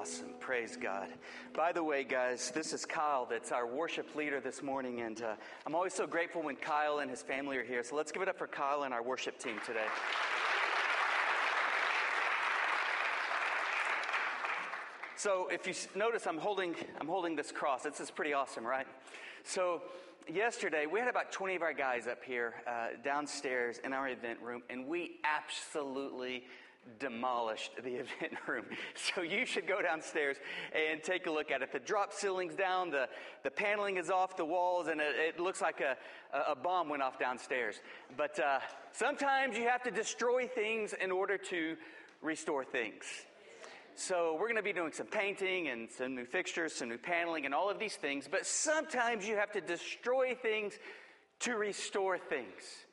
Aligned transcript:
awesome. 0.00 0.28
Praise 0.40 0.76
God. 0.76 1.08
By 1.54 1.72
the 1.72 1.82
way, 1.82 2.04
guys, 2.04 2.50
this 2.50 2.74
is 2.74 2.84
Kyle 2.84 3.26
that's 3.28 3.50
our 3.50 3.66
worship 3.66 4.14
leader 4.14 4.40
this 4.40 4.62
morning, 4.62 5.00
and 5.00 5.22
uh, 5.22 5.34
I'm 5.64 5.74
always 5.74 5.94
so 5.94 6.06
grateful 6.06 6.42
when 6.42 6.56
Kyle 6.56 6.98
and 6.98 7.10
his 7.10 7.22
family 7.22 7.56
are 7.56 7.64
here. 7.64 7.82
So 7.82 7.96
let's 7.96 8.12
give 8.12 8.20
it 8.20 8.28
up 8.28 8.36
for 8.36 8.46
Kyle 8.46 8.82
and 8.82 8.92
our 8.92 9.02
worship 9.02 9.38
team 9.38 9.54
today. 9.64 9.86
So 15.16 15.48
if 15.50 15.66
you 15.66 15.72
notice, 15.98 16.26
I'm 16.26 16.38
holding, 16.38 16.74
I'm 17.00 17.08
holding 17.08 17.34
this 17.34 17.50
cross. 17.50 17.84
This 17.84 17.98
is 18.00 18.10
pretty 18.10 18.34
awesome, 18.34 18.66
right? 18.66 18.86
So 19.44 19.80
yesterday, 20.28 20.84
we 20.84 21.00
had 21.00 21.08
about 21.08 21.32
20 21.32 21.56
of 21.56 21.62
our 21.62 21.72
guys 21.72 22.06
up 22.06 22.22
here 22.22 22.54
uh, 22.66 22.88
downstairs 23.02 23.80
in 23.82 23.94
our 23.94 24.10
event 24.10 24.40
room, 24.42 24.62
and 24.68 24.86
we 24.86 25.20
absolutely 25.24 26.44
demolished 26.98 27.72
the 27.82 27.94
event 28.04 28.34
room. 28.46 28.64
So 28.94 29.22
you 29.22 29.46
should 29.46 29.66
go 29.66 29.82
downstairs 29.82 30.36
and 30.72 31.02
take 31.02 31.26
a 31.26 31.30
look 31.30 31.50
at 31.50 31.62
it. 31.62 31.72
The 31.72 31.78
drop 31.78 32.12
ceiling's 32.12 32.54
down, 32.54 32.90
the, 32.90 33.08
the 33.42 33.50
paneling 33.50 33.96
is 33.96 34.10
off 34.10 34.36
the 34.36 34.44
walls, 34.44 34.88
and 34.88 35.00
it, 35.00 35.14
it 35.36 35.40
looks 35.40 35.60
like 35.60 35.80
a, 35.80 35.96
a 36.48 36.54
bomb 36.54 36.88
went 36.88 37.02
off 37.02 37.18
downstairs. 37.18 37.76
But 38.16 38.38
uh, 38.38 38.60
sometimes 38.92 39.56
you 39.56 39.68
have 39.68 39.82
to 39.84 39.90
destroy 39.90 40.46
things 40.46 40.94
in 41.00 41.10
order 41.10 41.38
to 41.38 41.76
restore 42.22 42.64
things. 42.64 43.04
So 43.94 44.34
we're 44.34 44.48
going 44.48 44.56
to 44.56 44.62
be 44.62 44.74
doing 44.74 44.92
some 44.92 45.06
painting 45.06 45.68
and 45.68 45.90
some 45.90 46.14
new 46.14 46.26
fixtures, 46.26 46.74
some 46.74 46.90
new 46.90 46.98
paneling, 46.98 47.46
and 47.46 47.54
all 47.54 47.70
of 47.70 47.78
these 47.78 47.96
things. 47.96 48.28
But 48.30 48.44
sometimes 48.44 49.26
you 49.26 49.36
have 49.36 49.52
to 49.52 49.60
destroy 49.62 50.34
things 50.34 50.78
to 51.40 51.56
restore 51.56 52.18
things. 52.18 52.85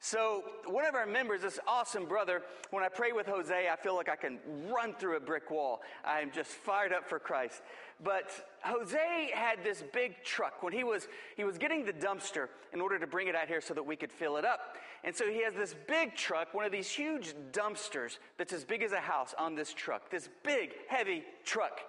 So, 0.00 0.44
one 0.66 0.86
of 0.86 0.94
our 0.94 1.06
members, 1.06 1.42
this 1.42 1.58
awesome 1.66 2.04
brother, 2.04 2.42
when 2.70 2.84
I 2.84 2.88
pray 2.88 3.10
with 3.10 3.26
Jose, 3.26 3.68
I 3.68 3.74
feel 3.74 3.96
like 3.96 4.08
I 4.08 4.14
can 4.14 4.38
run 4.70 4.94
through 4.94 5.16
a 5.16 5.20
brick 5.20 5.50
wall. 5.50 5.80
I'm 6.04 6.30
just 6.30 6.50
fired 6.50 6.92
up 6.92 7.08
for 7.08 7.18
Christ. 7.18 7.62
But 8.04 8.30
Jose 8.62 9.30
had 9.34 9.64
this 9.64 9.82
big 9.92 10.22
truck 10.22 10.62
when 10.62 10.72
he 10.72 10.84
was, 10.84 11.08
he 11.36 11.42
was 11.42 11.58
getting 11.58 11.84
the 11.84 11.92
dumpster 11.92 12.46
in 12.72 12.80
order 12.80 12.96
to 12.96 13.08
bring 13.08 13.26
it 13.26 13.34
out 13.34 13.48
here 13.48 13.60
so 13.60 13.74
that 13.74 13.82
we 13.82 13.96
could 13.96 14.12
fill 14.12 14.36
it 14.36 14.44
up. 14.44 14.76
And 15.02 15.14
so 15.14 15.28
he 15.28 15.42
has 15.42 15.54
this 15.54 15.74
big 15.88 16.14
truck, 16.14 16.54
one 16.54 16.64
of 16.64 16.70
these 16.70 16.88
huge 16.88 17.34
dumpsters 17.50 18.18
that's 18.36 18.52
as 18.52 18.64
big 18.64 18.84
as 18.84 18.92
a 18.92 19.00
house 19.00 19.34
on 19.36 19.56
this 19.56 19.74
truck, 19.74 20.10
this 20.10 20.28
big, 20.44 20.70
heavy 20.88 21.24
truck. 21.44 21.80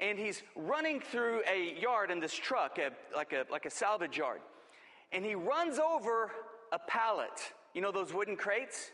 And 0.00 0.18
he's 0.18 0.42
running 0.56 0.98
through 0.98 1.42
a 1.46 1.78
yard 1.78 2.10
in 2.10 2.20
this 2.20 2.34
truck, 2.34 2.78
a, 2.78 2.90
like, 3.14 3.34
a, 3.34 3.44
like 3.50 3.66
a 3.66 3.70
salvage 3.70 4.16
yard. 4.16 4.40
And 5.12 5.26
he 5.26 5.34
runs 5.34 5.78
over 5.78 6.30
a 6.74 6.78
pallet. 6.90 7.52
You 7.72 7.80
know 7.80 7.92
those 7.92 8.12
wooden 8.12 8.36
crates? 8.36 8.90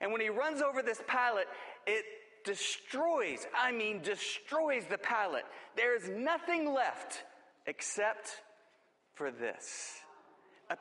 And 0.00 0.10
when 0.10 0.20
he 0.20 0.28
runs 0.28 0.60
over 0.60 0.82
this 0.82 1.00
pallet, 1.06 1.46
it 1.86 2.04
destroys, 2.44 3.46
I 3.56 3.70
mean, 3.70 4.02
destroys 4.02 4.84
the 4.90 4.98
pallet. 4.98 5.44
There 5.76 5.96
is 5.96 6.08
nothing 6.08 6.74
left 6.74 7.22
except 7.66 8.42
for 9.14 9.30
this 9.30 10.00
a 10.70 10.76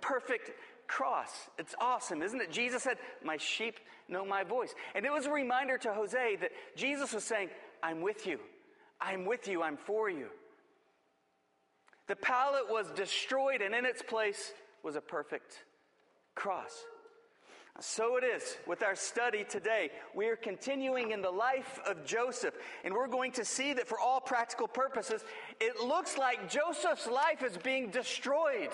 perfect 0.00 0.50
cross. 0.88 1.30
It's 1.58 1.74
awesome, 1.80 2.22
isn't 2.22 2.40
it? 2.40 2.50
Jesus 2.50 2.82
said, 2.82 2.96
My 3.22 3.36
sheep 3.36 3.78
know 4.08 4.24
my 4.24 4.42
voice. 4.42 4.74
And 4.94 5.06
it 5.06 5.12
was 5.12 5.26
a 5.26 5.30
reminder 5.30 5.78
to 5.78 5.92
Jose 5.92 6.36
that 6.40 6.50
Jesus 6.74 7.12
was 7.12 7.22
saying, 7.22 7.50
I'm 7.82 8.00
with 8.00 8.26
you. 8.26 8.40
I'm 9.00 9.24
with 9.24 9.46
you. 9.46 9.62
I'm 9.62 9.76
for 9.76 10.10
you. 10.10 10.28
The 12.08 12.16
pallet 12.16 12.64
was 12.68 12.90
destroyed, 12.96 13.60
and 13.60 13.74
in 13.74 13.84
its 13.84 14.02
place 14.02 14.52
was 14.82 14.96
a 14.96 15.00
perfect 15.00 15.62
cross. 16.38 16.84
So 17.80 18.16
it 18.16 18.24
is 18.24 18.56
with 18.66 18.82
our 18.82 18.94
study 18.94 19.44
today. 19.44 19.90
We 20.14 20.26
are 20.26 20.36
continuing 20.36 21.10
in 21.10 21.20
the 21.20 21.30
life 21.30 21.78
of 21.86 22.04
Joseph, 22.04 22.54
and 22.84 22.94
we're 22.94 23.08
going 23.08 23.32
to 23.32 23.44
see 23.44 23.72
that 23.74 23.86
for 23.86 23.98
all 23.98 24.20
practical 24.20 24.66
purposes, 24.68 25.24
it 25.60 25.80
looks 25.80 26.16
like 26.16 26.48
Joseph's 26.48 27.08
life 27.08 27.42
is 27.42 27.56
being 27.56 27.90
destroyed. 27.90 28.70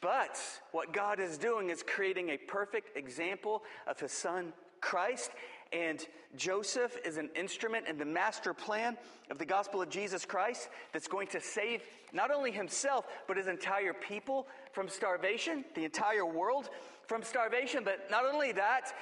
But 0.00 0.40
what 0.72 0.92
God 0.92 1.20
is 1.20 1.38
doing 1.38 1.70
is 1.70 1.82
creating 1.82 2.30
a 2.30 2.36
perfect 2.36 2.96
example 2.96 3.62
of 3.86 4.00
his 4.00 4.12
son 4.12 4.52
Christ, 4.80 5.30
and 5.72 6.04
Joseph 6.36 6.96
is 7.04 7.16
an 7.16 7.30
instrument 7.34 7.86
in 7.86 7.98
the 7.98 8.04
master 8.04 8.54
plan 8.54 8.96
of 9.30 9.38
the 9.38 9.44
gospel 9.44 9.82
of 9.82 9.90
Jesus 9.90 10.24
Christ 10.24 10.68
that's 10.92 11.08
going 11.08 11.28
to 11.28 11.40
save 11.40 11.82
not 12.12 12.30
only 12.30 12.50
himself, 12.50 13.06
but 13.26 13.36
his 13.36 13.48
entire 13.48 13.92
people 13.92 14.46
from 14.72 14.88
starvation, 14.88 15.64
the 15.74 15.84
entire 15.84 16.24
world 16.24 16.70
from 17.06 17.22
starvation. 17.22 17.84
But 17.84 18.10
not 18.10 18.24
only 18.24 18.52
that, 18.52 18.94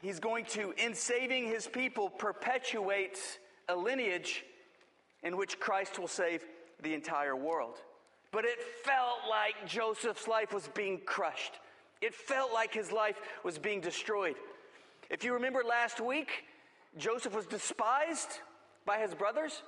he's 0.00 0.20
going 0.20 0.44
to, 0.46 0.72
in 0.76 0.94
saving 0.94 1.46
his 1.46 1.66
people, 1.66 2.08
perpetuate 2.08 3.18
a 3.68 3.74
lineage 3.74 4.44
in 5.22 5.36
which 5.36 5.58
Christ 5.58 5.98
will 5.98 6.08
save 6.08 6.44
the 6.82 6.94
entire 6.94 7.34
world. 7.34 7.78
But 8.30 8.44
it 8.44 8.60
felt 8.84 9.18
like 9.28 9.66
Joseph's 9.66 10.28
life 10.28 10.52
was 10.52 10.68
being 10.68 11.00
crushed. 11.04 11.54
It 12.02 12.14
felt 12.14 12.52
like 12.52 12.74
his 12.74 12.92
life 12.92 13.16
was 13.42 13.58
being 13.58 13.80
destroyed. 13.80 14.36
If 15.10 15.24
you 15.24 15.34
remember 15.34 15.62
last 15.62 16.00
week, 16.00 16.44
Joseph 16.98 17.34
was 17.34 17.46
despised 17.46 18.40
by 18.84 18.98
his 18.98 19.14
brothers 19.14 19.62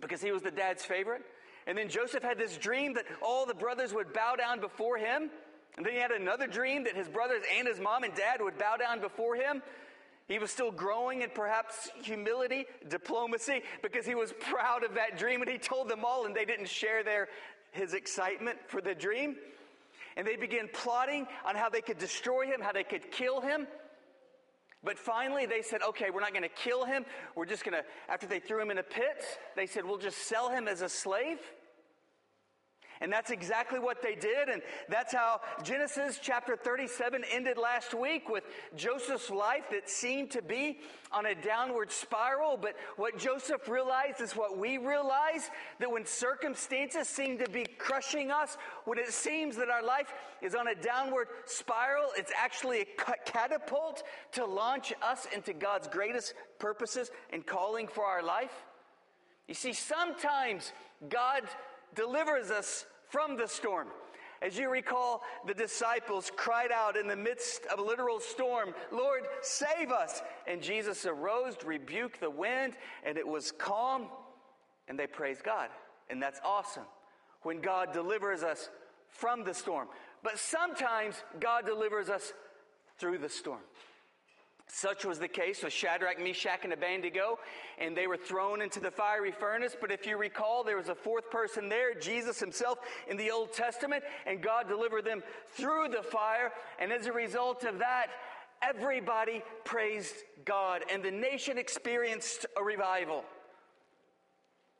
because 0.00 0.20
he 0.20 0.32
was 0.32 0.42
the 0.42 0.50
dad's 0.50 0.84
favorite. 0.84 1.22
And 1.66 1.76
then 1.76 1.88
Joseph 1.88 2.22
had 2.22 2.38
this 2.38 2.56
dream 2.56 2.94
that 2.94 3.04
all 3.22 3.46
the 3.46 3.54
brothers 3.54 3.92
would 3.92 4.12
bow 4.12 4.36
down 4.36 4.60
before 4.60 4.98
him. 4.98 5.30
And 5.76 5.84
then 5.84 5.92
he 5.92 5.98
had 5.98 6.10
another 6.10 6.46
dream 6.46 6.84
that 6.84 6.96
his 6.96 7.08
brothers 7.08 7.42
and 7.56 7.68
his 7.68 7.80
mom 7.80 8.04
and 8.04 8.14
dad 8.14 8.40
would 8.40 8.58
bow 8.58 8.76
down 8.76 9.00
before 9.00 9.36
him. 9.36 9.62
He 10.28 10.38
was 10.38 10.50
still 10.50 10.72
growing 10.72 11.22
in 11.22 11.30
perhaps 11.30 11.88
humility, 12.02 12.66
diplomacy, 12.88 13.62
because 13.82 14.04
he 14.04 14.16
was 14.16 14.32
proud 14.40 14.82
of 14.82 14.94
that 14.94 15.18
dream 15.18 15.42
and 15.42 15.50
he 15.50 15.58
told 15.58 15.88
them 15.88 16.04
all 16.04 16.26
and 16.26 16.34
they 16.34 16.44
didn't 16.44 16.68
share 16.68 17.04
their, 17.04 17.28
his 17.70 17.94
excitement 17.94 18.58
for 18.66 18.80
the 18.80 18.94
dream. 18.94 19.36
And 20.16 20.26
they 20.26 20.36
began 20.36 20.68
plotting 20.72 21.26
on 21.44 21.54
how 21.54 21.68
they 21.68 21.82
could 21.82 21.98
destroy 21.98 22.46
him, 22.46 22.60
how 22.60 22.72
they 22.72 22.84
could 22.84 23.12
kill 23.12 23.40
him. 23.40 23.66
But 24.84 24.98
finally, 24.98 25.46
they 25.46 25.62
said, 25.62 25.82
okay, 25.82 26.10
we're 26.10 26.20
not 26.20 26.32
going 26.32 26.42
to 26.42 26.48
kill 26.48 26.84
him. 26.84 27.04
We're 27.34 27.46
just 27.46 27.64
going 27.64 27.76
to, 27.76 27.84
after 28.08 28.26
they 28.26 28.38
threw 28.38 28.60
him 28.60 28.70
in 28.70 28.78
a 28.78 28.82
pit, 28.82 29.24
they 29.56 29.66
said, 29.66 29.84
we'll 29.84 29.98
just 29.98 30.18
sell 30.18 30.50
him 30.50 30.68
as 30.68 30.82
a 30.82 30.88
slave. 30.88 31.38
And 33.00 33.12
that's 33.12 33.30
exactly 33.30 33.78
what 33.78 34.02
they 34.02 34.14
did. 34.14 34.48
And 34.48 34.62
that's 34.88 35.12
how 35.12 35.40
Genesis 35.62 36.18
chapter 36.22 36.56
37 36.56 37.24
ended 37.30 37.58
last 37.58 37.94
week 37.94 38.28
with 38.28 38.44
Joseph's 38.74 39.30
life 39.30 39.64
that 39.70 39.88
seemed 39.88 40.30
to 40.32 40.42
be 40.42 40.80
on 41.12 41.26
a 41.26 41.34
downward 41.34 41.92
spiral. 41.92 42.56
But 42.56 42.74
what 42.96 43.18
Joseph 43.18 43.68
realized 43.68 44.20
is 44.20 44.32
what 44.32 44.58
we 44.58 44.78
realize 44.78 45.50
that 45.78 45.90
when 45.90 46.06
circumstances 46.06 47.08
seem 47.08 47.38
to 47.38 47.50
be 47.50 47.66
crushing 47.78 48.30
us, 48.30 48.56
when 48.84 48.98
it 48.98 49.12
seems 49.12 49.56
that 49.56 49.68
our 49.68 49.82
life 49.82 50.12
is 50.42 50.54
on 50.54 50.68
a 50.68 50.74
downward 50.74 51.28
spiral, 51.44 52.08
it's 52.16 52.32
actually 52.36 52.80
a 52.80 52.86
catapult 53.24 54.02
to 54.32 54.44
launch 54.44 54.92
us 55.02 55.26
into 55.34 55.52
God's 55.52 55.88
greatest 55.88 56.34
purposes 56.58 57.10
and 57.32 57.44
calling 57.44 57.88
for 57.88 58.04
our 58.04 58.22
life. 58.22 58.64
You 59.48 59.54
see, 59.54 59.72
sometimes 59.72 60.72
God 61.08 61.42
delivers 61.96 62.50
us 62.50 62.86
from 63.08 63.36
the 63.36 63.48
storm. 63.48 63.88
As 64.42 64.58
you 64.58 64.70
recall, 64.70 65.22
the 65.46 65.54
disciples 65.54 66.30
cried 66.36 66.70
out 66.70 66.96
in 66.96 67.08
the 67.08 67.16
midst 67.16 67.64
of 67.66 67.78
a 67.78 67.82
literal 67.82 68.20
storm, 68.20 68.74
Lord, 68.92 69.22
save 69.40 69.90
us. 69.90 70.22
And 70.46 70.62
Jesus 70.62 71.06
arose, 71.06 71.56
rebuked 71.64 72.20
the 72.20 72.30
wind, 72.30 72.74
and 73.04 73.16
it 73.16 73.26
was 73.26 73.50
calm, 73.50 74.08
and 74.88 74.98
they 74.98 75.06
praised 75.06 75.42
God. 75.42 75.70
And 76.10 76.22
that's 76.22 76.40
awesome 76.44 76.84
when 77.42 77.60
God 77.60 77.92
delivers 77.92 78.42
us 78.42 78.68
from 79.08 79.42
the 79.42 79.54
storm. 79.54 79.88
But 80.22 80.38
sometimes 80.38 81.14
God 81.40 81.64
delivers 81.64 82.10
us 82.10 82.32
through 82.98 83.18
the 83.18 83.28
storm. 83.28 83.60
Such 84.68 85.04
was 85.04 85.18
the 85.18 85.28
case 85.28 85.62
with 85.62 85.72
Shadrach, 85.72 86.20
Meshach, 86.20 86.60
and 86.64 86.72
Abednego, 86.72 87.38
and 87.78 87.96
they 87.96 88.06
were 88.06 88.16
thrown 88.16 88.60
into 88.60 88.80
the 88.80 88.90
fiery 88.90 89.30
furnace. 89.30 89.76
But 89.80 89.92
if 89.92 90.06
you 90.06 90.16
recall, 90.16 90.64
there 90.64 90.76
was 90.76 90.88
a 90.88 90.94
fourth 90.94 91.30
person 91.30 91.68
there, 91.68 91.94
Jesus 91.94 92.40
himself 92.40 92.78
in 93.08 93.16
the 93.16 93.30
Old 93.30 93.52
Testament, 93.52 94.02
and 94.26 94.42
God 94.42 94.68
delivered 94.68 95.04
them 95.04 95.22
through 95.54 95.88
the 95.88 96.02
fire. 96.02 96.52
And 96.80 96.92
as 96.92 97.06
a 97.06 97.12
result 97.12 97.64
of 97.64 97.78
that, 97.78 98.08
everybody 98.60 99.42
praised 99.64 100.16
God, 100.44 100.82
and 100.92 101.02
the 101.02 101.10
nation 101.10 101.58
experienced 101.58 102.44
a 102.56 102.62
revival. 102.62 103.24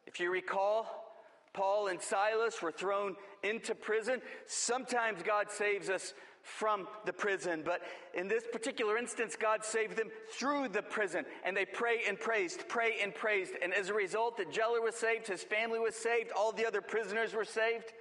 If 0.06 0.19
you 0.19 0.31
recall, 0.32 1.05
Paul 1.53 1.89
and 1.89 2.00
Silas 2.00 2.61
were 2.61 2.73
thrown 2.73 3.17
into 3.43 3.75
prison. 3.75 4.21
Sometimes 4.47 5.23
God 5.23 5.50
saves 5.50 5.89
us 5.89 6.12
from 6.46 6.87
the 7.04 7.12
prison. 7.12 7.62
But 7.64 7.82
in 8.14 8.28
this 8.28 8.44
particular 8.50 8.96
instance, 8.96 9.37
God 9.38 9.64
saved 9.64 9.96
them 9.96 10.10
through 10.31 10.69
the 10.69 10.82
prison. 10.82 11.25
And 11.44 11.56
they 11.56 11.66
pray 11.66 12.02
and 12.08 12.19
praised, 12.19 12.69
pray 12.69 12.96
and 13.02 13.14
praised. 13.14 13.52
And 13.62 13.75
as 13.75 13.90
a 13.90 13.94
result, 13.94 14.37
the 14.37 14.44
jailer 14.44 14.81
was 14.81 14.94
saved, 14.94 15.26
his 15.26 15.43
family 15.43 15.78
was 15.78 15.96
saved, 15.96 16.31
all 16.31 16.52
the 16.52 16.66
other 16.66 16.81
prisoners 16.81 17.34
were 17.34 17.44
saved. 17.44 17.93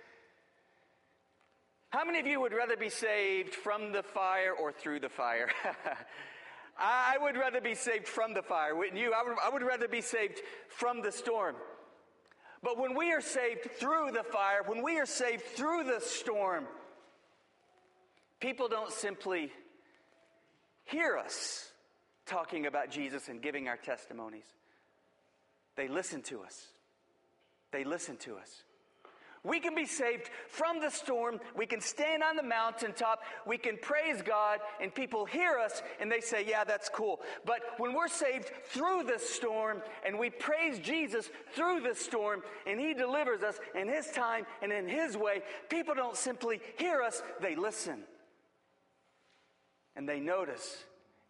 How 1.89 2.05
many 2.05 2.19
of 2.19 2.27
you 2.27 2.39
would 2.41 2.53
rather 2.53 2.77
be 2.77 2.89
saved 2.89 3.55
from 3.55 3.91
the 3.91 4.03
fire 4.03 4.53
or 4.53 4.71
through 4.71 4.99
the 4.99 5.09
fire? 5.09 5.49
I 6.77 7.17
would 7.21 7.37
rather 7.37 7.61
be 7.61 7.73
saved 7.73 8.07
from 8.07 8.33
the 8.33 8.41
fire, 8.41 8.75
wouldn't 8.75 8.97
you? 8.97 9.13
I 9.13 9.23
would, 9.23 9.37
I 9.43 9.49
would 9.49 9.63
rather 9.63 9.87
be 9.87 10.01
saved 10.01 10.41
from 10.67 11.01
the 11.01 11.11
storm. 11.11 11.55
But 12.61 12.77
when 12.77 12.97
we 12.97 13.13
are 13.13 13.21
saved 13.21 13.71
through 13.79 14.11
the 14.11 14.23
fire, 14.23 14.61
when 14.65 14.83
we 14.83 14.99
are 14.99 15.05
saved 15.05 15.43
through 15.43 15.85
the 15.85 16.01
storm, 16.01 16.65
people 18.45 18.67
don't 18.67 18.91
simply 18.91 19.51
hear 20.83 21.17
us 21.17 21.67
talking 22.27 22.67
about 22.67 22.91
Jesus 22.91 23.27
and 23.27 23.41
giving 23.41 23.67
our 23.67 23.75
testimonies. 23.75 24.45
They 25.75 25.87
listen 25.87 26.21
to 26.23 26.43
us. 26.43 26.67
They 27.71 27.83
listen 27.83 28.17
to 28.17 28.35
us. 28.35 28.61
We 29.43 29.59
can 29.59 29.73
be 29.73 29.87
saved 29.87 30.29
from 30.47 30.79
the 30.79 30.91
storm. 30.91 31.39
We 31.55 31.65
can 31.65 31.81
stand 31.81 32.21
on 32.21 32.35
the 32.35 32.43
mountaintop. 32.43 33.23
We 33.47 33.57
can 33.57 33.79
praise 33.81 34.21
God, 34.21 34.59
and 34.79 34.93
people 34.93 35.25
hear 35.25 35.57
us 35.57 35.81
and 35.99 36.11
they 36.11 36.21
say, 36.21 36.45
Yeah, 36.47 36.65
that's 36.65 36.87
cool. 36.87 37.21
But 37.45 37.61
when 37.77 37.95
we're 37.95 38.07
saved 38.07 38.51
through 38.65 39.05
the 39.07 39.17
storm 39.17 39.81
and 40.05 40.19
we 40.19 40.29
praise 40.29 40.77
Jesus 40.77 41.31
through 41.53 41.81
the 41.81 41.95
storm 41.95 42.43
and 42.67 42.79
He 42.79 42.93
delivers 42.93 43.41
us 43.41 43.59
in 43.73 43.87
His 43.87 44.11
time 44.11 44.45
and 44.61 44.71
in 44.71 44.87
His 44.87 45.17
way, 45.17 45.41
people 45.67 45.95
don't 45.95 46.15
simply 46.15 46.61
hear 46.77 47.01
us, 47.01 47.23
they 47.41 47.55
listen. 47.55 48.03
And 49.95 50.07
they 50.07 50.19
notice 50.19 50.83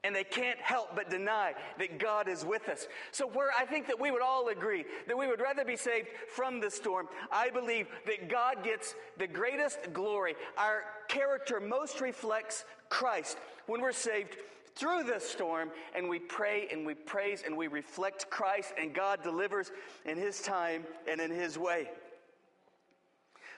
and 0.05 0.15
they 0.15 0.23
can't 0.23 0.59
help 0.59 0.95
but 0.95 1.09
deny 1.09 1.55
that 1.79 1.97
God 1.97 2.27
is 2.27 2.45
with 2.45 2.69
us. 2.69 2.87
So, 3.11 3.27
where 3.27 3.49
I 3.57 3.65
think 3.65 3.87
that 3.87 3.99
we 3.99 4.11
would 4.11 4.21
all 4.21 4.49
agree 4.49 4.85
that 5.07 5.17
we 5.17 5.27
would 5.27 5.41
rather 5.41 5.65
be 5.65 5.75
saved 5.75 6.09
from 6.29 6.59
the 6.59 6.69
storm, 6.69 7.07
I 7.31 7.49
believe 7.49 7.87
that 8.05 8.29
God 8.29 8.63
gets 8.63 8.93
the 9.17 9.25
greatest 9.25 9.79
glory. 9.93 10.35
Our 10.57 10.83
character 11.07 11.59
most 11.59 12.01
reflects 12.01 12.65
Christ 12.89 13.37
when 13.65 13.81
we're 13.81 13.91
saved 13.91 14.37
through 14.75 15.03
the 15.03 15.19
storm 15.19 15.71
and 15.95 16.07
we 16.07 16.19
pray 16.19 16.67
and 16.71 16.85
we 16.85 16.93
praise 16.93 17.41
and 17.43 17.57
we 17.57 17.67
reflect 17.67 18.29
Christ 18.29 18.73
and 18.79 18.93
God 18.93 19.23
delivers 19.23 19.71
in 20.05 20.17
His 20.17 20.39
time 20.41 20.83
and 21.09 21.19
in 21.19 21.31
His 21.31 21.57
way. 21.57 21.89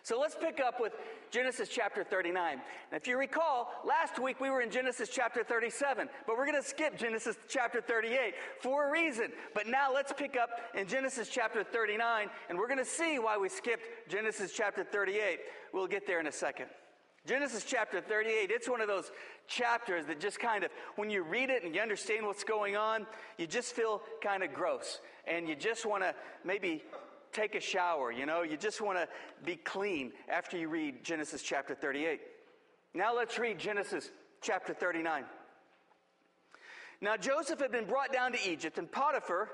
So 0.08 0.18
let's 0.18 0.36
pick 0.36 0.62
up 0.62 0.80
with 0.80 0.94
Genesis 1.32 1.68
chapter 1.68 2.02
39. 2.02 2.54
And 2.54 2.62
if 2.94 3.10
you 3.10 3.18
recall, 3.18 3.74
last 3.86 4.20
week 4.20 4.40
we 4.40 4.50
were 4.50 4.62
in 4.62 4.72
Genesis 4.72 5.10
chapter 5.12 5.44
37, 5.44 6.08
but 6.26 6.38
we're 6.38 6.46
going 6.46 6.56
to 6.56 6.66
skip 6.66 6.98
Genesis 6.98 7.36
chapter 7.50 7.82
38 7.82 8.34
for 8.62 8.88
a 8.88 8.90
reason. 8.90 9.34
But 9.54 9.68
now 9.68 9.94
let's 9.94 10.14
pick 10.14 10.38
up 10.38 10.50
in 10.74 10.88
Genesis 10.88 11.28
chapter 11.28 11.62
39, 11.62 12.30
and 12.48 12.58
we're 12.58 12.70
going 12.70 12.78
to 12.78 12.86
see 12.86 13.20
why 13.20 13.38
we 13.38 13.50
skipped 13.50 13.84
Genesis 14.08 14.54
chapter 14.56 14.86
38. 14.86 15.40
We'll 15.74 15.88
get 15.88 16.08
there 16.08 16.22
in 16.22 16.28
a 16.28 16.32
second. 16.32 16.68
Genesis 17.26 17.66
chapter 17.66 18.00
38, 18.00 18.50
it's 18.50 18.70
one 18.70 18.80
of 18.80 18.88
those 18.88 19.12
chapters 19.50 20.06
that 20.06 20.22
just 20.22 20.40
kind 20.40 20.64
of, 20.64 20.72
when 20.96 21.10
you 21.10 21.24
read 21.24 21.50
it 21.50 21.66
and 21.66 21.76
you 21.76 21.82
understand 21.82 22.26
what's 22.26 22.46
going 22.46 22.78
on, 22.78 23.06
you 23.38 23.46
just 23.46 23.76
feel 23.76 24.02
kind 24.24 24.42
of 24.42 24.54
gross. 24.54 25.02
And 25.28 25.50
you 25.50 25.56
just 25.58 25.86
want 25.86 26.04
to 26.04 26.16
maybe 26.46 26.86
take 27.38 27.54
a 27.54 27.60
shower, 27.60 28.12
you 28.12 28.26
know, 28.26 28.42
you 28.42 28.58
just 28.58 28.82
want 28.82 28.98
to 28.98 29.08
be 29.46 29.56
clean 29.56 30.12
after 30.28 30.58
you 30.58 30.68
read 30.70 31.04
Genesis 31.04 31.44
chapter 31.44 31.76
38. 31.76 32.20
Now 32.96 33.16
let's 33.16 33.38
read 33.38 33.60
Genesis 33.60 34.10
chapter 34.42 34.74
39. 34.74 35.24
Now 37.00 37.16
Joseph 37.16 37.60
had 37.60 37.72
been 37.72 37.86
brought 37.86 38.12
down 38.12 38.32
to 38.32 38.50
Egypt, 38.50 38.80
and 38.80 38.92
Potiphar, 38.92 39.50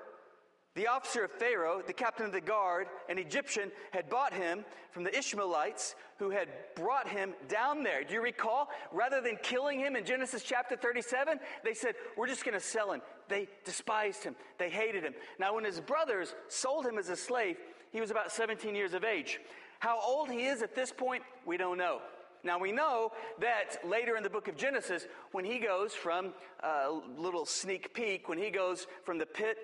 the 0.75 0.87
officer 0.87 1.25
of 1.25 1.31
Pharaoh, 1.31 1.83
the 1.85 1.93
captain 1.93 2.25
of 2.25 2.31
the 2.31 2.41
guard, 2.41 2.87
an 3.09 3.17
Egyptian, 3.17 3.69
had 3.91 4.09
bought 4.09 4.33
him 4.33 4.63
from 4.91 5.03
the 5.03 5.15
Ishmaelites 5.15 5.95
who 6.17 6.29
had 6.29 6.47
brought 6.75 7.07
him 7.09 7.33
down 7.49 7.83
there. 7.83 8.03
Do 8.03 8.13
you 8.13 8.23
recall? 8.23 8.69
Rather 8.93 9.19
than 9.19 9.37
killing 9.43 9.77
him 9.77 9.97
in 9.97 10.05
Genesis 10.05 10.41
chapter 10.41 10.77
37, 10.77 11.37
they 11.65 11.73
said, 11.73 11.95
We're 12.15 12.27
just 12.27 12.45
going 12.45 12.57
to 12.57 12.65
sell 12.65 12.93
him. 12.93 13.01
They 13.29 13.47
despised 13.63 14.23
him, 14.23 14.35
they 14.57 14.69
hated 14.69 15.03
him. 15.03 15.13
Now, 15.39 15.55
when 15.55 15.63
his 15.63 15.79
brothers 15.79 16.35
sold 16.47 16.85
him 16.85 16.97
as 16.97 17.09
a 17.09 17.15
slave, 17.15 17.57
he 17.91 18.01
was 18.01 18.11
about 18.11 18.31
17 18.31 18.75
years 18.75 18.93
of 18.93 19.03
age. 19.03 19.39
How 19.79 19.99
old 20.01 20.29
he 20.29 20.45
is 20.45 20.61
at 20.61 20.75
this 20.75 20.91
point, 20.91 21.23
we 21.45 21.57
don't 21.57 21.77
know. 21.77 21.99
Now 22.43 22.59
we 22.59 22.71
know 22.73 23.13
that 23.39 23.77
later 23.87 24.17
in 24.17 24.23
the 24.23 24.29
book 24.29 24.49
of 24.49 24.57
Genesis, 24.57 25.07
when 25.31 25.45
he 25.45 25.59
goes 25.59 25.93
from 25.93 26.33
a 26.61 26.67
uh, 26.67 26.99
little 27.17 27.45
sneak 27.45 27.93
peek, 27.93 28.27
when 28.27 28.37
he 28.37 28.49
goes 28.49 28.87
from 29.03 29.17
the 29.17 29.25
pit 29.25 29.57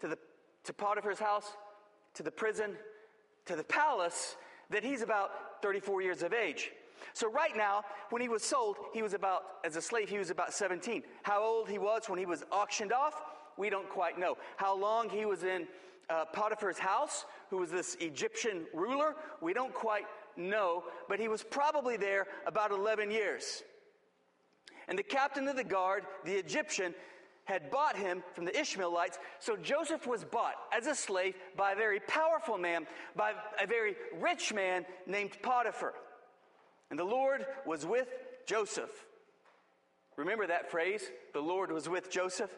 to 0.00 0.08
the 0.08 0.18
to 0.64 0.72
Potiphar's 0.72 1.20
house, 1.20 1.52
to 2.14 2.24
the 2.24 2.30
prison, 2.30 2.76
to 3.44 3.54
the 3.54 3.62
palace, 3.62 4.36
that 4.70 4.82
he's 4.82 5.02
about 5.02 5.62
34 5.62 6.02
years 6.02 6.22
of 6.22 6.32
age. 6.32 6.72
So 7.12 7.30
right 7.30 7.56
now, 7.56 7.82
when 8.10 8.22
he 8.22 8.28
was 8.28 8.42
sold, 8.42 8.76
he 8.92 9.02
was 9.02 9.14
about, 9.14 9.42
as 9.64 9.76
a 9.76 9.82
slave, 9.82 10.08
he 10.08 10.18
was 10.18 10.30
about 10.30 10.52
17. 10.52 11.02
How 11.22 11.42
old 11.42 11.68
he 11.68 11.78
was 11.78 12.08
when 12.08 12.18
he 12.18 12.26
was 12.26 12.44
auctioned 12.50 12.92
off, 12.92 13.22
we 13.56 13.70
don't 13.70 13.88
quite 13.88 14.18
know. 14.18 14.36
How 14.56 14.76
long 14.76 15.08
he 15.08 15.24
was 15.24 15.44
in 15.44 15.66
uh, 16.10 16.24
Potiphar's 16.32 16.78
house, 16.78 17.24
who 17.50 17.58
was 17.58 17.70
this 17.70 17.96
Egyptian 18.00 18.66
ruler, 18.74 19.14
we 19.40 19.52
don't 19.52 19.74
quite 19.74 20.04
know, 20.36 20.84
but 21.08 21.18
he 21.18 21.28
was 21.28 21.42
probably 21.42 21.96
there 21.96 22.26
about 22.46 22.70
11 22.70 23.10
years. 23.10 23.62
And 24.88 24.98
the 24.98 25.02
captain 25.02 25.48
of 25.48 25.56
the 25.56 25.64
guard, 25.64 26.04
the 26.24 26.34
Egyptian, 26.34 26.94
had 27.44 27.70
bought 27.70 27.96
him 27.96 28.22
from 28.34 28.44
the 28.44 28.58
Ishmaelites. 28.58 29.18
So 29.38 29.56
Joseph 29.56 30.06
was 30.06 30.24
bought 30.24 30.54
as 30.76 30.86
a 30.86 30.94
slave 30.94 31.34
by 31.56 31.72
a 31.72 31.76
very 31.76 32.00
powerful 32.00 32.58
man, 32.58 32.86
by 33.14 33.32
a 33.60 33.66
very 33.66 33.96
rich 34.20 34.52
man 34.52 34.84
named 35.06 35.30
Potiphar. 35.42 35.94
And 36.90 36.98
the 36.98 37.04
Lord 37.04 37.46
was 37.64 37.84
with 37.84 38.08
Joseph. 38.46 38.90
Remember 40.16 40.46
that 40.46 40.70
phrase? 40.70 41.02
The 41.34 41.40
Lord 41.40 41.70
was 41.70 41.88
with 41.88 42.10
Joseph? 42.10 42.50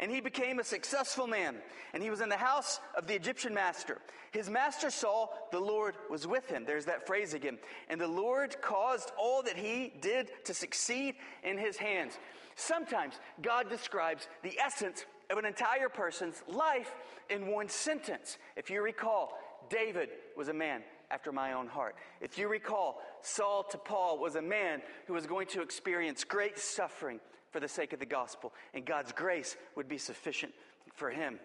And 0.00 0.12
he 0.12 0.20
became 0.20 0.60
a 0.60 0.64
successful 0.64 1.26
man, 1.26 1.56
and 1.92 2.02
he 2.02 2.10
was 2.10 2.20
in 2.20 2.28
the 2.28 2.36
house 2.36 2.78
of 2.96 3.08
the 3.08 3.16
Egyptian 3.16 3.52
master. 3.52 3.98
His 4.30 4.48
master 4.48 4.90
saw 4.90 5.26
the 5.50 5.58
Lord 5.58 5.96
was 6.08 6.24
with 6.24 6.48
him. 6.48 6.64
There's 6.64 6.84
that 6.84 7.06
phrase 7.06 7.34
again. 7.34 7.58
And 7.88 8.00
the 8.00 8.06
Lord 8.06 8.60
caused 8.62 9.10
all 9.18 9.42
that 9.42 9.56
he 9.56 9.92
did 10.00 10.30
to 10.44 10.54
succeed 10.54 11.16
in 11.42 11.58
his 11.58 11.76
hands. 11.76 12.16
Sometimes 12.54 13.14
God 13.42 13.68
describes 13.68 14.28
the 14.42 14.56
essence 14.60 15.04
of 15.30 15.38
an 15.38 15.44
entire 15.44 15.88
person's 15.88 16.44
life 16.46 16.94
in 17.28 17.48
one 17.48 17.68
sentence. 17.68 18.38
If 18.56 18.70
you 18.70 18.82
recall, 18.82 19.36
David 19.68 20.10
was 20.36 20.48
a 20.48 20.54
man 20.54 20.82
after 21.10 21.32
my 21.32 21.52
own 21.52 21.66
heart. 21.66 21.94
If 22.20 22.38
you 22.38 22.48
recall, 22.48 23.00
Saul 23.22 23.64
to 23.70 23.78
Paul 23.78 24.18
was 24.18 24.36
a 24.36 24.42
man 24.42 24.82
who 25.06 25.14
was 25.14 25.26
going 25.26 25.46
to 25.48 25.62
experience 25.62 26.24
great 26.24 26.58
suffering 26.58 27.20
for 27.50 27.60
the 27.60 27.68
sake 27.68 27.92
of 27.92 27.98
the 27.98 28.06
gospel, 28.06 28.52
and 28.74 28.84
God's 28.84 29.12
grace 29.12 29.56
would 29.74 29.88
be 29.88 29.98
sufficient 29.98 30.52
for 30.94 31.10
him. 31.10 31.38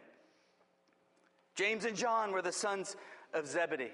James 1.55 1.85
and 1.85 1.95
John 1.95 2.31
were 2.31 2.41
the 2.41 2.51
sons 2.51 2.95
of 3.33 3.47
Zebedee. 3.47 3.91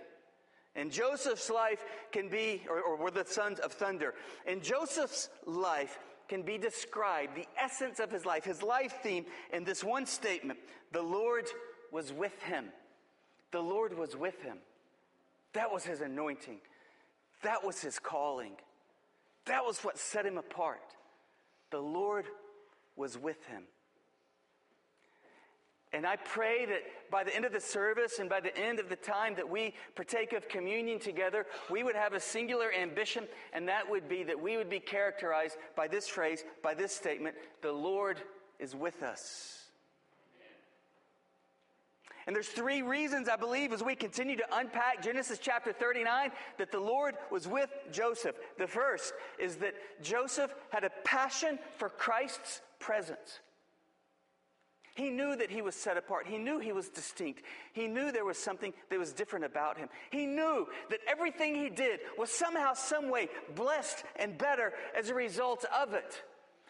And 0.75 0.91
Joseph's 0.91 1.49
life 1.49 1.83
can 2.11 2.29
be, 2.29 2.63
or, 2.69 2.79
or 2.79 2.95
were 2.95 3.11
the 3.11 3.25
sons 3.25 3.59
of 3.59 3.73
thunder. 3.73 4.13
And 4.47 4.63
Joseph's 4.63 5.29
life 5.45 5.99
can 6.27 6.43
be 6.43 6.57
described, 6.57 7.35
the 7.35 7.47
essence 7.61 7.99
of 7.99 8.11
his 8.11 8.25
life, 8.25 8.45
his 8.45 8.61
life 8.61 8.99
theme, 9.01 9.25
in 9.51 9.63
this 9.63 9.83
one 9.83 10.05
statement 10.05 10.59
The 10.91 11.01
Lord 11.01 11.45
was 11.91 12.13
with 12.13 12.39
him. 12.43 12.65
The 13.51 13.61
Lord 13.61 13.97
was 13.97 14.15
with 14.15 14.41
him. 14.41 14.57
That 15.53 15.71
was 15.71 15.83
his 15.83 16.01
anointing. 16.01 16.59
That 17.43 17.63
was 17.65 17.81
his 17.81 17.99
calling. 17.99 18.53
That 19.45 19.65
was 19.65 19.79
what 19.79 19.97
set 19.97 20.25
him 20.25 20.37
apart. 20.37 20.95
The 21.71 21.79
Lord 21.79 22.25
was 22.95 23.17
with 23.17 23.43
him. 23.45 23.63
And 25.91 26.05
I 26.05 26.17
pray 26.17 26.67
that 26.67 26.83
by 27.09 27.23
the 27.23 27.35
end 27.35 27.45
of 27.45 27.51
the 27.51 27.59
service 27.59 28.19
and 28.19 28.29
by 28.29 28.41
the 28.41 28.55
end 28.55 28.79
of 28.79 28.89
the 28.89 28.95
time 28.95 29.33
that 29.35 29.49
we 29.49 29.73
partake 29.95 30.33
of 30.33 30.47
communion 30.47 30.99
together, 30.99 31.47
we 31.71 31.83
would 31.83 31.95
have 31.95 32.13
a 32.13 32.19
singular 32.19 32.71
ambition, 32.71 33.27
and 33.53 33.67
that 33.67 33.89
would 33.89 34.07
be 34.07 34.23
that 34.23 34.39
we 34.39 34.55
would 34.55 34.69
be 34.69 34.79
characterized 34.79 35.57
by 35.75 35.87
this 35.87 36.07
phrase, 36.07 36.43
by 36.61 36.75
this 36.75 36.95
statement 36.95 37.35
the 37.63 37.71
Lord 37.71 38.21
is 38.59 38.75
with 38.75 39.01
us. 39.01 39.58
And 42.29 42.35
there's 42.35 42.47
three 42.47 42.83
reasons 42.83 43.27
I 43.27 43.37
believe 43.37 43.73
as 43.73 43.81
we 43.81 43.95
continue 43.95 44.35
to 44.35 44.45
unpack 44.51 45.01
Genesis 45.01 45.39
chapter 45.41 45.73
39 45.73 46.29
that 46.59 46.71
the 46.71 46.79
Lord 46.79 47.15
was 47.31 47.47
with 47.47 47.71
Joseph. 47.91 48.35
The 48.59 48.67
first 48.67 49.15
is 49.39 49.55
that 49.55 49.73
Joseph 50.03 50.53
had 50.69 50.83
a 50.83 50.91
passion 51.03 51.57
for 51.77 51.89
Christ's 51.89 52.61
presence. 52.77 53.39
He 54.93 55.09
knew 55.09 55.35
that 55.37 55.49
he 55.49 55.63
was 55.63 55.73
set 55.73 55.97
apart. 55.97 56.27
He 56.27 56.37
knew 56.37 56.59
he 56.59 56.71
was 56.71 56.89
distinct. 56.89 57.41
He 57.73 57.87
knew 57.87 58.11
there 58.11 58.25
was 58.25 58.37
something 58.37 58.75
that 58.91 58.99
was 58.99 59.11
different 59.11 59.45
about 59.45 59.79
him. 59.79 59.89
He 60.11 60.27
knew 60.27 60.67
that 60.91 60.99
everything 61.07 61.55
he 61.55 61.71
did 61.71 61.99
was 62.15 62.29
somehow, 62.29 62.75
some 62.75 63.09
way 63.09 63.29
blessed 63.55 64.03
and 64.17 64.37
better 64.37 64.73
as 64.95 65.09
a 65.09 65.15
result 65.15 65.65
of 65.75 65.95
it. 65.95 66.21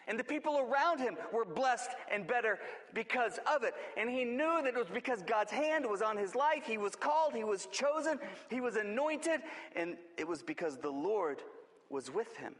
And 0.08 0.18
the 0.18 0.24
people 0.24 0.58
around 0.58 0.98
him 0.98 1.16
were 1.32 1.44
blessed 1.44 1.90
and 2.10 2.26
better 2.26 2.58
because 2.94 3.38
of 3.52 3.62
it. 3.62 3.74
And 3.96 4.10
he 4.10 4.24
knew 4.24 4.60
that 4.62 4.74
it 4.74 4.76
was 4.76 4.88
because 4.92 5.22
God's 5.22 5.52
hand 5.52 5.86
was 5.88 6.02
on 6.02 6.16
his 6.16 6.34
life. 6.34 6.64
He 6.64 6.78
was 6.78 6.96
called, 6.96 7.34
he 7.34 7.44
was 7.44 7.66
chosen, 7.66 8.18
he 8.48 8.60
was 8.60 8.76
anointed, 8.76 9.40
and 9.76 9.96
it 10.16 10.26
was 10.26 10.42
because 10.42 10.76
the 10.78 10.90
Lord 10.90 11.42
was 11.88 12.12
with 12.12 12.36
him. 12.36 12.54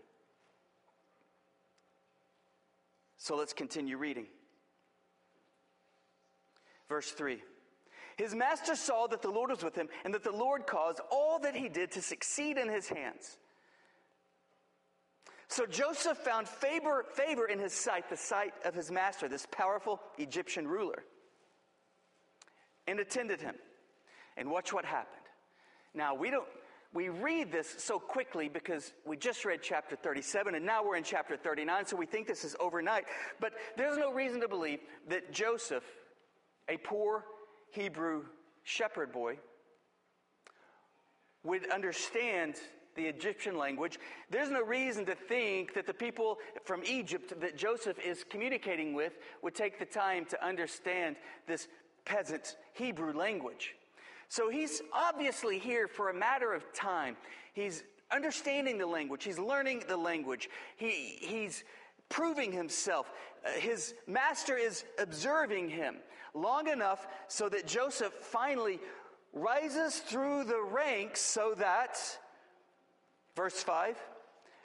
So 3.17 3.37
let's 3.37 3.53
continue 3.53 3.97
reading. 3.97 4.27
Verse 6.89 7.11
3. 7.13 7.43
His 8.17 8.35
master 8.35 8.77
saw 8.77 9.07
that 9.07 9.23
the 9.23 9.31
Lord 9.31 9.51
was 9.51 9.65
with 9.65 9.75
him, 9.75 9.89
and 10.05 10.13
that 10.13 10.25
the 10.25 10.31
Lord 10.31 10.67
caused 10.67 11.01
all 11.11 11.39
that 11.39 11.55
he 11.55 11.69
did 11.69 11.91
to 11.93 12.03
succeed 12.03 12.59
in 12.59 12.69
his 12.69 12.89
hands. 12.89 13.39
So 15.51 15.67
Joseph 15.67 16.19
found 16.19 16.49
favor, 16.49 17.05
favor 17.13 17.47
in 17.47 17.59
his 17.59 17.73
sight, 17.73 18.09
the 18.09 18.17
sight 18.17 18.55
of 18.65 18.73
his 18.73 18.89
master, 18.89 19.27
this 19.27 19.49
powerful 19.51 20.01
Egyptian 20.17 20.67
ruler, 20.67 21.03
and 22.87 23.01
attended 23.01 23.41
him. 23.41 23.57
And 24.37 24.49
watch 24.49 24.73
what 24.73 24.85
happened. 24.85 25.27
Now, 25.93 26.15
we 26.15 26.31
don't, 26.31 26.47
we 26.95 27.09
read 27.09 27.51
this 27.51 27.69
so 27.79 27.99
quickly 27.99 28.49
because 28.49 28.93
we 29.05 29.17
just 29.17 29.45
read 29.45 29.59
chapter 29.61 29.97
37 29.97 30.55
and 30.55 30.65
now 30.65 30.85
we're 30.85 30.95
in 30.95 31.03
chapter 31.03 31.37
39, 31.37 31.85
so 31.85 31.97
we 31.97 32.07
think 32.07 32.29
this 32.29 32.45
is 32.45 32.55
overnight. 32.61 33.07
But 33.41 33.53
there's 33.77 33.99
no 33.99 34.13
reason 34.13 34.41
to 34.43 34.49
believe 34.49 34.79
that 35.09 35.33
Joseph, 35.33 35.85
a 36.69 36.77
poor 36.77 37.25
Hebrew 37.73 38.23
shepherd 38.63 39.11
boy, 39.11 39.41
would 41.43 41.69
understand 41.73 42.55
the 42.95 43.07
Egyptian 43.07 43.57
language. 43.57 43.99
There's 44.31 44.51
no 44.51 44.63
reason 44.63 45.07
to 45.07 45.15
think 45.15 45.75
that 45.75 45.87
the 45.87 45.95
people 45.95 46.39
from 46.65 46.83
Egypt 46.85 47.41
that 47.41 47.57
Joseph 47.57 47.99
is 47.99 48.25
communicating 48.29 48.95
with 48.95 49.19
would 49.43 49.55
take 49.55 49.79
the 49.79 49.85
time 49.85 50.25
to 50.27 50.45
understand 50.45 51.17
this 51.47 51.69
peasant 52.05 52.57
Hebrew 52.73 53.13
language. 53.13 53.77
So 54.29 54.49
he's 54.49 54.81
obviously 54.93 55.59
here 55.59 55.89
for 55.89 56.11
a 56.11 56.15
matter 56.15 56.53
of 56.53 56.73
time. 56.73 57.17
He's 57.53 57.83
understanding 58.13 58.79
the 58.79 58.87
language, 58.87 59.25
he's 59.25 59.39
learning 59.39 59.85
the 59.89 59.97
language, 59.97 60.49
he, 60.77 61.19
he's 61.21 61.65
proving 62.09 62.53
himself. 62.53 63.11
Uh, 63.45 63.51
his 63.53 63.95
master 64.07 64.57
is 64.57 64.85
observing 64.99 65.71
him 65.71 65.97
long 66.35 66.69
enough 66.69 67.07
so 67.29 67.49
that 67.49 67.67
Joseph 67.67 68.13
finally 68.13 68.79
rises 69.33 69.99
through 69.99 70.45
the 70.45 70.61
ranks 70.61 71.21
so 71.21 71.55
that, 71.57 71.99
verse 73.37 73.63
5, 73.63 73.97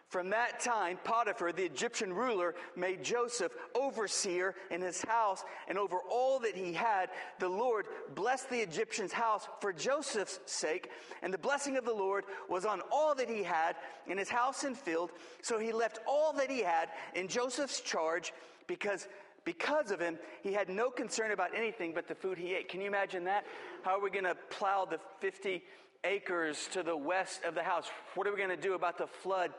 from 0.10 0.30
that 0.30 0.60
time, 0.60 0.98
Potiphar, 1.04 1.52
the 1.52 1.66
Egyptian 1.66 2.14
ruler, 2.14 2.56
made 2.76 3.04
Joseph 3.04 3.52
overseer 3.74 4.56
in 4.70 4.82
his 4.82 5.02
house, 5.02 5.44
and 5.68 5.78
over 5.78 5.98
all 6.10 6.40
that 6.40 6.56
he 6.56 6.74
had, 6.74 7.10
the 7.40 7.50
Lord 7.50 7.88
blessed 8.14 8.50
the 8.50 8.62
Egyptian's 8.62 9.12
house 9.12 9.48
for 9.60 9.74
Joseph's 9.74 10.40
sake. 10.46 10.90
And 11.22 11.34
the 11.34 11.38
blessing 11.38 11.76
of 11.76 11.86
the 11.86 11.94
Lord 11.94 12.24
was 12.48 12.66
on 12.66 12.82
all 12.92 13.16
that 13.16 13.30
he 13.30 13.44
had 13.44 13.76
in 14.08 14.18
his 14.18 14.30
house 14.30 14.64
and 14.64 14.78
field. 14.78 15.12
So 15.42 15.60
he 15.60 15.74
left 15.74 16.00
all 16.08 16.32
that 16.34 16.52
he 16.52 16.60
had 16.60 16.90
in 17.16 17.28
Joseph's 17.28 17.82
charge 17.82 18.32
because 18.68 19.08
because 19.44 19.92
of 19.92 20.00
him, 20.00 20.18
he 20.42 20.54
had 20.54 20.70
no 20.70 20.90
concern 20.90 21.32
about 21.32 21.56
anything 21.56 21.94
but 21.94 22.08
the 22.08 22.16
food 22.16 22.40
he 22.40 22.56
ate. 22.56 22.68
Can 22.68 22.82
you 22.82 22.88
imagine 22.88 23.26
that? 23.26 23.46
How 23.84 24.00
are 24.00 24.02
we 24.02 24.10
going 24.10 24.26
to 24.26 24.36
plow 24.50 24.86
the 24.86 25.00
50 25.20 25.62
acres 26.06 26.70
to 26.72 26.84
the 26.84 26.96
west 26.96 27.44
of 27.44 27.56
the 27.56 27.64
house? 27.64 27.90
What 28.14 28.28
are 28.28 28.32
we 28.32 28.38
going 28.38 28.50
to 28.50 28.58
do 28.58 28.76
about 28.76 28.98
the 28.98 29.08
flood 29.08 29.52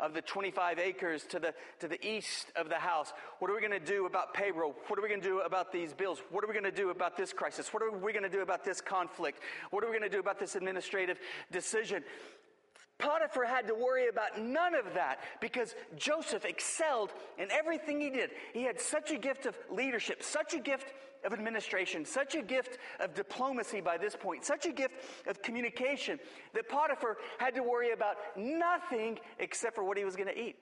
of 0.00 0.14
the 0.14 0.22
25 0.22 0.78
acres 0.78 1.24
to 1.28 1.38
the, 1.38 1.54
to 1.78 1.86
the 1.88 2.04
east 2.04 2.46
of 2.56 2.68
the 2.68 2.76
house? 2.76 3.12
What 3.38 3.50
are 3.50 3.54
we 3.54 3.60
going 3.60 3.78
to 3.78 3.78
do 3.78 4.06
about 4.06 4.34
payroll? 4.34 4.74
What 4.86 4.98
are 4.98 5.02
we 5.02 5.08
going 5.08 5.20
to 5.20 5.26
do 5.26 5.40
about 5.40 5.72
these 5.72 5.92
bills? 5.92 6.20
What 6.30 6.42
are 6.42 6.46
we 6.46 6.54
going 6.54 6.64
to 6.64 6.70
do 6.70 6.90
about 6.90 7.16
this 7.16 7.32
crisis? 7.32 7.72
What 7.72 7.82
are 7.82 7.90
we 7.90 8.12
going 8.12 8.24
to 8.24 8.30
do 8.30 8.40
about 8.40 8.64
this 8.64 8.80
conflict? 8.80 9.40
What 9.70 9.84
are 9.84 9.88
we 9.88 9.98
going 9.98 10.10
to 10.10 10.14
do 10.14 10.20
about 10.20 10.40
this 10.40 10.56
administrative 10.56 11.18
decision? 11.52 12.02
Potiphar 13.00 13.44
had 13.44 13.66
to 13.66 13.74
worry 13.74 14.08
about 14.08 14.40
none 14.40 14.74
of 14.74 14.94
that 14.94 15.20
because 15.40 15.74
Joseph 15.96 16.44
excelled 16.44 17.12
in 17.38 17.50
everything 17.50 18.00
he 18.00 18.10
did. 18.10 18.30
He 18.52 18.62
had 18.62 18.80
such 18.80 19.10
a 19.10 19.16
gift 19.16 19.46
of 19.46 19.58
leadership, 19.70 20.22
such 20.22 20.54
a 20.54 20.60
gift 20.60 20.92
of 21.24 21.32
administration, 21.32 22.04
such 22.04 22.34
a 22.34 22.42
gift 22.42 22.78
of 22.98 23.14
diplomacy 23.14 23.80
by 23.80 23.98
this 23.98 24.16
point, 24.16 24.44
such 24.44 24.66
a 24.66 24.72
gift 24.72 24.94
of 25.26 25.42
communication 25.42 26.18
that 26.54 26.68
Potiphar 26.68 27.16
had 27.38 27.54
to 27.54 27.62
worry 27.62 27.92
about 27.92 28.16
nothing 28.36 29.18
except 29.38 29.74
for 29.74 29.84
what 29.84 29.98
he 29.98 30.04
was 30.04 30.16
going 30.16 30.28
to 30.28 30.38
eat. 30.38 30.56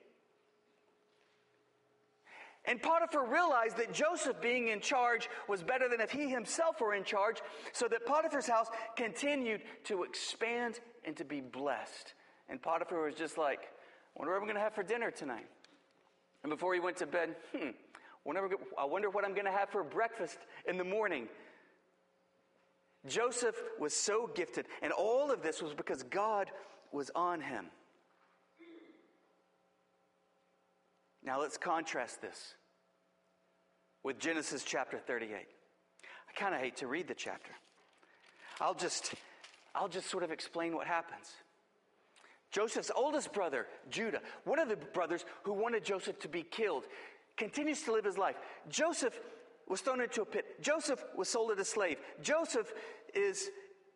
And 2.65 2.81
Potiphar 2.81 3.25
realized 3.25 3.77
that 3.77 3.93
Joseph 3.93 4.41
being 4.41 4.67
in 4.67 4.81
charge 4.81 5.29
was 5.47 5.63
better 5.63 5.87
than 5.87 6.01
if 6.01 6.11
he 6.11 6.29
himself 6.29 6.81
were 6.81 6.93
in 6.93 7.03
charge, 7.03 7.37
so 7.71 7.87
that 7.87 8.05
Potiphar's 8.05 8.47
house 8.47 8.67
continued 8.95 9.61
to 9.85 10.03
expand 10.03 10.79
and 11.05 11.15
to 11.17 11.23
be 11.23 11.41
blessed. 11.41 12.13
And 12.49 12.61
Potiphar 12.61 13.05
was 13.05 13.15
just 13.15 13.37
like, 13.37 13.59
I 13.61 14.19
wonder 14.19 14.33
what 14.33 14.41
I'm 14.41 14.45
going 14.47 14.55
to 14.55 14.61
have 14.61 14.73
for 14.73 14.83
dinner 14.83 15.11
tonight. 15.11 15.45
And 16.43 16.49
before 16.49 16.73
he 16.73 16.79
went 16.79 16.97
to 16.97 17.05
bed, 17.05 17.35
hmm, 17.55 17.69
I 18.77 18.85
wonder 18.85 19.09
what 19.09 19.25
I'm 19.25 19.33
going 19.33 19.45
to 19.45 19.51
have 19.51 19.69
for 19.69 19.83
breakfast 19.83 20.39
in 20.67 20.77
the 20.77 20.83
morning. 20.83 21.27
Joseph 23.07 23.55
was 23.79 23.93
so 23.93 24.29
gifted, 24.35 24.65
and 24.81 24.91
all 24.91 25.31
of 25.31 25.41
this 25.41 25.61
was 25.61 25.73
because 25.73 26.03
God 26.03 26.51
was 26.91 27.11
on 27.15 27.41
him. 27.41 27.65
Now 31.23 31.39
let's 31.39 31.57
contrast 31.57 32.21
this 32.21 32.55
with 34.03 34.19
Genesis 34.19 34.63
chapter 34.63 34.97
38. 34.97 35.33
I 35.33 36.39
kind 36.39 36.55
of 36.55 36.61
hate 36.61 36.77
to 36.77 36.87
read 36.87 37.07
the 37.07 37.13
chapter. 37.13 37.51
I'll 38.61 38.73
just 38.73 39.13
I'll 39.75 39.87
just 39.87 40.09
sort 40.09 40.23
of 40.23 40.31
explain 40.31 40.75
what 40.75 40.87
happens. 40.87 41.31
Joseph's 42.51 42.91
oldest 42.95 43.31
brother, 43.31 43.67
Judah, 43.89 44.21
one 44.43 44.59
of 44.59 44.69
the 44.69 44.75
brothers 44.75 45.25
who 45.43 45.53
wanted 45.53 45.83
Joseph 45.83 46.19
to 46.19 46.27
be 46.27 46.43
killed, 46.43 46.85
continues 47.37 47.83
to 47.83 47.91
live 47.91 48.05
his 48.05 48.17
life. 48.17 48.35
Joseph 48.69 49.19
was 49.67 49.81
thrown 49.81 50.01
into 50.01 50.21
a 50.21 50.25
pit. 50.25 50.61
Joseph 50.61 51.03
was 51.15 51.29
sold 51.29 51.51
as 51.51 51.59
a 51.59 51.65
slave. 51.65 51.97
Joseph 52.21 52.73
is, 53.13 53.49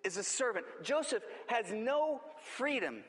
is 0.03 0.17
a 0.17 0.23
servant. 0.23 0.65
Joseph 0.83 1.23
has 1.47 1.71
no 1.71 2.21
freedom. 2.55 3.03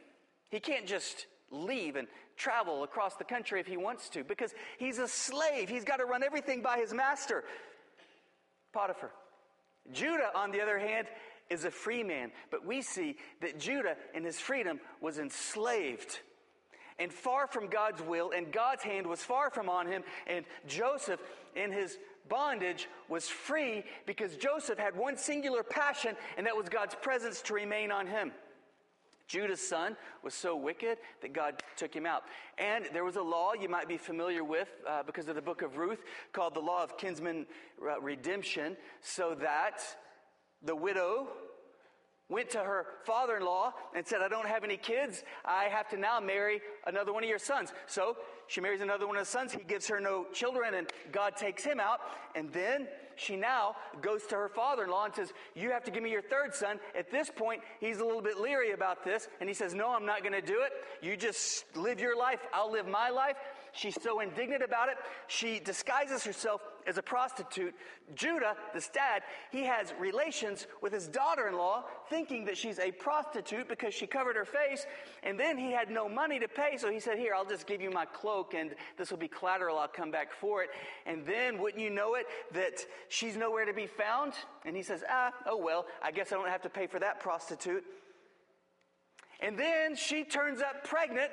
He 0.49 0.61
can't 0.61 0.87
just 0.87 1.27
leave 1.51 1.97
and 1.97 2.09
travel 2.37 2.83
across 2.83 3.15
the 3.17 3.25
country 3.25 3.61
if 3.61 3.67
he 3.67 3.77
wants 3.77 4.09
to 4.11 4.25
because 4.25 4.55
he's 4.79 4.99
a 4.99 5.07
slave. 5.07 5.69
He's 5.69 5.85
got 5.85 5.99
to 5.99 6.07
run 6.07 6.23
everything 6.23 6.63
by 6.63 6.79
his 6.79 6.93
master, 6.93 7.45
Potiphar. 8.73 9.11
Judah, 9.93 10.31
on 10.35 10.51
the 10.51 10.61
other 10.61 10.79
hand, 10.79 11.07
is 11.51 11.65
a 11.65 11.71
free 11.71 12.03
man, 12.03 12.33
but 12.51 12.67
we 12.67 12.83
see 12.83 13.17
that 13.41 13.59
Judah, 13.59 13.97
in 14.15 14.25
his 14.25 14.41
freedom, 14.41 14.81
was 15.01 15.19
enslaved 15.19 16.21
and 16.99 17.13
far 17.13 17.47
from 17.47 17.69
God's 17.69 18.03
will, 18.03 18.31
and 18.31 18.53
God's 18.53 18.83
hand 18.83 19.07
was 19.07 19.21
far 19.23 19.51
from 19.51 19.69
on 19.69 19.87
him. 19.87 20.03
And 20.27 20.45
Joseph, 20.67 21.21
in 21.57 21.73
his 21.73 21.99
bondage, 22.29 22.89
was 23.09 23.29
free 23.29 23.85
because 24.07 24.37
Joseph 24.37 24.79
had 24.79 24.97
one 24.97 25.17
singular 25.17 25.63
passion, 25.63 26.17
and 26.37 26.47
that 26.47 26.57
was 26.57 26.69
God's 26.69 26.95
presence 26.95 27.43
to 27.43 27.55
remain 27.55 27.91
on 27.91 28.07
him. 28.07 28.33
Judah's 29.27 29.67
son 29.67 29.97
was 30.23 30.35
so 30.35 30.55
wicked 30.55 30.99
that 31.23 31.33
God 31.33 31.63
took 31.77 31.95
him 31.95 32.05
out. 32.05 32.25
And 32.59 32.85
there 32.93 33.05
was 33.05 33.17
a 33.17 33.23
law 33.23 33.55
you 33.55 33.71
might 33.71 33.89
be 33.89 33.97
familiar 33.97 34.45
with 34.45 34.69
uh, 34.87 35.03
because 35.03 35.29
of 35.29 35.35
the 35.35 35.43
book 35.43 35.63
of 35.63 35.79
Ruth 35.79 36.03
called 36.33 36.55
the 36.55 36.61
law 36.61 36.85
of 36.85 36.99
kinsman 36.99 37.47
uh, 37.83 38.01
redemption, 38.01 38.77
so 39.01 39.35
that 39.41 39.81
the 40.64 40.76
widow 40.76 41.28
went 42.28 42.50
to 42.50 42.59
her 42.59 42.87
father 43.04 43.37
in 43.37 43.44
law 43.44 43.73
and 43.94 44.06
said, 44.06 44.21
I 44.23 44.28
don't 44.28 44.49
have 44.49 44.64
any 44.64 44.76
kids. 44.76 45.23
I 45.44 45.64
have 45.64 45.88
to 45.90 45.97
now 45.97 46.21
marry 46.21 46.61
another 46.87 47.12
one 47.12 47.23
of 47.23 47.28
your 47.28 47.38
sons. 47.38 47.73
So 47.87 48.16
she 48.47 48.61
marries 48.61 48.80
another 48.80 49.06
one 49.06 49.16
of 49.16 49.21
his 49.21 49.28
sons. 49.28 49.52
He 49.52 49.62
gives 49.62 49.87
her 49.88 50.00
no 50.00 50.26
children, 50.33 50.75
and 50.75 50.90
God 51.12 51.37
takes 51.37 51.64
him 51.64 51.80
out. 51.80 52.00
And 52.35 52.52
then 52.52 52.88
she 53.16 53.37
now 53.37 53.76
goes 54.00 54.25
to 54.26 54.37
her 54.37 54.49
father 54.49 54.85
in 54.85 54.90
law 54.90 55.04
and 55.04 55.14
says, 55.14 55.33
You 55.54 55.71
have 55.71 55.85
to 55.85 55.90
give 55.90 56.02
me 56.02 56.11
your 56.11 56.23
third 56.23 56.54
son. 56.54 56.80
At 56.99 57.11
this 57.11 57.30
point, 57.30 57.62
he's 57.78 57.99
a 57.99 58.04
little 58.04 58.23
bit 58.23 58.40
leery 58.40 58.73
about 58.73 59.04
this. 59.04 59.28
And 59.40 59.49
he 59.49 59.54
says, 59.54 59.75
No, 59.75 59.90
I'm 59.90 60.06
not 60.06 60.21
going 60.23 60.33
to 60.33 60.47
do 60.47 60.62
it. 60.62 60.73
You 61.02 61.16
just 61.16 61.64
live 61.76 62.00
your 62.00 62.16
life. 62.16 62.40
I'll 62.52 62.73
live 62.73 62.88
my 62.88 63.11
life. 63.11 63.37
She's 63.75 64.00
so 64.00 64.21
indignant 64.21 64.62
about 64.62 64.88
it, 64.88 64.97
she 65.26 65.59
disguises 65.59 66.23
herself 66.25 66.62
as 66.87 66.97
a 66.97 67.02
prostitute. 67.02 67.75
Judah, 68.14 68.54
the 68.73 68.87
dad, 68.93 69.23
he 69.50 69.64
has 69.64 69.93
relations 69.99 70.69
with 70.81 70.93
his 70.93 71.09
daughter 71.09 71.49
in 71.49 71.57
law, 71.57 71.85
thinking 72.09 72.45
that 72.45 72.57
she's 72.57 72.78
a 72.78 72.93
prostitute 72.93 73.69
because 73.69 73.93
she 73.93 74.07
covered 74.07 74.37
her 74.37 74.45
face. 74.45 74.87
And 75.25 75.38
then 75.38 75.59
he 75.59 75.73
had 75.73 75.90
no 75.90 76.09
money 76.09 76.38
to 76.38 76.47
pay, 76.47 76.76
so 76.76 76.88
he 76.88 77.00
said, 77.00 77.19
Here, 77.19 77.35
I'll 77.35 77.45
just 77.45 77.66
give 77.66 77.81
you 77.81 77.90
my 77.90 78.04
cloak, 78.04 78.54
and 78.54 78.76
this 78.97 79.11
will 79.11 79.19
be 79.19 79.28
collateral. 79.28 79.76
I'll 79.78 79.88
come 79.88 80.12
back 80.12 80.33
for 80.33 80.62
it. 80.62 80.71
And 81.04 81.26
then, 81.26 81.59
wouldn't 81.59 81.83
you 81.83 81.90
know 81.90 82.14
it, 82.14 82.26
that 82.52 82.87
she's 83.09 83.37
nowhere 83.37 83.64
to 83.64 83.75
be 83.75 83.88
found? 83.88 84.35
And 84.64 84.76
he 84.76 84.83
says, 84.83 85.02
Ah, 85.11 85.33
oh 85.47 85.57
well, 85.57 85.87
I 86.00 86.12
guess 86.12 86.31
I 86.31 86.37
don't 86.37 86.49
have 86.49 86.62
to 86.62 86.71
pay 86.71 86.87
for 86.87 87.00
that 87.00 87.19
prostitute. 87.19 87.85
And 89.40 89.59
then 89.59 89.97
she 89.97 90.23
turns 90.23 90.61
up 90.61 90.85
pregnant 90.85 91.33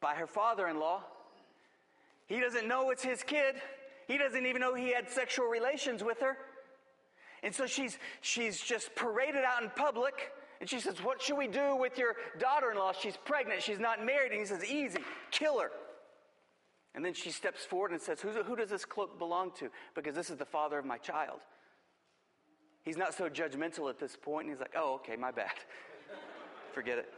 by 0.00 0.14
her 0.14 0.26
father 0.26 0.68
in 0.68 0.78
law. 0.78 1.02
He 2.26 2.40
doesn't 2.40 2.66
know 2.66 2.90
it's 2.90 3.04
his 3.04 3.22
kid. 3.22 3.56
He 4.08 4.18
doesn't 4.18 4.46
even 4.46 4.60
know 4.60 4.74
he 4.74 4.92
had 4.92 5.08
sexual 5.08 5.46
relations 5.46 6.02
with 6.02 6.20
her. 6.20 6.36
And 7.42 7.54
so 7.54 7.66
she's, 7.66 7.98
she's 8.20 8.60
just 8.60 8.94
paraded 8.94 9.44
out 9.44 9.62
in 9.62 9.70
public. 9.70 10.32
And 10.60 10.68
she 10.68 10.80
says, 10.80 11.02
What 11.02 11.20
should 11.20 11.36
we 11.36 11.48
do 11.48 11.76
with 11.76 11.98
your 11.98 12.14
daughter 12.38 12.70
in 12.70 12.78
law? 12.78 12.92
She's 12.92 13.16
pregnant. 13.16 13.62
She's 13.62 13.78
not 13.78 14.04
married. 14.04 14.32
And 14.32 14.40
he 14.40 14.46
says, 14.46 14.64
Easy, 14.64 15.00
kill 15.30 15.60
her. 15.60 15.70
And 16.94 17.04
then 17.04 17.12
she 17.12 17.30
steps 17.30 17.64
forward 17.64 17.92
and 17.92 18.00
says, 18.00 18.20
Who 18.20 18.56
does 18.56 18.70
this 18.70 18.84
cloak 18.84 19.18
belong 19.18 19.52
to? 19.58 19.68
Because 19.94 20.14
this 20.14 20.30
is 20.30 20.36
the 20.36 20.46
father 20.46 20.78
of 20.78 20.84
my 20.84 20.98
child. 20.98 21.40
He's 22.84 22.96
not 22.96 23.14
so 23.14 23.28
judgmental 23.28 23.90
at 23.90 23.98
this 23.98 24.16
point, 24.16 24.46
and 24.46 24.54
he's 24.54 24.60
like, 24.60 24.74
Oh, 24.76 24.94
okay, 24.94 25.16
my 25.16 25.30
bad. 25.30 25.50
Forget 26.72 26.98
it. 26.98 27.12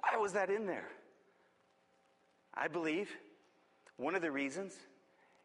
Why 0.00 0.18
was 0.18 0.32
that 0.32 0.50
in 0.50 0.66
there? 0.66 0.88
I 2.54 2.68
believe 2.68 3.10
one 3.96 4.14
of 4.14 4.22
the 4.22 4.30
reasons 4.30 4.74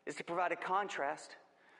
is 0.05 0.15
to 0.15 0.23
provide 0.23 0.51
a 0.51 0.55
contrast 0.55 1.35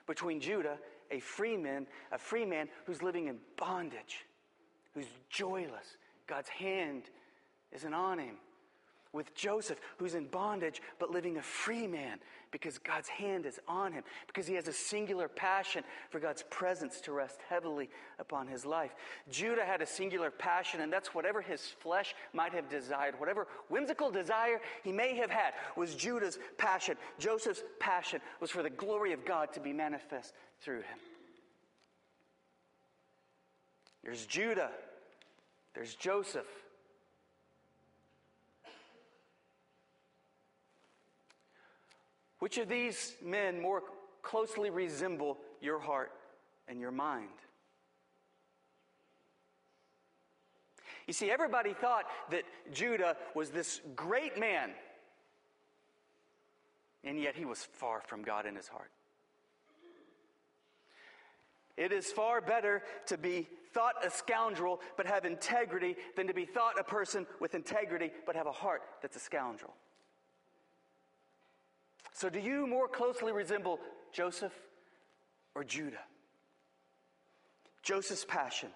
between 0.07 0.39
Judah, 0.39 0.77
a 1.11 1.19
free 1.19 1.57
man, 1.57 1.87
a 2.11 2.17
free 2.17 2.45
man 2.45 2.67
who's 2.85 3.01
living 3.01 3.27
in 3.27 3.37
bondage, 3.57 4.25
who's 4.93 5.07
joyless. 5.29 5.97
God's 6.27 6.49
hand 6.49 7.03
isn't 7.71 7.93
on 7.93 8.19
him. 8.19 8.35
With 9.15 9.33
Joseph, 9.33 9.79
who's 9.95 10.13
in 10.13 10.25
bondage 10.25 10.81
but 10.99 11.09
living 11.09 11.37
a 11.37 11.41
free 11.41 11.87
man 11.87 12.19
because 12.51 12.77
God's 12.77 13.07
hand 13.07 13.45
is 13.45 13.61
on 13.65 13.93
him, 13.93 14.03
because 14.27 14.45
he 14.45 14.55
has 14.55 14.67
a 14.67 14.73
singular 14.73 15.29
passion 15.29 15.85
for 16.09 16.19
God's 16.19 16.43
presence 16.49 16.99
to 17.01 17.13
rest 17.13 17.39
heavily 17.47 17.89
upon 18.19 18.45
his 18.45 18.65
life. 18.65 18.93
Judah 19.31 19.63
had 19.63 19.81
a 19.81 19.85
singular 19.85 20.31
passion, 20.31 20.81
and 20.81 20.91
that's 20.91 21.15
whatever 21.15 21.41
his 21.41 21.61
flesh 21.61 22.13
might 22.33 22.53
have 22.53 22.67
desired, 22.67 23.17
whatever 23.17 23.47
whimsical 23.69 24.11
desire 24.11 24.59
he 24.83 24.91
may 24.91 25.15
have 25.15 25.29
had, 25.29 25.53
was 25.77 25.95
Judah's 25.95 26.37
passion. 26.57 26.97
Joseph's 27.17 27.63
passion 27.79 28.19
was 28.41 28.51
for 28.51 28.63
the 28.63 28.69
glory 28.69 29.13
of 29.13 29.23
God 29.23 29.53
to 29.53 29.61
be 29.61 29.71
manifest 29.71 30.33
through 30.59 30.79
him. 30.79 30.99
There's 34.03 34.25
Judah, 34.25 34.71
there's 35.73 35.95
Joseph. 35.95 36.64
Which 42.45 42.59
of 42.59 42.69
these 42.69 43.15
men 43.23 43.59
more 43.59 43.81
closely 44.21 44.69
resemble 44.69 45.39
your 45.61 45.79
heart 45.79 46.11
and 46.67 46.79
your 46.79 46.91
mind? 46.91 47.31
You 51.07 51.13
see, 51.13 51.31
everybody 51.31 51.73
thought 51.73 52.05
that 52.29 52.43
Judah 52.71 53.17
was 53.33 53.49
this 53.49 53.81
great 53.95 54.39
man, 54.39 54.69
and 57.03 57.19
yet 57.19 57.35
he 57.35 57.45
was 57.45 57.63
far 57.63 58.01
from 58.01 58.21
God 58.21 58.45
in 58.45 58.55
his 58.55 58.67
heart. 58.67 58.91
It 61.77 61.91
is 61.91 62.11
far 62.11 62.41
better 62.41 62.83
to 63.07 63.17
be 63.17 63.47
thought 63.73 64.05
a 64.05 64.11
scoundrel 64.11 64.81
but 64.97 65.07
have 65.07 65.25
integrity 65.25 65.95
than 66.15 66.27
to 66.27 66.33
be 66.35 66.45
thought 66.45 66.79
a 66.79 66.83
person 66.83 67.25
with 67.39 67.55
integrity 67.55 68.11
but 68.27 68.35
have 68.35 68.45
a 68.45 68.51
heart 68.51 68.83
that's 69.01 69.17
a 69.17 69.19
scoundrel. 69.19 69.73
So, 72.15 72.29
do 72.29 72.39
you 72.39 72.65
more 72.65 72.87
closely 72.87 73.33
resemble 73.33 73.77
Joseph 74.13 74.53
or 75.53 75.65
Judah? 75.65 75.99
Joseph's 77.83 78.23
passion 78.23 78.69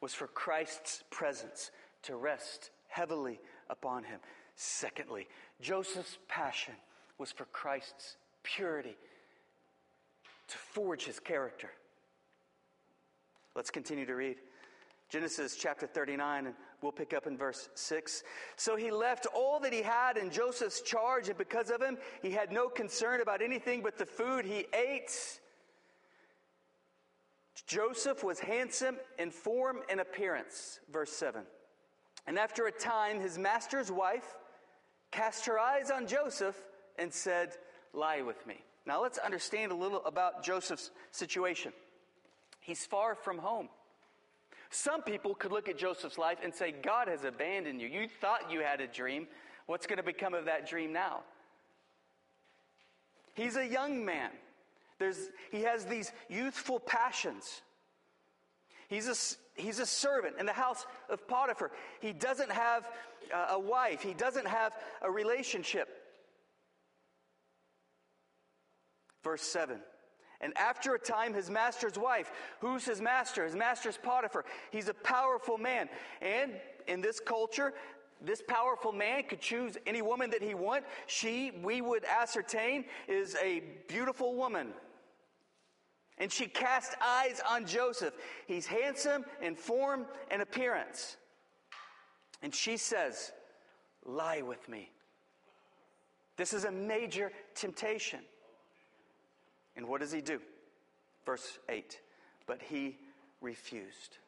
was 0.00 0.14
for 0.14 0.26
Christ's 0.28 1.04
presence 1.10 1.70
to 2.04 2.16
rest 2.16 2.70
heavily 2.88 3.38
upon 3.68 4.02
him. 4.02 4.18
Secondly, 4.54 5.28
Joseph's 5.60 6.16
passion 6.26 6.72
was 7.18 7.30
for 7.30 7.44
Christ's 7.44 8.16
purity 8.42 8.96
to 10.48 10.56
forge 10.56 11.04
his 11.04 11.20
character. 11.20 11.68
Let's 13.54 13.70
continue 13.70 14.06
to 14.06 14.14
read. 14.14 14.36
Genesis 15.08 15.56
chapter 15.56 15.86
39, 15.86 16.46
and 16.46 16.54
we'll 16.82 16.90
pick 16.90 17.14
up 17.14 17.26
in 17.26 17.36
verse 17.36 17.68
6. 17.74 18.24
So 18.56 18.76
he 18.76 18.90
left 18.90 19.26
all 19.34 19.60
that 19.60 19.72
he 19.72 19.82
had 19.82 20.16
in 20.16 20.30
Joseph's 20.30 20.80
charge, 20.80 21.28
and 21.28 21.38
because 21.38 21.70
of 21.70 21.80
him, 21.80 21.96
he 22.22 22.32
had 22.32 22.50
no 22.50 22.68
concern 22.68 23.20
about 23.20 23.40
anything 23.40 23.82
but 23.82 23.98
the 23.98 24.06
food 24.06 24.44
he 24.44 24.66
ate. 24.74 25.40
Joseph 27.66 28.24
was 28.24 28.40
handsome 28.40 28.96
in 29.18 29.30
form 29.30 29.78
and 29.88 30.00
appearance. 30.00 30.80
Verse 30.92 31.12
7. 31.12 31.42
And 32.26 32.38
after 32.38 32.66
a 32.66 32.72
time, 32.72 33.20
his 33.20 33.38
master's 33.38 33.90
wife 33.90 34.34
cast 35.12 35.46
her 35.46 35.58
eyes 35.58 35.90
on 35.90 36.06
Joseph 36.06 36.56
and 36.98 37.12
said, 37.12 37.52
Lie 37.92 38.22
with 38.22 38.44
me. 38.46 38.56
Now 38.84 39.02
let's 39.02 39.18
understand 39.18 39.72
a 39.72 39.74
little 39.74 40.04
about 40.04 40.44
Joseph's 40.44 40.90
situation. 41.12 41.72
He's 42.60 42.84
far 42.84 43.14
from 43.14 43.38
home. 43.38 43.68
Some 44.70 45.02
people 45.02 45.34
could 45.34 45.52
look 45.52 45.68
at 45.68 45.78
Joseph's 45.78 46.18
life 46.18 46.38
and 46.42 46.54
say, 46.54 46.72
God 46.72 47.08
has 47.08 47.24
abandoned 47.24 47.80
you. 47.80 47.88
You 47.88 48.08
thought 48.20 48.50
you 48.50 48.60
had 48.60 48.80
a 48.80 48.86
dream. 48.86 49.26
What's 49.66 49.86
going 49.86 49.98
to 49.98 50.02
become 50.02 50.34
of 50.34 50.46
that 50.46 50.68
dream 50.68 50.92
now? 50.92 51.20
He's 53.34 53.56
a 53.56 53.66
young 53.66 54.04
man. 54.04 54.30
There's, 54.98 55.28
he 55.50 55.62
has 55.62 55.84
these 55.84 56.12
youthful 56.28 56.80
passions. 56.80 57.62
He's 58.88 59.08
a, 59.08 59.60
he's 59.60 59.78
a 59.78 59.86
servant 59.86 60.36
in 60.38 60.46
the 60.46 60.52
house 60.52 60.86
of 61.10 61.26
Potiphar. 61.28 61.70
He 62.00 62.12
doesn't 62.12 62.50
have 62.50 62.88
uh, 63.34 63.48
a 63.50 63.58
wife, 63.58 64.02
he 64.02 64.14
doesn't 64.14 64.46
have 64.46 64.72
a 65.02 65.10
relationship. 65.10 65.88
Verse 69.22 69.42
7 69.42 69.80
and 70.40 70.56
after 70.56 70.94
a 70.94 70.98
time, 70.98 71.32
his 71.34 71.50
master's 71.50 71.98
wife, 71.98 72.30
who's 72.60 72.84
his 72.84 73.00
master? 73.00 73.44
His 73.44 73.54
master's 73.54 73.96
Potiphar. 73.96 74.44
He's 74.70 74.88
a 74.88 74.94
powerful 74.94 75.56
man. 75.56 75.88
And 76.20 76.52
in 76.86 77.00
this 77.00 77.20
culture, 77.20 77.72
this 78.20 78.42
powerful 78.46 78.92
man 78.92 79.24
could 79.24 79.40
choose 79.40 79.76
any 79.86 80.02
woman 80.02 80.30
that 80.30 80.42
he 80.42 80.54
want. 80.54 80.84
She, 81.06 81.52
we 81.62 81.80
would 81.80 82.04
ascertain, 82.04 82.84
is 83.08 83.36
a 83.42 83.62
beautiful 83.88 84.34
woman. 84.34 84.68
And 86.18 86.32
she 86.32 86.46
cast 86.46 86.94
eyes 87.02 87.40
on 87.48 87.66
Joseph. 87.66 88.14
He's 88.46 88.66
handsome 88.66 89.24
in 89.42 89.54
form 89.54 90.06
and 90.30 90.40
appearance. 90.40 91.16
And 92.42 92.54
she 92.54 92.76
says, 92.76 93.32
Lie 94.04 94.42
with 94.42 94.68
me. 94.68 94.90
This 96.36 96.52
is 96.52 96.64
a 96.64 96.70
major 96.70 97.32
temptation. 97.54 98.20
And 99.76 99.88
what 99.88 100.00
does 100.00 100.12
he 100.12 100.20
do? 100.20 100.40
Verse 101.24 101.58
8. 101.68 102.00
But 102.46 102.62
he 102.62 102.96
refused. 103.40 104.18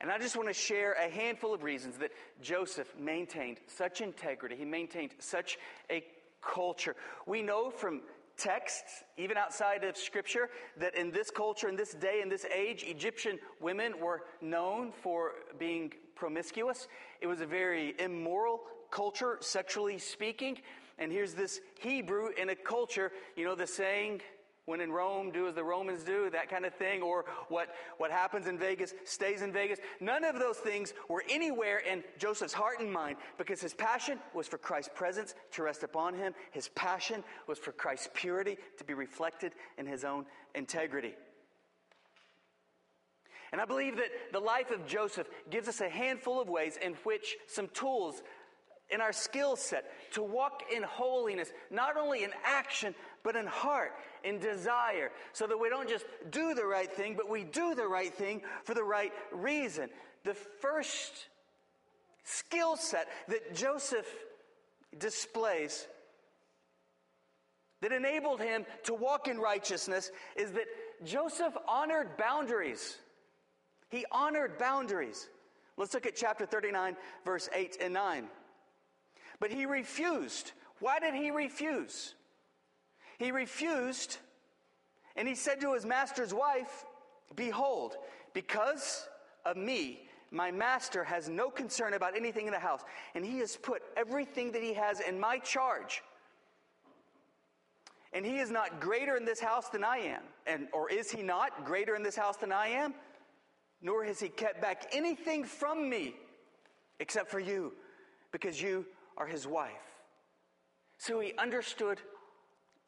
And 0.00 0.10
I 0.10 0.18
just 0.18 0.36
want 0.36 0.48
to 0.48 0.54
share 0.54 0.92
a 0.92 1.08
handful 1.08 1.54
of 1.54 1.62
reasons 1.62 1.96
that 1.98 2.10
Joseph 2.42 2.92
maintained 2.98 3.58
such 3.66 4.00
integrity. 4.02 4.54
He 4.56 4.64
maintained 4.64 5.12
such 5.18 5.58
a 5.90 6.04
culture. 6.42 6.94
We 7.26 7.42
know 7.42 7.70
from 7.70 8.02
texts, 8.36 9.04
even 9.16 9.38
outside 9.38 9.84
of 9.84 9.96
scripture, 9.96 10.50
that 10.78 10.94
in 10.94 11.10
this 11.10 11.30
culture, 11.30 11.68
in 11.68 11.76
this 11.76 11.94
day, 11.94 12.20
in 12.22 12.28
this 12.28 12.44
age, 12.54 12.84
Egyptian 12.86 13.38
women 13.60 13.98
were 13.98 14.22
known 14.42 14.92
for 14.92 15.32
being 15.58 15.92
promiscuous. 16.14 16.88
It 17.22 17.26
was 17.26 17.40
a 17.40 17.46
very 17.46 17.94
immoral 17.98 18.60
culture, 18.90 19.38
sexually 19.40 19.98
speaking. 19.98 20.58
And 20.98 21.10
here's 21.10 21.34
this 21.34 21.60
Hebrew 21.80 22.28
in 22.36 22.50
a 22.50 22.54
culture, 22.54 23.12
you 23.36 23.44
know, 23.44 23.54
the 23.54 23.66
saying, 23.66 24.20
when 24.66 24.80
in 24.80 24.90
Rome, 24.90 25.30
do 25.30 25.46
as 25.46 25.54
the 25.54 25.64
Romans 25.64 26.02
do, 26.02 26.28
that 26.30 26.50
kind 26.50 26.66
of 26.66 26.74
thing, 26.74 27.00
or 27.00 27.24
what, 27.48 27.68
what 27.98 28.10
happens 28.10 28.48
in 28.48 28.58
Vegas 28.58 28.92
stays 29.04 29.42
in 29.42 29.52
Vegas. 29.52 29.78
None 30.00 30.24
of 30.24 30.38
those 30.40 30.56
things 30.58 30.92
were 31.08 31.24
anywhere 31.30 31.78
in 31.78 32.02
Joseph's 32.18 32.52
heart 32.52 32.80
and 32.80 32.92
mind 32.92 33.16
because 33.38 33.60
his 33.60 33.72
passion 33.72 34.18
was 34.34 34.48
for 34.48 34.58
Christ's 34.58 34.90
presence 34.94 35.34
to 35.52 35.62
rest 35.62 35.84
upon 35.84 36.14
him. 36.14 36.34
His 36.50 36.68
passion 36.68 37.22
was 37.46 37.58
for 37.58 37.70
Christ's 37.70 38.10
purity 38.12 38.58
to 38.78 38.84
be 38.84 38.92
reflected 38.92 39.52
in 39.78 39.86
his 39.86 40.04
own 40.04 40.26
integrity. 40.54 41.14
And 43.52 43.60
I 43.60 43.64
believe 43.66 43.96
that 43.96 44.10
the 44.32 44.40
life 44.40 44.72
of 44.72 44.84
Joseph 44.86 45.28
gives 45.48 45.68
us 45.68 45.80
a 45.80 45.88
handful 45.88 46.40
of 46.40 46.48
ways 46.48 46.76
in 46.82 46.94
which 47.04 47.36
some 47.46 47.68
tools 47.68 48.20
in 48.90 49.00
our 49.00 49.12
skill 49.12 49.56
set 49.56 49.84
to 50.12 50.22
walk 50.22 50.62
in 50.74 50.82
holiness, 50.82 51.52
not 51.70 51.96
only 51.96 52.24
in 52.24 52.30
action, 52.44 52.94
but 53.26 53.34
in 53.34 53.46
heart, 53.48 53.92
in 54.22 54.38
desire, 54.38 55.10
so 55.32 55.48
that 55.48 55.58
we 55.58 55.68
don't 55.68 55.88
just 55.88 56.06
do 56.30 56.54
the 56.54 56.64
right 56.64 56.92
thing, 56.92 57.14
but 57.16 57.28
we 57.28 57.42
do 57.42 57.74
the 57.74 57.86
right 57.86 58.14
thing 58.14 58.40
for 58.62 58.72
the 58.72 58.84
right 58.84 59.12
reason. 59.32 59.90
The 60.22 60.34
first 60.34 61.26
skill 62.22 62.76
set 62.76 63.08
that 63.26 63.52
Joseph 63.52 64.06
displays 64.96 65.88
that 67.82 67.90
enabled 67.90 68.40
him 68.40 68.64
to 68.84 68.94
walk 68.94 69.26
in 69.26 69.38
righteousness 69.40 70.12
is 70.36 70.52
that 70.52 70.66
Joseph 71.04 71.56
honored 71.66 72.16
boundaries. 72.16 72.96
He 73.90 74.04
honored 74.12 74.56
boundaries. 74.56 75.28
Let's 75.76 75.94
look 75.94 76.06
at 76.06 76.14
chapter 76.14 76.46
39, 76.46 76.96
verse 77.24 77.48
8 77.52 77.78
and 77.80 77.92
9. 77.92 78.28
But 79.40 79.50
he 79.50 79.66
refused. 79.66 80.52
Why 80.78 81.00
did 81.00 81.14
he 81.14 81.32
refuse? 81.32 82.14
He 83.18 83.30
refused, 83.30 84.18
and 85.16 85.26
he 85.26 85.34
said 85.34 85.60
to 85.60 85.74
his 85.74 85.86
master's 85.86 86.34
wife, 86.34 86.84
Behold, 87.34 87.96
because 88.34 89.08
of 89.44 89.56
me, 89.56 90.08
my 90.30 90.50
master, 90.50 91.04
has 91.04 91.28
no 91.28 91.50
concern 91.50 91.94
about 91.94 92.16
anything 92.16 92.46
in 92.46 92.52
the 92.52 92.58
house, 92.58 92.82
and 93.14 93.24
he 93.24 93.38
has 93.38 93.56
put 93.56 93.82
everything 93.96 94.52
that 94.52 94.62
he 94.62 94.74
has 94.74 95.00
in 95.00 95.18
my 95.18 95.38
charge. 95.38 96.02
And 98.12 98.24
he 98.24 98.38
is 98.38 98.50
not 98.50 98.80
greater 98.80 99.16
in 99.16 99.24
this 99.24 99.40
house 99.40 99.68
than 99.68 99.84
I 99.84 99.98
am. 99.98 100.22
And, 100.46 100.68
or 100.72 100.90
is 100.90 101.10
he 101.10 101.22
not 101.22 101.64
greater 101.64 101.94
in 101.94 102.02
this 102.02 102.16
house 102.16 102.36
than 102.36 102.52
I 102.52 102.68
am? 102.68 102.94
Nor 103.82 104.04
has 104.04 104.20
he 104.20 104.28
kept 104.28 104.62
back 104.62 104.86
anything 104.92 105.44
from 105.44 105.88
me 105.88 106.14
except 106.98 107.30
for 107.30 107.40
you, 107.40 107.74
because 108.32 108.60
you 108.60 108.86
are 109.18 109.26
his 109.26 109.46
wife. 109.46 109.70
So 110.98 111.20
he 111.20 111.34
understood 111.36 112.00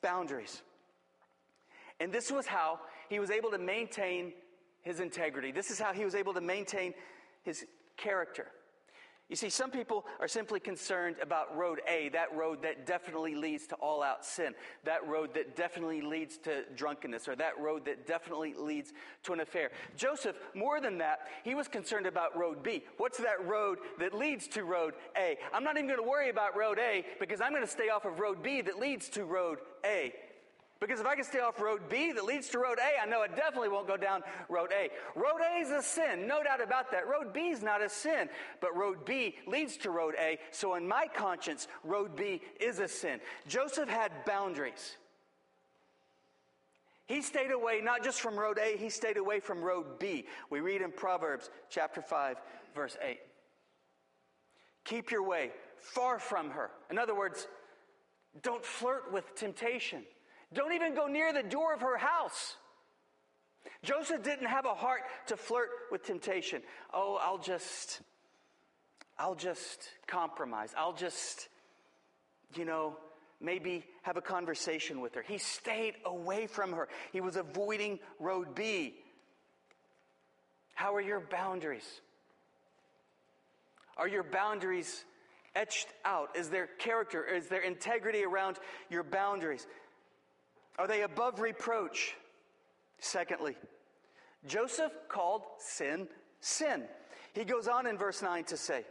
boundaries. 0.02 0.62
And 2.00 2.12
this 2.12 2.30
was 2.30 2.46
how 2.46 2.80
he 3.08 3.18
was 3.18 3.30
able 3.30 3.50
to 3.50 3.58
maintain 3.58 4.32
his 4.82 5.00
integrity. 5.00 5.52
This 5.52 5.70
is 5.70 5.78
how 5.78 5.92
he 5.92 6.04
was 6.04 6.14
able 6.14 6.34
to 6.34 6.40
maintain 6.40 6.94
his 7.42 7.66
character. 7.96 8.46
You 9.28 9.36
see, 9.36 9.50
some 9.50 9.70
people 9.70 10.06
are 10.20 10.28
simply 10.28 10.58
concerned 10.58 11.16
about 11.20 11.54
road 11.54 11.82
A, 11.86 12.08
that 12.10 12.34
road 12.34 12.62
that 12.62 12.86
definitely 12.86 13.34
leads 13.34 13.66
to 13.66 13.74
all 13.74 14.02
out 14.02 14.24
sin, 14.24 14.54
that 14.84 15.06
road 15.06 15.34
that 15.34 15.54
definitely 15.54 16.00
leads 16.00 16.38
to 16.38 16.64
drunkenness, 16.74 17.28
or 17.28 17.36
that 17.36 17.60
road 17.60 17.84
that 17.84 18.06
definitely 18.06 18.54
leads 18.54 18.94
to 19.24 19.34
an 19.34 19.40
affair. 19.40 19.70
Joseph, 19.98 20.36
more 20.54 20.80
than 20.80 20.96
that, 20.98 21.28
he 21.44 21.54
was 21.54 21.68
concerned 21.68 22.06
about 22.06 22.38
road 22.38 22.62
B. 22.62 22.84
What's 22.96 23.18
that 23.18 23.46
road 23.46 23.80
that 23.98 24.14
leads 24.14 24.48
to 24.48 24.64
road 24.64 24.94
A? 25.14 25.36
I'm 25.52 25.62
not 25.62 25.76
even 25.76 25.88
going 25.88 26.02
to 26.02 26.08
worry 26.08 26.30
about 26.30 26.56
road 26.56 26.78
A 26.78 27.04
because 27.20 27.42
I'm 27.42 27.52
going 27.52 27.62
to 27.62 27.70
stay 27.70 27.90
off 27.90 28.06
of 28.06 28.20
road 28.20 28.42
B 28.42 28.62
that 28.62 28.78
leads 28.78 29.10
to 29.10 29.26
road 29.26 29.58
A. 29.84 30.14
Because 30.80 31.00
if 31.00 31.06
I 31.06 31.16
can 31.16 31.24
stay 31.24 31.40
off 31.40 31.60
road 31.60 31.82
B 31.88 32.12
that 32.12 32.24
leads 32.24 32.48
to 32.50 32.60
road 32.60 32.78
A, 32.78 33.02
I 33.02 33.06
know 33.06 33.20
I 33.20 33.26
definitely 33.26 33.68
won't 33.68 33.88
go 33.88 33.96
down 33.96 34.22
road 34.48 34.70
A. 34.72 34.90
Road 35.18 35.40
A 35.40 35.58
is 35.60 35.70
a 35.70 35.82
sin, 35.82 36.28
no 36.28 36.42
doubt 36.42 36.62
about 36.62 36.92
that. 36.92 37.08
Road 37.08 37.32
B 37.32 37.48
is 37.48 37.62
not 37.62 37.82
a 37.82 37.88
sin, 37.88 38.28
but 38.60 38.76
road 38.76 39.04
B 39.04 39.34
leads 39.46 39.76
to 39.78 39.90
road 39.90 40.14
A. 40.20 40.38
So 40.52 40.76
in 40.76 40.86
my 40.86 41.06
conscience, 41.12 41.66
road 41.82 42.14
B 42.14 42.40
is 42.60 42.78
a 42.78 42.86
sin. 42.86 43.18
Joseph 43.48 43.88
had 43.88 44.12
boundaries. 44.24 44.96
He 47.06 47.22
stayed 47.22 47.50
away 47.50 47.80
not 47.82 48.04
just 48.04 48.20
from 48.20 48.38
road 48.38 48.58
A, 48.62 48.76
he 48.76 48.88
stayed 48.88 49.16
away 49.16 49.40
from 49.40 49.62
road 49.62 49.98
B. 49.98 50.26
We 50.48 50.60
read 50.60 50.82
in 50.82 50.92
Proverbs 50.92 51.50
chapter 51.70 52.02
5, 52.02 52.36
verse 52.74 52.96
8. 53.02 53.18
Keep 54.84 55.10
your 55.10 55.24
way 55.24 55.50
far 55.76 56.20
from 56.20 56.50
her. 56.50 56.70
In 56.88 56.98
other 56.98 57.16
words, 57.16 57.48
don't 58.42 58.64
flirt 58.64 59.12
with 59.12 59.34
temptation. 59.34 60.04
Don't 60.52 60.72
even 60.72 60.94
go 60.94 61.06
near 61.06 61.32
the 61.32 61.42
door 61.42 61.74
of 61.74 61.80
her 61.82 61.98
house. 61.98 62.56
Joseph 63.82 64.22
didn't 64.22 64.46
have 64.46 64.64
a 64.64 64.74
heart 64.74 65.02
to 65.26 65.36
flirt 65.36 65.68
with 65.90 66.04
temptation. 66.04 66.62
Oh, 66.92 67.18
I'll 67.20 67.38
just, 67.38 68.00
I'll 69.18 69.34
just 69.34 69.90
compromise. 70.06 70.72
I'll 70.76 70.94
just, 70.94 71.48
you 72.54 72.64
know, 72.64 72.96
maybe 73.40 73.84
have 74.02 74.16
a 74.16 74.22
conversation 74.22 75.00
with 75.00 75.14
her. 75.14 75.22
He 75.22 75.38
stayed 75.38 75.94
away 76.04 76.46
from 76.46 76.72
her. 76.72 76.88
He 77.12 77.20
was 77.20 77.36
avoiding 77.36 77.98
road 78.18 78.54
B. 78.54 78.94
How 80.74 80.94
are 80.94 81.00
your 81.00 81.20
boundaries? 81.20 82.00
Are 83.96 84.08
your 84.08 84.22
boundaries 84.22 85.04
etched 85.54 85.88
out? 86.04 86.36
Is 86.36 86.48
there 86.48 86.68
character? 86.78 87.24
Is 87.24 87.48
there 87.48 87.62
integrity 87.62 88.24
around 88.24 88.58
your 88.88 89.02
boundaries? 89.02 89.66
Are 90.78 90.86
they 90.86 91.02
above 91.02 91.40
reproach? 91.40 92.14
Secondly, 93.00 93.56
Joseph 94.46 94.92
called 95.08 95.42
sin 95.58 96.08
sin. 96.40 96.84
He 97.32 97.44
goes 97.44 97.68
on 97.68 97.86
in 97.86 97.98
verse 97.98 98.22
9 98.22 98.44
to 98.44 98.56
say, 98.56 98.84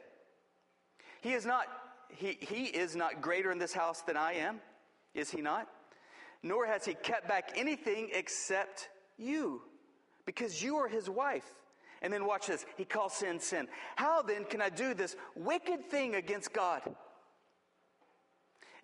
He 1.21 1.33
is 1.33 1.45
not 1.45 1.67
he, 2.09 2.37
he 2.39 2.65
is 2.65 2.95
not 2.95 3.21
greater 3.21 3.51
in 3.51 3.59
this 3.59 3.73
house 3.73 4.01
than 4.01 4.15
I 4.15 4.33
am, 4.33 4.59
is 5.13 5.29
he 5.29 5.41
not? 5.41 5.67
Nor 6.41 6.65
has 6.65 6.85
he 6.85 6.93
kept 6.93 7.27
back 7.27 7.51
anything 7.55 8.09
except 8.13 8.89
you, 9.17 9.61
because 10.25 10.63
you 10.63 10.77
are 10.77 10.87
his 10.87 11.09
wife. 11.09 11.45
And 12.01 12.13
then 12.13 12.25
watch 12.25 12.47
this. 12.47 12.65
He 12.77 12.85
calls 12.85 13.13
sin 13.13 13.39
sin. 13.39 13.67
How 13.95 14.21
then 14.21 14.45
can 14.45 14.61
I 14.61 14.69
do 14.69 14.93
this 14.93 15.15
wicked 15.35 15.89
thing 15.89 16.13
against 16.13 16.53
God? 16.53 16.81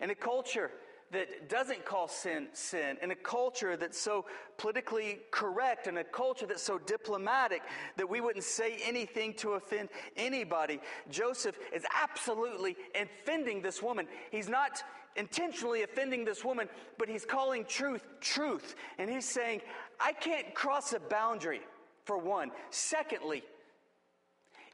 In 0.00 0.10
a 0.10 0.16
culture 0.16 0.72
that 1.14 1.48
doesn't 1.48 1.84
call 1.84 2.06
sin 2.06 2.48
sin, 2.52 2.98
in 3.02 3.10
a 3.10 3.16
culture 3.16 3.76
that's 3.76 3.98
so 3.98 4.26
politically 4.58 5.20
correct, 5.30 5.86
in 5.86 5.96
a 5.96 6.04
culture 6.04 6.46
that's 6.46 6.62
so 6.62 6.78
diplomatic 6.78 7.62
that 7.96 8.08
we 8.08 8.20
wouldn't 8.20 8.44
say 8.44 8.78
anything 8.84 9.34
to 9.34 9.52
offend 9.52 9.88
anybody, 10.16 10.80
Joseph 11.10 11.58
is 11.74 11.84
absolutely 12.02 12.76
offending 12.94 13.62
this 13.62 13.82
woman. 13.82 14.06
He's 14.30 14.48
not 14.48 14.82
intentionally 15.16 15.82
offending 15.82 16.24
this 16.24 16.44
woman, 16.44 16.68
but 16.98 17.08
he's 17.08 17.24
calling 17.24 17.64
truth 17.64 18.04
truth. 18.20 18.74
And 18.98 19.08
he's 19.08 19.28
saying, 19.28 19.62
I 20.00 20.12
can't 20.12 20.54
cross 20.54 20.92
a 20.92 21.00
boundary, 21.00 21.62
for 22.04 22.18
one. 22.18 22.50
Secondly, 22.70 23.42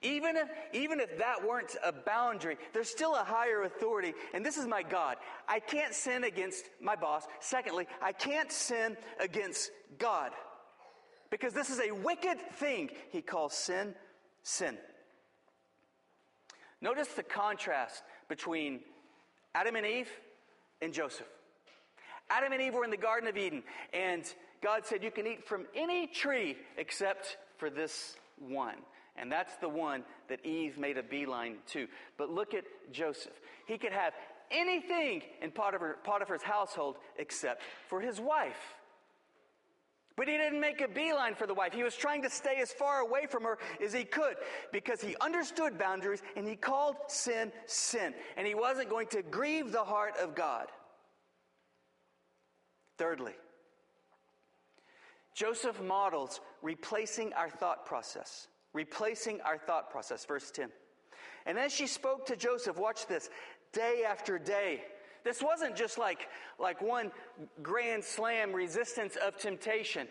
even 0.02 0.36
if, 0.36 0.48
even 0.72 0.98
if 0.98 1.18
that 1.18 1.46
weren't 1.46 1.76
a 1.84 1.92
boundary, 1.92 2.56
there's 2.72 2.88
still 2.88 3.14
a 3.14 3.24
higher 3.24 3.64
authority, 3.64 4.14
and 4.32 4.44
this 4.44 4.56
is 4.56 4.66
my 4.66 4.82
God. 4.82 5.16
I 5.46 5.60
can't 5.60 5.92
sin 5.92 6.24
against 6.24 6.64
my 6.80 6.96
boss. 6.96 7.26
Secondly, 7.40 7.86
I 8.00 8.12
can't 8.12 8.50
sin 8.50 8.96
against 9.18 9.70
God. 9.98 10.32
Because 11.28 11.52
this 11.52 11.68
is 11.68 11.80
a 11.80 11.92
wicked 11.92 12.40
thing 12.54 12.90
he 13.10 13.20
calls 13.20 13.52
sin, 13.52 13.94
sin. 14.42 14.78
Notice 16.80 17.08
the 17.08 17.22
contrast 17.22 18.02
between 18.28 18.80
Adam 19.54 19.76
and 19.76 19.84
Eve 19.84 20.08
and 20.80 20.94
Joseph. 20.94 21.28
Adam 22.30 22.52
and 22.52 22.62
Eve 22.62 22.74
were 22.74 22.84
in 22.84 22.90
the 22.90 22.96
Garden 22.96 23.28
of 23.28 23.36
Eden, 23.36 23.62
and 23.92 24.24
God 24.62 24.86
said, 24.86 25.02
You 25.02 25.10
can 25.10 25.26
eat 25.26 25.46
from 25.46 25.66
any 25.74 26.06
tree 26.06 26.56
except 26.78 27.36
for 27.58 27.68
this 27.68 28.16
one. 28.38 28.76
And 29.20 29.30
that's 29.30 29.54
the 29.56 29.68
one 29.68 30.02
that 30.28 30.44
Eve 30.46 30.78
made 30.78 30.96
a 30.96 31.02
beeline 31.02 31.58
to. 31.68 31.86
But 32.16 32.30
look 32.30 32.54
at 32.54 32.64
Joseph. 32.90 33.38
He 33.66 33.76
could 33.76 33.92
have 33.92 34.14
anything 34.50 35.22
in 35.42 35.50
Potiphar, 35.50 35.98
Potiphar's 36.02 36.42
household 36.42 36.96
except 37.18 37.62
for 37.88 38.00
his 38.00 38.18
wife. 38.18 38.76
But 40.16 40.26
he 40.26 40.36
didn't 40.36 40.60
make 40.60 40.80
a 40.80 40.88
beeline 40.88 41.34
for 41.34 41.46
the 41.46 41.54
wife. 41.54 41.74
He 41.74 41.82
was 41.82 41.94
trying 41.94 42.22
to 42.22 42.30
stay 42.30 42.60
as 42.62 42.72
far 42.72 43.00
away 43.00 43.26
from 43.26 43.42
her 43.44 43.58
as 43.82 43.92
he 43.92 44.04
could 44.04 44.36
because 44.72 45.02
he 45.02 45.14
understood 45.20 45.78
boundaries 45.78 46.22
and 46.34 46.48
he 46.48 46.56
called 46.56 46.96
sin 47.08 47.52
sin. 47.66 48.14
And 48.38 48.46
he 48.46 48.54
wasn't 48.54 48.88
going 48.88 49.08
to 49.08 49.22
grieve 49.22 49.70
the 49.70 49.84
heart 49.84 50.16
of 50.16 50.34
God. 50.34 50.66
Thirdly, 52.96 53.34
Joseph 55.34 55.80
models 55.82 56.40
replacing 56.62 57.32
our 57.34 57.50
thought 57.50 57.86
process 57.86 58.48
replacing 58.72 59.40
our 59.42 59.58
thought 59.58 59.90
process. 59.90 60.24
Verse 60.24 60.50
10. 60.50 60.70
And 61.46 61.58
as 61.58 61.72
she 61.72 61.86
spoke 61.86 62.26
to 62.26 62.36
Joseph, 62.36 62.78
watch 62.78 63.06
this, 63.06 63.30
day 63.72 64.04
after 64.08 64.38
day. 64.38 64.82
This 65.24 65.42
wasn't 65.42 65.76
just 65.76 65.98
like, 65.98 66.28
like 66.58 66.80
one 66.80 67.10
grand 67.62 68.04
slam 68.04 68.52
resistance 68.52 69.16
of 69.16 69.36
temptation. 69.36 70.08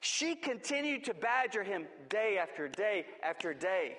She 0.00 0.34
continued 0.34 1.04
to 1.04 1.14
badger 1.14 1.62
him 1.62 1.86
day 2.08 2.38
after 2.38 2.68
day 2.68 3.06
after 3.22 3.54
day. 3.54 3.96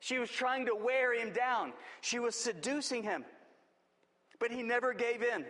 She 0.00 0.18
was 0.18 0.30
trying 0.30 0.66
to 0.66 0.74
wear 0.74 1.14
him 1.14 1.32
down. 1.32 1.72
She 2.00 2.18
was 2.18 2.34
seducing 2.34 3.02
him. 3.02 3.24
But 4.38 4.50
he 4.50 4.62
never 4.62 4.94
gave 4.94 5.22
in. 5.22 5.44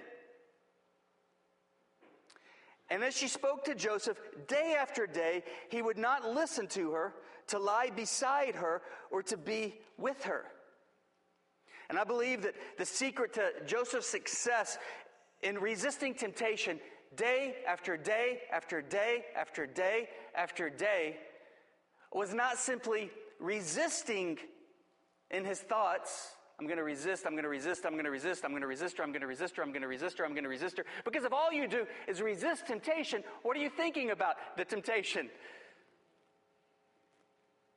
And 2.91 3.05
as 3.05 3.17
she 3.17 3.29
spoke 3.29 3.65
to 3.65 3.75
Joseph 3.75 4.19
day 4.49 4.75
after 4.79 5.07
day, 5.07 5.45
he 5.69 5.81
would 5.81 5.97
not 5.97 6.29
listen 6.29 6.67
to 6.69 6.91
her, 6.91 7.15
to 7.51 7.59
lie 7.59 7.91
beside 7.95 8.57
her, 8.57 8.83
or 9.11 9.23
to 9.25 9.37
be 9.37 9.75
with 9.97 10.25
her. 10.25 10.45
And 11.89 11.99
I 11.99 12.05
believe 12.05 12.43
that 12.43 12.55
the 12.79 12.87
secret 12.87 13.35
to 13.35 13.51
Joseph's 13.67 14.07
success 14.07 14.79
in 15.43 15.59
resisting 15.59 16.15
temptation 16.15 16.79
day 17.17 17.57
after 17.67 17.97
day 17.97 18.43
after 18.53 18.81
day 18.81 19.25
after 19.37 19.67
day 19.67 20.09
after 20.35 20.71
day 20.71 21.17
was 22.13 22.33
not 22.35 22.59
simply 22.59 23.11
resisting 23.41 24.39
in 25.31 25.45
his 25.45 25.61
thoughts. 25.61 26.37
I'm 26.59 26.67
going 26.67 26.77
to 26.77 26.85
resist, 26.85 27.25
I'm 27.27 27.33
going 27.33 27.45
to 27.45 27.49
resist, 27.49 27.87
I'm 27.87 27.93
going 27.93 28.05
to 28.05 28.11
resist, 28.11 28.45
I'm 28.45 28.51
going 28.51 28.61
to 28.61 28.69
resist 28.69 28.99
her, 28.99 29.03
I'm 29.03 29.11
going 29.11 29.23
to 29.23 29.27
resist 29.27 29.57
her, 29.57 29.65
I'm 29.65 29.71
going 29.71 29.83
to 29.83 29.89
resist 29.89 30.19
her, 30.19 30.25
I'm 30.25 30.33
going 30.33 30.45
to 30.45 30.51
resist 30.51 30.77
her. 30.77 30.85
Because 31.05 31.25
if 31.25 31.33
all 31.33 31.51
you 31.51 31.67
do 31.67 31.87
is 32.07 32.21
resist 32.21 32.67
temptation, 32.67 33.25
what 33.43 33.57
are 33.57 33.61
you 33.61 33.71
thinking 33.71 34.11
about 34.11 34.37
the 34.59 34.65
temptation? 34.65 35.31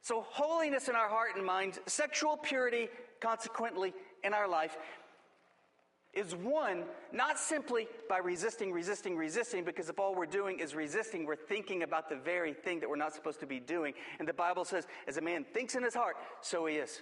So, 0.03 0.25
holiness 0.29 0.89
in 0.89 0.95
our 0.95 1.07
heart 1.07 1.37
and 1.37 1.45
mind, 1.45 1.79
sexual 1.85 2.35
purity, 2.35 2.89
consequently, 3.21 3.93
in 4.25 4.33
our 4.33 4.49
life, 4.49 4.77
is 6.13 6.35
won 6.35 6.83
not 7.13 7.39
simply 7.39 7.87
by 8.09 8.17
resisting, 8.17 8.73
resisting, 8.73 9.15
resisting, 9.15 9.63
because 9.63 9.87
if 9.87 9.97
all 9.97 10.13
we're 10.13 10.25
doing 10.25 10.59
is 10.59 10.75
resisting, 10.75 11.25
we're 11.25 11.37
thinking 11.37 11.83
about 11.83 12.09
the 12.09 12.17
very 12.17 12.53
thing 12.53 12.81
that 12.81 12.89
we're 12.89 12.97
not 12.97 13.15
supposed 13.15 13.39
to 13.39 13.47
be 13.47 13.61
doing. 13.61 13.93
And 14.19 14.27
the 14.27 14.33
Bible 14.33 14.65
says, 14.65 14.87
as 15.07 15.15
a 15.15 15.21
man 15.21 15.45
thinks 15.53 15.73
in 15.73 15.83
his 15.83 15.95
heart, 15.95 16.17
so 16.41 16.65
he 16.65 16.75
is. 16.75 17.01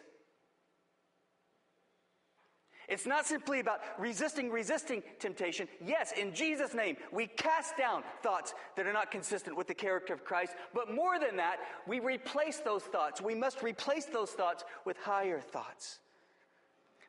It's 2.91 3.05
not 3.05 3.25
simply 3.25 3.61
about 3.61 3.79
resisting, 3.97 4.51
resisting 4.51 5.01
temptation. 5.17 5.69
Yes, 5.83 6.11
in 6.11 6.33
Jesus' 6.33 6.73
name, 6.73 6.97
we 7.13 7.25
cast 7.25 7.77
down 7.77 8.03
thoughts 8.21 8.53
that 8.75 8.85
are 8.85 8.91
not 8.91 9.11
consistent 9.11 9.55
with 9.55 9.67
the 9.67 9.73
character 9.73 10.13
of 10.13 10.25
Christ. 10.25 10.55
But 10.73 10.93
more 10.93 11.17
than 11.17 11.37
that, 11.37 11.59
we 11.87 12.01
replace 12.01 12.57
those 12.57 12.83
thoughts. 12.83 13.21
We 13.21 13.33
must 13.33 13.63
replace 13.63 14.07
those 14.07 14.31
thoughts 14.31 14.65
with 14.83 14.97
higher 14.97 15.39
thoughts. 15.39 15.99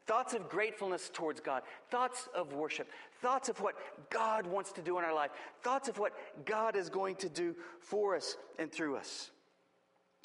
Thoughts 0.06 0.34
of 0.34 0.48
gratefulness 0.48 1.10
towards 1.12 1.40
God, 1.40 1.62
thoughts 1.90 2.28
of 2.32 2.52
worship, 2.52 2.88
thoughts 3.20 3.48
of 3.48 3.60
what 3.60 3.74
God 4.08 4.46
wants 4.46 4.70
to 4.72 4.82
do 4.82 5.00
in 5.00 5.04
our 5.04 5.14
life, 5.14 5.32
thoughts 5.62 5.88
of 5.88 5.98
what 5.98 6.12
God 6.44 6.76
is 6.76 6.90
going 6.90 7.16
to 7.16 7.28
do 7.28 7.56
for 7.80 8.14
us 8.14 8.36
and 8.56 8.70
through 8.70 8.96
us. 8.96 9.32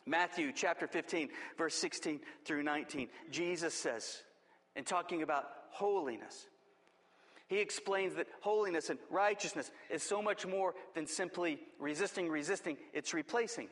Matthew 0.06 0.52
chapter 0.54 0.86
15, 0.86 1.30
verse 1.58 1.74
16 1.74 2.20
through 2.46 2.62
19, 2.62 3.08
Jesus 3.32 3.74
says, 3.74 4.22
in 4.78 4.84
talking 4.84 5.24
about 5.24 5.46
holiness, 5.72 6.48
he 7.48 7.60
explains 7.60 8.16
that 8.16 8.28
holiness 8.42 8.90
and 8.90 9.00
righteousness 9.10 9.72
is 9.90 10.04
so 10.04 10.22
much 10.22 10.46
more 10.46 10.74
than 10.96 11.08
simply 11.08 11.60
resisting, 11.80 12.30
resisting, 12.30 12.78
it's 12.94 13.14
replacing. 13.14 13.70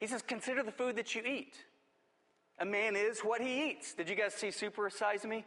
He 0.00 0.06
says, 0.06 0.22
Consider 0.22 0.62
the 0.62 0.72
food 0.72 0.96
that 0.96 1.14
you 1.14 1.22
eat. 1.22 1.54
A 2.58 2.64
man 2.64 2.96
is 2.96 3.20
what 3.20 3.40
he 3.40 3.70
eats. 3.70 3.94
Did 3.94 4.08
you 4.08 4.16
guys 4.16 4.34
see 4.34 4.50
Super 4.50 4.88
Size 4.90 5.24
Me? 5.24 5.44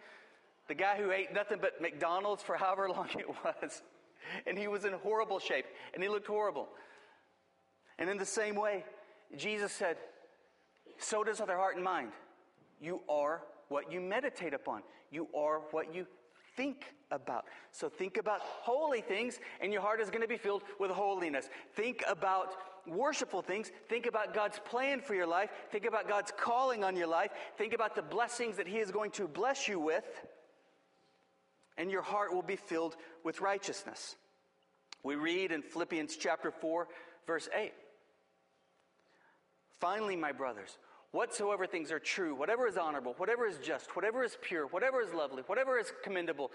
The 0.67 0.76
guy 0.76 0.96
who 0.96 1.12
ate 1.12 1.34
nothing 1.34 1.58
but 1.60 1.82
McDonald's 1.82 2.44
for 2.44 2.56
however 2.56 2.88
long 2.89 3.10
it 3.17 3.28
was. 3.28 3.82
And 4.46 4.58
he 4.58 4.67
was 4.67 4.86
in 4.86 4.94
horrible 4.94 5.39
shape 5.39 5.65
and 5.94 6.04
he 6.04 6.08
looked 6.08 6.28
horrible. 6.28 6.70
And 7.98 8.10
in 8.10 8.17
the 8.17 8.26
same 8.26 8.56
way, 8.56 8.86
Jesus 9.36 9.72
said, 9.72 9.98
So 11.00 11.24
does 11.24 11.41
other 11.41 11.58
heart 11.58 11.76
and 11.76 11.84
mind. 11.84 12.12
You 12.80 13.02
are 13.10 13.41
what 13.71 13.91
you 13.91 14.01
meditate 14.01 14.53
upon, 14.53 14.84
you 15.10 15.27
are 15.36 15.62
what 15.71 15.95
you 15.95 16.05
think 16.55 16.93
about. 17.10 17.45
So 17.71 17.89
think 17.89 18.17
about 18.17 18.41
holy 18.41 19.01
things, 19.01 19.39
and 19.62 19.71
your 19.71 19.81
heart 19.81 20.01
is 20.01 20.10
going 20.10 20.21
to 20.21 20.27
be 20.27 20.38
filled 20.38 20.63
with 20.79 20.91
holiness. 20.91 21.49
Think 21.75 22.03
about 22.07 22.53
worshipful 22.86 23.41
things. 23.41 23.71
Think 23.88 24.05
about 24.05 24.34
God's 24.34 24.60
plan 24.60 24.99
for 24.99 25.15
your 25.15 25.27
life. 25.27 25.49
Think 25.71 25.86
about 25.86 26.07
God's 26.07 26.34
calling 26.38 26.84
on 26.84 26.95
your 26.95 27.07
life. 27.07 27.31
Think 27.57 27.73
about 27.73 27.95
the 27.95 28.01
blessings 28.01 28.57
that 28.57 28.67
He 28.67 28.79
is 28.79 28.91
going 28.91 29.12
to 29.12 29.27
bless 29.27 29.67
you 29.67 29.79
with. 29.79 30.05
And 31.77 31.89
your 31.89 32.01
heart 32.01 32.34
will 32.34 32.41
be 32.41 32.57
filled 32.57 32.97
with 33.23 33.39
righteousness. 33.39 34.15
We 35.03 35.15
read 35.15 35.51
in 35.51 35.62
Philippians 35.62 36.17
chapter 36.17 36.51
4, 36.51 36.88
verse 37.25 37.47
8. 37.57 37.71
Finally, 39.79 40.15
my 40.15 40.31
brothers, 40.31 40.77
whatsoever 41.12 41.65
things 41.67 41.91
are 41.91 42.00
true, 42.00 42.36
whatever 42.36 42.67
is 42.67 42.78
honorable, 42.78 43.13
whatever 43.17 43.45
is 43.45 43.58
just, 43.58 43.95
whatever 43.95 44.24
is 44.24 44.38
pure, 44.41 44.67
whatever 44.67 45.02
is 45.02 45.13
lovely, 45.13 45.43
whatever 45.47 45.78
is 45.78 45.91
commendable, 46.04 46.52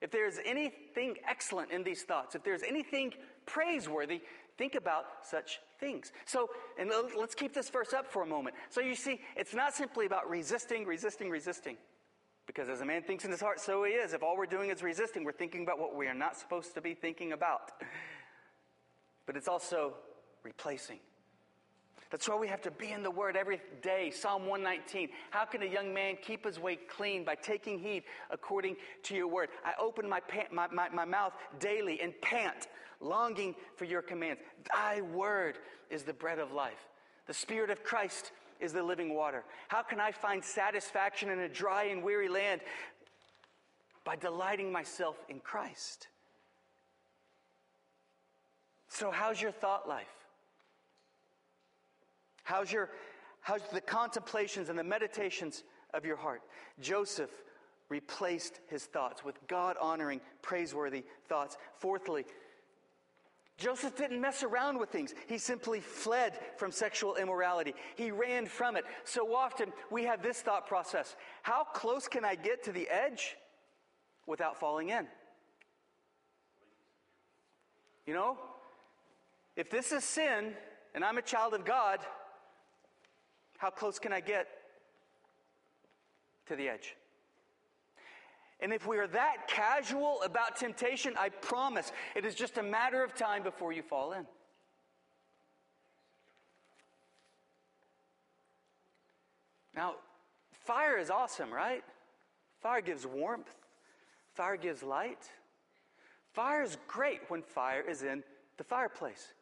if 0.00 0.10
there's 0.10 0.38
anything 0.44 1.16
excellent 1.28 1.70
in 1.70 1.82
these 1.82 2.02
thoughts, 2.02 2.34
if 2.34 2.44
there's 2.44 2.62
anything 2.62 3.12
praiseworthy, 3.46 4.20
think 4.58 4.74
about 4.74 5.04
such 5.22 5.60
things. 5.80 6.12
So, 6.26 6.50
and 6.78 6.90
let's 7.16 7.34
keep 7.34 7.54
this 7.54 7.70
verse 7.70 7.92
up 7.92 8.06
for 8.06 8.22
a 8.22 8.26
moment. 8.26 8.56
So 8.68 8.80
you 8.80 8.94
see, 8.94 9.20
it's 9.36 9.54
not 9.54 9.74
simply 9.74 10.04
about 10.06 10.28
resisting, 10.28 10.84
resisting, 10.84 11.30
resisting. 11.30 11.76
Because 12.46 12.68
as 12.68 12.82
a 12.82 12.84
man 12.84 13.02
thinks 13.02 13.24
in 13.24 13.30
his 13.30 13.40
heart, 13.40 13.58
so 13.58 13.84
he 13.84 13.92
is. 13.92 14.12
If 14.12 14.22
all 14.22 14.36
we're 14.36 14.44
doing 14.44 14.68
is 14.68 14.82
resisting, 14.82 15.24
we're 15.24 15.32
thinking 15.32 15.62
about 15.62 15.78
what 15.78 15.96
we 15.96 16.06
are 16.06 16.14
not 16.14 16.36
supposed 16.36 16.74
to 16.74 16.82
be 16.82 16.92
thinking 16.92 17.32
about. 17.32 17.72
But 19.24 19.36
it's 19.36 19.48
also 19.48 19.94
replacing. 20.42 20.98
That's 22.14 22.28
why 22.28 22.36
we 22.36 22.46
have 22.46 22.62
to 22.62 22.70
be 22.70 22.92
in 22.92 23.02
the 23.02 23.10
Word 23.10 23.36
every 23.36 23.60
day. 23.82 24.12
Psalm 24.14 24.46
119. 24.46 25.08
How 25.30 25.44
can 25.44 25.62
a 25.62 25.66
young 25.66 25.92
man 25.92 26.14
keep 26.22 26.46
his 26.46 26.60
way 26.60 26.76
clean? 26.76 27.24
By 27.24 27.34
taking 27.34 27.76
heed 27.76 28.04
according 28.30 28.76
to 29.02 29.16
your 29.16 29.26
Word. 29.26 29.48
I 29.64 29.72
open 29.82 30.08
my, 30.08 30.20
pant, 30.20 30.52
my, 30.52 30.68
my, 30.68 30.88
my 30.90 31.04
mouth 31.04 31.32
daily 31.58 32.00
and 32.00 32.12
pant, 32.20 32.68
longing 33.00 33.56
for 33.74 33.84
your 33.84 34.00
commands. 34.00 34.40
Thy 34.72 35.00
Word 35.00 35.58
is 35.90 36.04
the 36.04 36.12
bread 36.12 36.38
of 36.38 36.52
life. 36.52 36.78
The 37.26 37.34
Spirit 37.34 37.70
of 37.70 37.82
Christ 37.82 38.30
is 38.60 38.72
the 38.72 38.84
living 38.84 39.12
water. 39.12 39.42
How 39.66 39.82
can 39.82 39.98
I 39.98 40.12
find 40.12 40.44
satisfaction 40.44 41.30
in 41.30 41.40
a 41.40 41.48
dry 41.48 41.86
and 41.86 42.00
weary 42.00 42.28
land? 42.28 42.60
By 44.04 44.14
delighting 44.14 44.70
myself 44.70 45.16
in 45.28 45.40
Christ. 45.40 46.06
So, 48.86 49.10
how's 49.10 49.42
your 49.42 49.50
thought 49.50 49.88
life? 49.88 50.23
How's 52.44 52.70
your 52.70 52.90
how's 53.40 53.62
the 53.72 53.80
contemplations 53.80 54.68
and 54.68 54.78
the 54.78 54.84
meditations 54.84 55.64
of 55.92 56.04
your 56.04 56.16
heart? 56.16 56.42
Joseph 56.80 57.30
replaced 57.88 58.60
his 58.68 58.84
thoughts 58.84 59.24
with 59.24 59.36
God 59.46 59.76
honoring, 59.80 60.20
praiseworthy 60.40 61.04
thoughts. 61.28 61.58
Fourthly, 61.78 62.24
Joseph 63.56 63.96
didn't 63.96 64.20
mess 64.20 64.42
around 64.42 64.78
with 64.78 64.90
things. 64.90 65.14
He 65.28 65.38
simply 65.38 65.80
fled 65.80 66.38
from 66.56 66.72
sexual 66.72 67.16
immorality. 67.16 67.74
He 67.94 68.10
ran 68.10 68.46
from 68.46 68.76
it. 68.76 68.84
So 69.04 69.34
often 69.34 69.72
we 69.90 70.04
have 70.04 70.22
this 70.22 70.40
thought 70.40 70.66
process 70.66 71.16
How 71.42 71.64
close 71.64 72.08
can 72.08 72.24
I 72.24 72.34
get 72.34 72.64
to 72.64 72.72
the 72.72 72.88
edge 72.88 73.36
without 74.26 74.58
falling 74.58 74.90
in? 74.90 75.06
You 78.06 78.14
know, 78.14 78.38
if 79.56 79.70
this 79.70 79.92
is 79.92 80.04
sin 80.04 80.54
and 80.94 81.04
I'm 81.04 81.18
a 81.18 81.22
child 81.22 81.54
of 81.54 81.64
God, 81.64 82.00
how 83.58 83.70
close 83.70 83.98
can 83.98 84.12
I 84.12 84.20
get 84.20 84.46
to 86.46 86.56
the 86.56 86.68
edge? 86.68 86.96
And 88.60 88.72
if 88.72 88.86
we 88.86 88.98
are 88.98 89.06
that 89.08 89.48
casual 89.48 90.22
about 90.22 90.56
temptation, 90.56 91.14
I 91.18 91.28
promise 91.28 91.92
it 92.14 92.24
is 92.24 92.34
just 92.34 92.56
a 92.58 92.62
matter 92.62 93.02
of 93.02 93.14
time 93.14 93.42
before 93.42 93.72
you 93.72 93.82
fall 93.82 94.12
in. 94.12 94.26
Now, 99.74 99.94
fire 100.52 100.98
is 100.98 101.10
awesome, 101.10 101.52
right? 101.52 101.82
Fire 102.60 102.80
gives 102.80 103.06
warmth, 103.06 103.54
fire 104.34 104.56
gives 104.56 104.82
light. 104.82 105.30
Fire 106.32 106.62
is 106.62 106.76
great 106.88 107.20
when 107.28 107.42
fire 107.42 107.80
is 107.80 108.02
in 108.02 108.24
the 108.56 108.64
fireplace. 108.64 109.34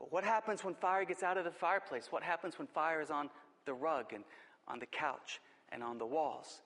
But 0.00 0.12
what 0.12 0.24
happens 0.24 0.64
when 0.64 0.74
fire 0.74 1.04
gets 1.04 1.22
out 1.22 1.38
of 1.38 1.44
the 1.44 1.50
fireplace? 1.52 2.08
What 2.10 2.24
happens 2.24 2.58
when 2.58 2.66
fire 2.66 3.00
is 3.00 3.10
on 3.10 3.30
the 3.64 3.74
rug 3.74 4.12
and 4.12 4.24
on 4.68 4.78
the 4.78 4.86
couch 4.86 5.40
and 5.70 5.82
on 5.82 5.98
the 5.98 6.06
walls. 6.06 6.62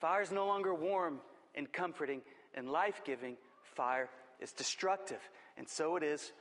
Fire 0.00 0.22
is 0.22 0.32
no 0.32 0.46
longer 0.46 0.74
warm 0.74 1.20
and 1.54 1.70
comforting 1.72 2.22
and 2.54 2.70
life 2.70 3.02
giving. 3.04 3.36
Fire 3.62 4.08
is 4.40 4.52
destructive. 4.52 5.20
And 5.56 5.68
so 5.68 5.96
it 5.96 6.02
is 6.02 6.32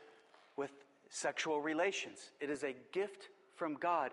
with 0.56 0.72
sexual 1.10 1.62
relations. 1.62 2.32
It 2.40 2.50
is 2.50 2.64
a 2.64 2.76
gift 2.94 3.30
from 3.56 3.76
God, 3.76 4.12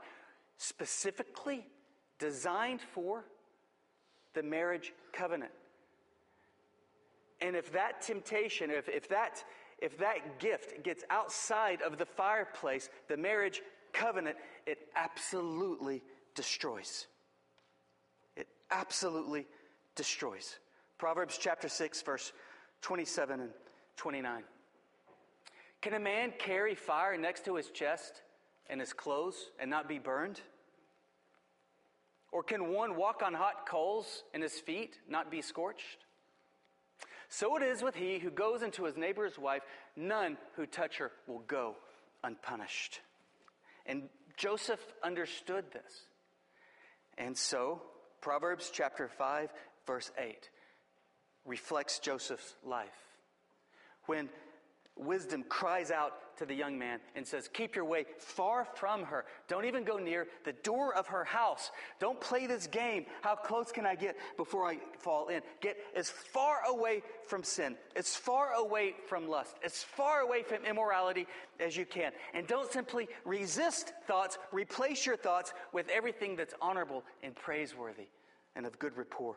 specifically 0.57 1.67
designed 2.19 2.81
for 2.81 3.25
the 4.35 4.43
marriage 4.43 4.93
covenant. 5.13 5.53
And 7.41 7.55
if 7.55 7.73
that 7.73 8.01
temptation, 8.01 8.71
if, 8.71 8.89
if, 8.89 9.09
that, 9.11 9.45
if 9.79 9.99
that 9.99 10.41
gift 10.41 10.83
gets 10.83 11.05
outside 11.11 11.83
of 11.83 11.99
the 11.99 12.07
fireplace, 12.07 12.89
the 13.09 13.17
marriage 13.17 13.63
covenant, 13.97 14.37
it 14.67 14.89
absolutely 14.95 16.03
destroys. 16.35 17.07
It 18.37 18.47
absolutely 18.71 19.47
destroys. 19.95 20.59
Proverbs 20.99 21.39
chapter 21.41 21.69
6, 21.69 22.03
verse 22.03 22.33
27 22.83 23.41
and 23.41 23.51
29. 23.97 24.43
Can 25.81 25.95
a 25.95 26.01
man 26.01 26.33
carry 26.39 26.75
fire 26.75 27.17
next 27.17 27.45
to 27.47 27.55
his 27.55 27.71
chest 27.71 28.23
and 28.69 28.81
his 28.81 28.93
clothes 28.93 29.37
and 29.59 29.71
not 29.71 29.89
be 29.89 29.99
burned? 29.99 30.41
Or 32.33 32.43
can 32.43 32.73
one 32.73 32.97
walk 32.97 33.23
on 33.25 33.35
hot 33.35 33.69
coals 33.69 34.25
and 34.35 34.43
his 34.43 34.55
feet 34.55 34.99
not 35.09 35.31
be 35.31 35.41
scorched? 35.41 36.05
So 37.29 37.57
it 37.57 37.63
is 37.63 37.83
with 37.83 37.95
he 37.95 38.19
who 38.19 38.31
goes 38.31 38.63
into 38.63 38.85
his 38.85 38.97
neighbor's 38.97 39.39
wife, 39.39 39.63
none 39.97 40.37
who 40.55 40.67
touch 40.67 40.99
her 40.99 41.13
will 41.27 41.41
go 41.41 41.77
unpunished. 42.23 43.01
And 43.87 44.09
Joseph 44.37 44.81
understood 45.03 45.65
this. 45.73 46.07
And 47.19 47.37
so, 47.37 47.83
Proverbs 48.21 48.71
chapter 48.73 49.09
5, 49.09 49.51
verse 49.87 50.11
8 50.19 50.51
reflects 51.45 51.99
Joseph's 52.01 52.55
life. 52.65 52.89
When 54.07 54.29
wisdom 54.97 55.45
cries 55.49 55.91
out 55.91 56.15
to 56.39 56.47
the 56.47 56.55
young 56.55 56.79
man 56.79 57.01
and 57.15 57.27
says, 57.27 57.49
Keep 57.49 57.77
your 57.77 57.85
way 57.85 58.05
far 58.19 58.67
from 58.75 59.05
her. 59.05 59.25
Don't 59.49 59.65
even 59.65 59.85
go 59.85 59.99
near 59.99 60.27
the 60.45 60.53
door 60.53 60.95
of 60.95 61.07
her 61.09 61.25
house. 61.25 61.71
Don't 61.99 62.21
play 62.21 62.47
this 62.47 62.67
game. 62.67 63.07
How 63.23 63.35
close 63.35 63.73
can 63.73 63.87
I 63.87 63.95
get 63.95 64.17
before 64.37 64.67
I 64.67 64.79
fall 64.99 65.29
in? 65.29 65.43
Get 65.61 65.77
as 65.95 66.11
far 66.11 66.59
away 66.67 67.03
from 67.27 67.43
sin, 67.43 67.77
as 67.95 68.15
far 68.17 68.53
away 68.53 68.95
from 69.07 69.29
lust, 69.29 69.57
as 69.65 69.83
far 69.83 70.21
away 70.21 70.43
from 70.43 70.65
immorality 70.65 71.27
as 71.61 71.77
you 71.77 71.87
can. 71.87 72.13
And 72.35 72.47
don't 72.47 72.71
simply 72.71 73.09
resist 73.25 73.93
thoughts, 74.07 74.39
replace 74.53 75.07
your 75.07 75.17
thoughts 75.17 75.53
with 75.73 75.89
everything 75.89 76.37
that's 76.37 76.55
honorable 76.61 77.05
and 77.23 77.35
praiseworthy 77.35 78.09
and 78.55 78.67
of 78.67 78.79
good 78.79 78.97
rapport. 78.97 79.37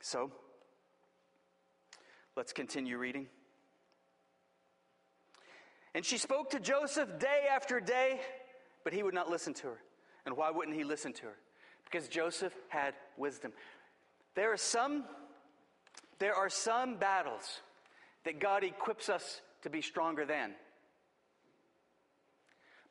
So, 0.00 0.30
Let's 2.36 2.52
continue 2.52 2.98
reading. 2.98 3.26
And 5.94 6.04
she 6.04 6.18
spoke 6.18 6.50
to 6.50 6.58
Joseph 6.58 7.20
day 7.20 7.44
after 7.48 7.78
day, 7.78 8.20
but 8.82 8.92
he 8.92 9.04
would 9.04 9.14
not 9.14 9.30
listen 9.30 9.54
to 9.54 9.68
her. 9.68 9.78
And 10.26 10.36
why 10.36 10.50
wouldn't 10.50 10.76
he 10.76 10.82
listen 10.82 11.12
to 11.12 11.22
her? 11.26 11.36
Because 11.84 12.08
Joseph 12.08 12.52
had 12.68 12.94
wisdom. 13.16 13.52
There 14.34 14.52
are 14.52 14.56
some 14.56 15.04
there 16.18 16.34
are 16.34 16.48
some 16.48 16.96
battles 16.96 17.60
that 18.24 18.38
God 18.38 18.64
equips 18.64 19.08
us 19.08 19.40
to 19.62 19.70
be 19.70 19.82
stronger 19.82 20.24
than. 20.24 20.52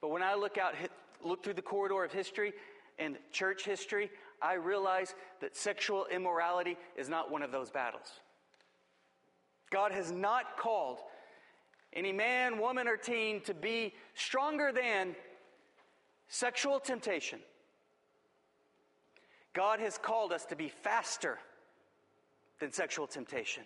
But 0.01 0.09
when 0.09 0.21
I 0.21 0.35
look 0.35 0.57
out 0.57 0.75
look 1.21 1.43
through 1.43 1.55
the 1.55 1.61
corridor 1.61 2.03
of 2.03 2.13
history 2.13 2.53
and 2.97 3.17
church 3.31 3.65
history, 3.65 4.09
I 4.41 4.53
realize 4.53 5.13
that 5.41 5.57
sexual 5.57 6.05
immorality 6.11 6.77
is 6.95 7.09
not 7.09 7.29
one 7.29 7.41
of 7.41 7.51
those 7.51 7.69
battles. 7.69 8.07
God 9.73 9.91
has 9.91 10.11
not 10.11 10.55
called 10.55 10.99
any 11.93 12.11
man, 12.11 12.59
woman, 12.59 12.87
or 12.87 12.95
teen 12.95 13.41
to 13.41 13.55
be 13.55 13.95
stronger 14.13 14.71
than 14.71 15.15
sexual 16.27 16.79
temptation. 16.79 17.39
God 19.53 19.79
has 19.79 19.97
called 19.97 20.31
us 20.31 20.45
to 20.45 20.55
be 20.55 20.69
faster 20.69 21.39
than 22.59 22.71
sexual 22.71 23.07
temptation. 23.07 23.63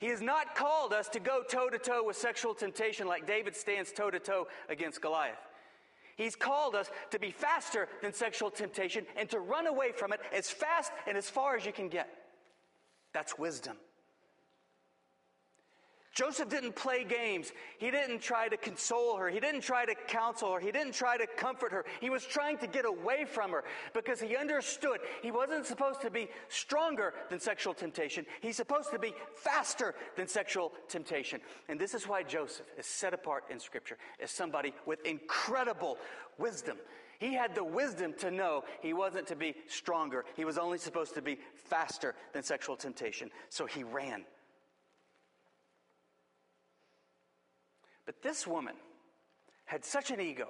He 0.00 0.06
has 0.06 0.20
not 0.20 0.56
called 0.56 0.92
us 0.92 1.08
to 1.10 1.20
go 1.20 1.44
toe 1.48 1.70
to 1.70 1.78
toe 1.78 2.02
with 2.04 2.16
sexual 2.16 2.54
temptation 2.54 3.06
like 3.06 3.28
David 3.28 3.54
stands 3.54 3.92
toe 3.92 4.10
to 4.10 4.18
toe 4.18 4.48
against 4.68 5.00
Goliath. 5.00 5.38
He's 6.16 6.34
called 6.34 6.74
us 6.74 6.90
to 7.12 7.20
be 7.20 7.30
faster 7.30 7.88
than 8.02 8.12
sexual 8.12 8.50
temptation 8.50 9.06
and 9.16 9.30
to 9.30 9.38
run 9.38 9.68
away 9.68 9.92
from 9.92 10.12
it 10.12 10.20
as 10.34 10.50
fast 10.50 10.90
and 11.06 11.16
as 11.16 11.30
far 11.30 11.54
as 11.54 11.64
you 11.64 11.72
can 11.72 11.88
get. 11.88 12.08
That's 13.12 13.38
wisdom. 13.38 13.76
Joseph 16.20 16.50
didn't 16.50 16.76
play 16.76 17.02
games. 17.02 17.50
He 17.78 17.90
didn't 17.90 18.20
try 18.20 18.46
to 18.46 18.58
console 18.58 19.16
her. 19.16 19.30
He 19.30 19.40
didn't 19.40 19.62
try 19.62 19.86
to 19.86 19.94
counsel 20.06 20.52
her. 20.52 20.60
He 20.60 20.70
didn't 20.70 20.92
try 20.92 21.16
to 21.16 21.26
comfort 21.26 21.72
her. 21.72 21.86
He 21.98 22.10
was 22.10 22.26
trying 22.26 22.58
to 22.58 22.66
get 22.66 22.84
away 22.84 23.24
from 23.24 23.52
her 23.52 23.64
because 23.94 24.20
he 24.20 24.36
understood 24.36 25.00
he 25.22 25.30
wasn't 25.30 25.64
supposed 25.64 26.02
to 26.02 26.10
be 26.10 26.28
stronger 26.50 27.14
than 27.30 27.40
sexual 27.40 27.72
temptation. 27.72 28.26
He's 28.42 28.58
supposed 28.58 28.90
to 28.90 28.98
be 28.98 29.14
faster 29.34 29.94
than 30.14 30.28
sexual 30.28 30.74
temptation. 30.88 31.40
And 31.70 31.80
this 31.80 31.94
is 31.94 32.06
why 32.06 32.22
Joseph 32.22 32.66
is 32.76 32.84
set 32.84 33.14
apart 33.14 33.44
in 33.48 33.58
Scripture 33.58 33.96
as 34.22 34.30
somebody 34.30 34.74
with 34.84 35.02
incredible 35.06 35.96
wisdom. 36.36 36.76
He 37.18 37.32
had 37.32 37.54
the 37.54 37.64
wisdom 37.64 38.12
to 38.18 38.30
know 38.30 38.64
he 38.82 38.92
wasn't 38.92 39.26
to 39.28 39.36
be 39.36 39.54
stronger. 39.68 40.26
He 40.36 40.44
was 40.44 40.58
only 40.58 40.76
supposed 40.76 41.14
to 41.14 41.22
be 41.22 41.38
faster 41.54 42.14
than 42.34 42.42
sexual 42.42 42.76
temptation. 42.76 43.30
So 43.48 43.64
he 43.64 43.84
ran 43.84 44.26
But 48.10 48.22
this 48.22 48.44
woman 48.44 48.74
had 49.66 49.84
such 49.84 50.10
an 50.10 50.20
ego 50.20 50.48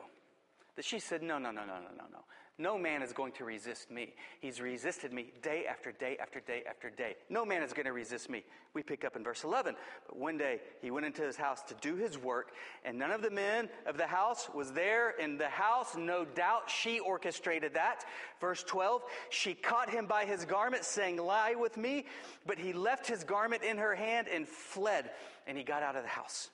that 0.77 0.85
she 0.87 0.99
said, 0.99 1.23
No, 1.23 1.37
no, 1.37 1.51
no, 1.51 1.61
no, 1.67 1.75
no, 1.75 1.91
no, 1.95 2.05
no. 2.11 2.25
No 2.57 2.79
man 2.79 3.03
is 3.03 3.13
going 3.13 3.33
to 3.33 3.45
resist 3.45 3.91
me. 3.91 4.15
He's 4.41 4.63
resisted 4.63 5.13
me 5.13 5.35
day 5.43 5.67
after 5.69 5.93
day 5.93 6.17
after 6.19 6.41
day 6.41 6.63
after 6.67 6.89
day. 6.89 7.17
No 7.29 7.45
man 7.45 7.63
is 7.63 7.75
going 7.75 7.85
to 7.85 7.93
resist 7.93 8.31
me. 8.31 8.45
We 8.73 8.83
pick 8.83 9.05
up 9.05 9.15
in 9.15 9.23
verse 9.23 9.45
11. 9.45 9.77
But 10.07 10.17
one 10.17 10.39
day 10.39 10.61
he 10.81 10.91
went 10.91 11.05
into 11.05 11.21
his 11.21 11.37
house 11.37 11.61
to 11.65 11.75
do 11.83 11.97
his 11.97 12.17
work, 12.17 12.53
and 12.83 12.99
none 12.99 13.11
of 13.11 13.21
the 13.21 13.31
men 13.31 13.69
of 13.85 13.99
the 13.99 14.07
house 14.07 14.49
was 14.55 14.73
there 14.73 15.11
in 15.11 15.37
the 15.37 15.51
house. 15.51 15.95
No 15.99 16.25
doubt 16.25 16.71
she 16.71 16.99
orchestrated 16.99 17.75
that. 17.75 18.07
Verse 18.41 18.63
12 18.63 19.03
She 19.29 19.53
caught 19.53 19.91
him 19.91 20.07
by 20.07 20.25
his 20.25 20.47
garment, 20.47 20.85
saying, 20.85 21.19
Lie 21.19 21.57
with 21.59 21.77
me. 21.77 22.07
But 22.47 22.59
he 22.59 22.73
left 22.73 23.07
his 23.07 23.23
garment 23.23 23.63
in 23.63 23.77
her 23.77 23.95
hand 23.95 24.29
and 24.29 24.49
fled, 24.49 25.11
and 25.47 25.59
he 25.59 25.63
got 25.63 25.83
out 25.83 25.95
of 25.95 26.05
the 26.05 26.09
house 26.09 26.49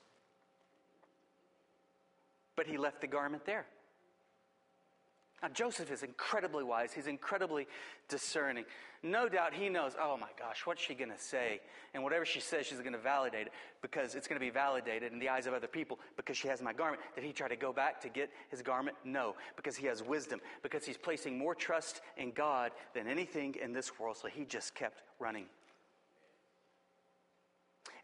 but 2.57 2.67
he 2.67 2.77
left 2.77 2.99
the 2.99 3.07
garment 3.07 3.45
there. 3.45 3.65
Now, 5.43 5.49
Joseph 5.49 5.91
is 5.91 6.01
incredibly 6.01 6.63
wise. 6.63 6.91
He's 6.91 7.05
incredibly 7.05 7.67
discerning. 8.09 8.65
No 9.03 9.29
doubt 9.29 9.53
he 9.53 9.69
knows, 9.69 9.91
oh 10.01 10.17
my 10.17 10.29
gosh, 10.37 10.65
what's 10.65 10.81
she 10.81 10.95
going 10.95 11.11
to 11.11 11.19
say? 11.19 11.61
And 11.93 12.03
whatever 12.03 12.25
she 12.25 12.39
says, 12.39 12.65
she's 12.65 12.79
going 12.79 12.93
to 12.93 12.97
validate 12.97 13.45
it 13.45 13.53
because 13.83 14.15
it's 14.15 14.27
going 14.27 14.39
to 14.39 14.43
be 14.43 14.49
validated 14.49 15.13
in 15.13 15.19
the 15.19 15.29
eyes 15.29 15.45
of 15.45 15.53
other 15.53 15.67
people 15.67 15.99
because 16.15 16.37
she 16.37 16.47
has 16.47 16.59
my 16.59 16.73
garment. 16.73 17.03
Did 17.13 17.23
he 17.23 17.33
try 17.33 17.47
to 17.47 17.55
go 17.55 17.71
back 17.71 18.01
to 18.01 18.09
get 18.09 18.31
his 18.49 18.63
garment? 18.63 18.97
No, 19.05 19.35
because 19.55 19.75
he 19.75 19.85
has 19.85 20.01
wisdom, 20.01 20.41
because 20.63 20.83
he's 20.83 20.97
placing 20.97 21.37
more 21.37 21.53
trust 21.53 22.01
in 22.17 22.31
God 22.31 22.71
than 22.95 23.07
anything 23.07 23.55
in 23.61 23.73
this 23.73 23.99
world. 23.99 24.17
So 24.17 24.27
he 24.27 24.43
just 24.43 24.73
kept 24.73 25.03
running. 25.19 25.45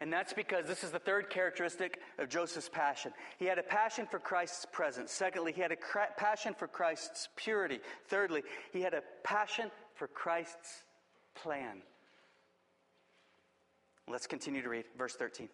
And 0.00 0.12
that's 0.12 0.32
because 0.32 0.66
this 0.66 0.84
is 0.84 0.90
the 0.90 0.98
third 0.98 1.30
characteristic 1.30 2.00
of 2.18 2.28
Joseph's 2.28 2.68
passion. 2.68 3.12
He 3.38 3.46
had 3.46 3.58
a 3.58 3.62
passion 3.62 4.06
for 4.10 4.18
Christ's 4.18 4.66
presence. 4.72 5.12
Secondly, 5.12 5.52
he 5.52 5.60
had 5.60 5.72
a 5.72 5.76
passion 6.16 6.54
for 6.54 6.66
Christ's 6.66 7.28
purity. 7.36 7.80
Thirdly, 8.08 8.42
he 8.72 8.80
had 8.80 8.94
a 8.94 9.02
passion 9.22 9.70
for 9.94 10.08
Christ's 10.08 10.84
plan. 11.34 11.82
Let's 14.08 14.26
continue 14.26 14.62
to 14.62 14.68
read 14.68 14.84
verse 14.98 15.14
13. 15.14 15.48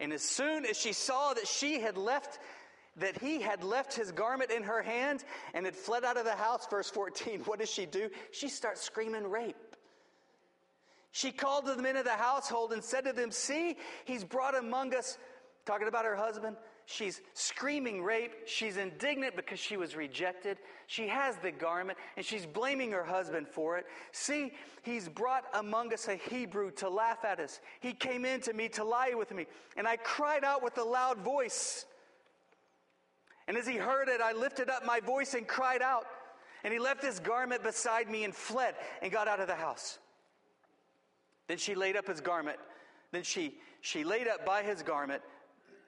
And 0.00 0.12
as 0.12 0.22
soon 0.22 0.64
as 0.64 0.78
she 0.78 0.92
saw 0.92 1.34
that 1.34 1.46
she 1.46 1.80
had 1.80 1.96
left, 1.96 2.38
that 2.96 3.18
he 3.18 3.40
had 3.40 3.64
left 3.64 3.94
his 3.94 4.12
garment 4.12 4.50
in 4.50 4.62
her 4.62 4.82
hand 4.82 5.24
and 5.54 5.64
had 5.64 5.74
fled 5.74 6.04
out 6.04 6.16
of 6.16 6.24
the 6.24 6.32
house, 6.32 6.66
verse 6.68 6.90
14, 6.90 7.40
what 7.40 7.58
does 7.58 7.70
she 7.70 7.86
do? 7.86 8.10
She 8.32 8.48
starts 8.48 8.82
screaming 8.82 9.28
rape. 9.28 9.56
She 11.12 11.32
called 11.32 11.66
to 11.66 11.74
the 11.74 11.82
men 11.82 11.96
of 11.96 12.04
the 12.04 12.10
household 12.10 12.72
and 12.72 12.82
said 12.82 13.04
to 13.04 13.12
them, 13.12 13.30
See, 13.30 13.76
he's 14.04 14.24
brought 14.24 14.56
among 14.56 14.94
us, 14.94 15.18
talking 15.64 15.88
about 15.88 16.04
her 16.04 16.16
husband. 16.16 16.56
She's 16.90 17.20
screaming 17.34 18.02
rape. 18.02 18.32
She's 18.46 18.78
indignant 18.78 19.36
because 19.36 19.58
she 19.58 19.76
was 19.76 19.94
rejected. 19.94 20.56
She 20.86 21.06
has 21.08 21.36
the 21.36 21.52
garment 21.52 21.98
and 22.16 22.24
she's 22.24 22.46
blaming 22.46 22.92
her 22.92 23.04
husband 23.04 23.46
for 23.46 23.76
it. 23.76 23.84
See, 24.12 24.52
he's 24.84 25.06
brought 25.06 25.44
among 25.52 25.92
us 25.92 26.08
a 26.08 26.16
Hebrew 26.16 26.70
to 26.76 26.88
laugh 26.88 27.26
at 27.26 27.40
us. 27.40 27.60
He 27.80 27.92
came 27.92 28.24
in 28.24 28.40
to 28.40 28.54
me 28.54 28.70
to 28.70 28.84
lie 28.84 29.12
with 29.14 29.32
me. 29.32 29.44
And 29.76 29.86
I 29.86 29.98
cried 29.98 30.44
out 30.44 30.62
with 30.62 30.78
a 30.78 30.82
loud 30.82 31.18
voice. 31.18 31.84
And 33.46 33.58
as 33.58 33.66
he 33.66 33.76
heard 33.76 34.08
it, 34.08 34.22
I 34.22 34.32
lifted 34.32 34.70
up 34.70 34.86
my 34.86 35.00
voice 35.00 35.34
and 35.34 35.46
cried 35.46 35.82
out. 35.82 36.06
And 36.64 36.72
he 36.72 36.78
left 36.78 37.04
his 37.04 37.20
garment 37.20 37.62
beside 37.62 38.08
me 38.08 38.24
and 38.24 38.34
fled 38.34 38.74
and 39.02 39.12
got 39.12 39.28
out 39.28 39.40
of 39.40 39.46
the 39.46 39.54
house. 39.54 39.98
Then 41.48 41.58
she 41.58 41.74
laid 41.74 41.96
up 41.96 42.06
his 42.06 42.20
garment. 42.20 42.58
Then 43.10 43.22
she, 43.22 43.58
she 43.80 44.04
laid 44.04 44.28
up 44.28 44.44
by 44.44 44.62
his 44.62 44.82
garment. 44.82 45.22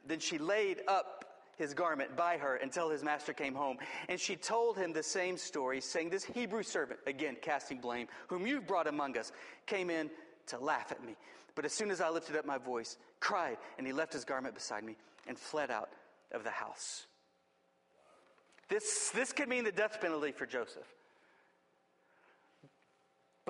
Then 0.06 0.18
she 0.18 0.38
laid 0.38 0.80
up 0.88 1.24
his 1.56 1.74
garment 1.74 2.16
by 2.16 2.38
her 2.38 2.56
until 2.56 2.88
his 2.88 3.04
master 3.04 3.34
came 3.34 3.54
home. 3.54 3.76
And 4.08 4.18
she 4.18 4.34
told 4.34 4.78
him 4.78 4.92
the 4.92 5.02
same 5.02 5.36
story, 5.36 5.80
saying, 5.82 6.08
This 6.08 6.24
Hebrew 6.24 6.62
servant, 6.62 7.00
again 7.06 7.36
casting 7.40 7.78
blame, 7.78 8.08
whom 8.28 8.46
you've 8.46 8.66
brought 8.66 8.86
among 8.86 9.18
us, 9.18 9.30
came 9.66 9.90
in 9.90 10.10
to 10.46 10.58
laugh 10.58 10.90
at 10.90 11.04
me. 11.04 11.14
But 11.54 11.66
as 11.66 11.72
soon 11.74 11.90
as 11.90 12.00
I 12.00 12.08
lifted 12.08 12.36
up 12.36 12.46
my 12.46 12.58
voice, 12.58 12.96
cried, 13.20 13.58
and 13.76 13.86
he 13.86 13.92
left 13.92 14.14
his 14.14 14.24
garment 14.24 14.54
beside 14.54 14.82
me 14.82 14.96
and 15.26 15.38
fled 15.38 15.70
out 15.70 15.90
of 16.32 16.42
the 16.42 16.50
house. 16.50 17.06
This, 18.68 19.10
this 19.10 19.32
could 19.32 19.48
mean 19.48 19.64
the 19.64 19.72
death 19.72 20.00
penalty 20.00 20.32
for 20.32 20.46
Joseph 20.46 20.86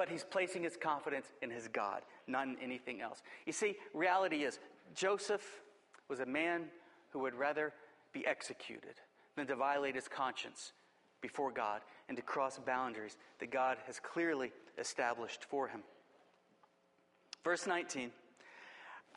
but 0.00 0.08
he's 0.08 0.24
placing 0.24 0.62
his 0.62 0.78
confidence 0.78 1.26
in 1.42 1.50
his 1.50 1.68
God, 1.68 2.00
not 2.26 2.48
in 2.48 2.56
anything 2.62 3.02
else. 3.02 3.20
You 3.44 3.52
see, 3.52 3.76
reality 3.92 4.44
is 4.44 4.58
Joseph 4.94 5.60
was 6.08 6.20
a 6.20 6.24
man 6.26 6.68
who 7.10 7.18
would 7.18 7.34
rather 7.34 7.74
be 8.14 8.26
executed 8.26 8.94
than 9.36 9.46
to 9.46 9.56
violate 9.56 9.94
his 9.94 10.08
conscience 10.08 10.72
before 11.20 11.50
God 11.50 11.82
and 12.08 12.16
to 12.16 12.22
cross 12.22 12.58
boundaries 12.58 13.18
that 13.40 13.50
God 13.50 13.76
has 13.86 14.00
clearly 14.00 14.52
established 14.78 15.44
for 15.44 15.68
him. 15.68 15.82
Verse 17.44 17.66
19. 17.66 18.10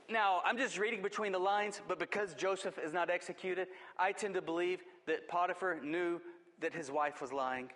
Now, 0.10 0.42
I'm 0.44 0.58
just 0.58 0.78
reading 0.78 1.02
between 1.02 1.32
the 1.32 1.40
lines, 1.40 1.82
but 1.88 1.98
because 1.98 2.34
Joseph 2.34 2.78
is 2.78 2.92
not 2.92 3.10
executed, 3.10 3.70
I 3.98 4.12
tend 4.12 4.34
to 4.34 4.42
believe 4.42 4.82
that 5.08 5.30
Potiphar 5.30 5.80
knew 5.82 6.20
that 6.60 6.74
his 6.74 6.92
wife 6.92 7.22
was 7.22 7.32
lying 7.32 7.70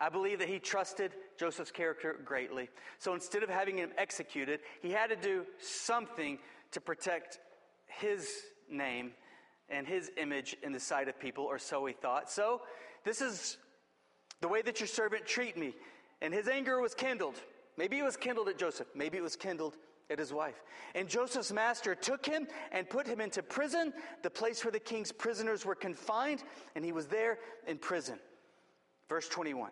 I 0.00 0.08
believe 0.08 0.38
that 0.40 0.48
he 0.48 0.58
trusted 0.58 1.12
Joseph's 1.38 1.70
character 1.70 2.18
greatly. 2.24 2.68
So 2.98 3.14
instead 3.14 3.42
of 3.42 3.48
having 3.48 3.78
him 3.78 3.90
executed, 3.96 4.60
he 4.82 4.90
had 4.90 5.10
to 5.10 5.16
do 5.16 5.44
something 5.58 6.38
to 6.72 6.80
protect 6.80 7.38
his 7.86 8.28
name 8.70 9.12
and 9.68 9.86
his 9.86 10.10
image 10.16 10.56
in 10.62 10.72
the 10.72 10.80
sight 10.80 11.08
of 11.08 11.18
people, 11.18 11.44
or 11.44 11.58
so 11.58 11.86
he 11.86 11.94
thought. 11.94 12.30
So, 12.30 12.62
this 13.04 13.20
is 13.20 13.56
the 14.40 14.48
way 14.48 14.62
that 14.62 14.80
your 14.80 14.86
servant 14.86 15.26
treat 15.26 15.56
me. 15.56 15.74
And 16.20 16.32
his 16.32 16.48
anger 16.48 16.80
was 16.80 16.94
kindled. 16.94 17.40
Maybe 17.76 17.98
it 17.98 18.02
was 18.02 18.16
kindled 18.16 18.48
at 18.48 18.58
Joseph. 18.58 18.88
Maybe 18.94 19.18
it 19.18 19.22
was 19.22 19.36
kindled 19.36 19.76
at 20.10 20.18
his 20.18 20.32
wife. 20.32 20.62
And 20.94 21.08
Joseph's 21.08 21.52
master 21.52 21.94
took 21.94 22.26
him 22.26 22.46
and 22.72 22.88
put 22.88 23.06
him 23.06 23.20
into 23.20 23.42
prison, 23.42 23.92
the 24.22 24.30
place 24.30 24.64
where 24.64 24.72
the 24.72 24.80
king's 24.80 25.12
prisoners 25.12 25.64
were 25.64 25.74
confined, 25.74 26.42
and 26.74 26.84
he 26.84 26.92
was 26.92 27.06
there 27.06 27.38
in 27.66 27.78
prison. 27.78 28.18
Verse 29.08 29.28
21. 29.28 29.70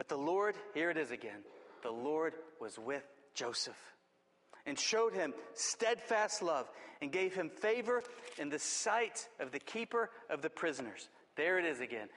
But 0.00 0.08
the 0.08 0.16
Lord, 0.16 0.54
here 0.72 0.88
it 0.88 0.96
is 0.96 1.10
again, 1.10 1.42
the 1.82 1.90
Lord 1.90 2.32
was 2.58 2.78
with 2.78 3.04
Joseph 3.34 3.76
and 4.64 4.78
showed 4.78 5.12
him 5.12 5.34
steadfast 5.52 6.40
love 6.40 6.70
and 7.02 7.12
gave 7.12 7.34
him 7.34 7.50
favor 7.50 8.02
in 8.38 8.48
the 8.48 8.58
sight 8.58 9.28
of 9.40 9.52
the 9.52 9.58
keeper 9.58 10.08
of 10.30 10.40
the 10.40 10.48
prisoners. 10.48 11.10
There 11.36 11.58
it 11.58 11.66
is 11.66 11.80
again. 11.80 12.08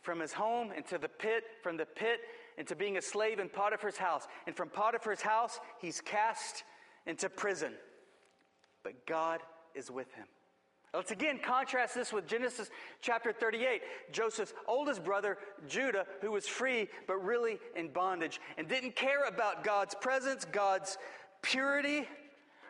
From 0.00 0.18
his 0.18 0.32
home 0.32 0.72
into 0.72 0.96
the 0.96 1.10
pit, 1.10 1.44
from 1.62 1.76
the 1.76 1.84
pit 1.84 2.20
into 2.56 2.74
being 2.74 2.96
a 2.96 3.02
slave 3.02 3.38
in 3.38 3.50
Potiphar's 3.50 3.98
house. 3.98 4.26
And 4.46 4.56
from 4.56 4.70
Potiphar's 4.70 5.20
house, 5.20 5.60
he's 5.82 6.00
cast 6.00 6.64
into 7.04 7.28
prison. 7.28 7.74
But 8.82 9.06
God 9.06 9.42
is 9.74 9.90
with 9.90 10.10
him. 10.14 10.24
Let's 10.96 11.10
again 11.10 11.38
contrast 11.38 11.94
this 11.94 12.10
with 12.10 12.26
Genesis 12.26 12.70
chapter 13.02 13.30
38. 13.30 13.82
Joseph's 14.12 14.54
oldest 14.66 15.04
brother, 15.04 15.36
Judah, 15.68 16.06
who 16.22 16.32
was 16.32 16.48
free 16.48 16.88
but 17.06 17.22
really 17.22 17.58
in 17.74 17.88
bondage 17.88 18.40
and 18.56 18.66
didn't 18.66 18.96
care 18.96 19.26
about 19.26 19.62
God's 19.62 19.94
presence, 19.94 20.46
God's 20.46 20.96
purity, 21.42 22.08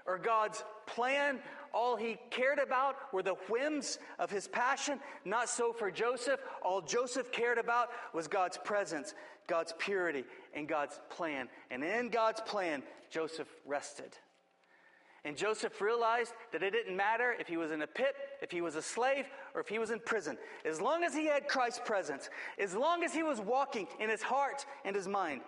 or 0.07 0.19
God's 0.19 0.65
plan. 0.87 1.39
All 1.73 1.95
he 1.95 2.19
cared 2.31 2.59
about 2.59 2.97
were 3.13 3.23
the 3.23 3.37
whims 3.49 4.01
of 4.19 4.29
his 4.29 4.49
passion. 4.49 4.99
Not 5.25 5.49
so 5.49 5.73
for 5.73 5.93
Joseph. 5.93 6.41
All 6.63 6.81
Joseph 6.81 7.31
cared 7.31 7.59
about 7.59 7.91
was 8.13 8.27
God's 8.27 8.59
presence, 8.59 9.15
God's 9.47 9.73
purity, 9.79 10.25
and 10.53 10.67
God's 10.67 10.99
plan. 11.11 11.49
And 11.71 11.85
in 11.85 12.09
God's 12.09 12.41
plan, 12.41 12.83
Joseph 13.09 13.49
rested. 13.65 14.17
And 15.27 15.37
Joseph 15.37 15.81
realized 15.81 16.33
that 16.53 16.63
it 16.63 16.71
didn't 16.71 16.97
matter 16.97 17.35
if 17.37 17.49
he 17.49 17.57
was 17.57 17.73
in 17.73 17.83
a 17.83 17.87
pit, 17.87 18.15
if 18.41 18.53
he 18.53 18.61
was 18.61 18.77
a 18.77 18.81
slave, 18.81 19.27
or 19.57 19.61
if 19.61 19.67
he 19.67 19.81
was 19.81 19.91
in 19.91 19.99
prison. 19.99 20.39
As 20.65 20.81
long 20.81 21.03
as 21.03 21.13
he 21.15 21.27
had 21.27 21.49
Christ's 21.49 21.81
presence, 21.85 22.31
as 22.61 22.77
long 22.77 23.03
as 23.03 23.13
he 23.13 23.25
was 23.25 23.41
walking 23.41 23.89
in 23.99 24.09
his 24.09 24.23
heart 24.23 24.65
and 24.85 24.95
his 24.95 25.09
mind, 25.09 25.41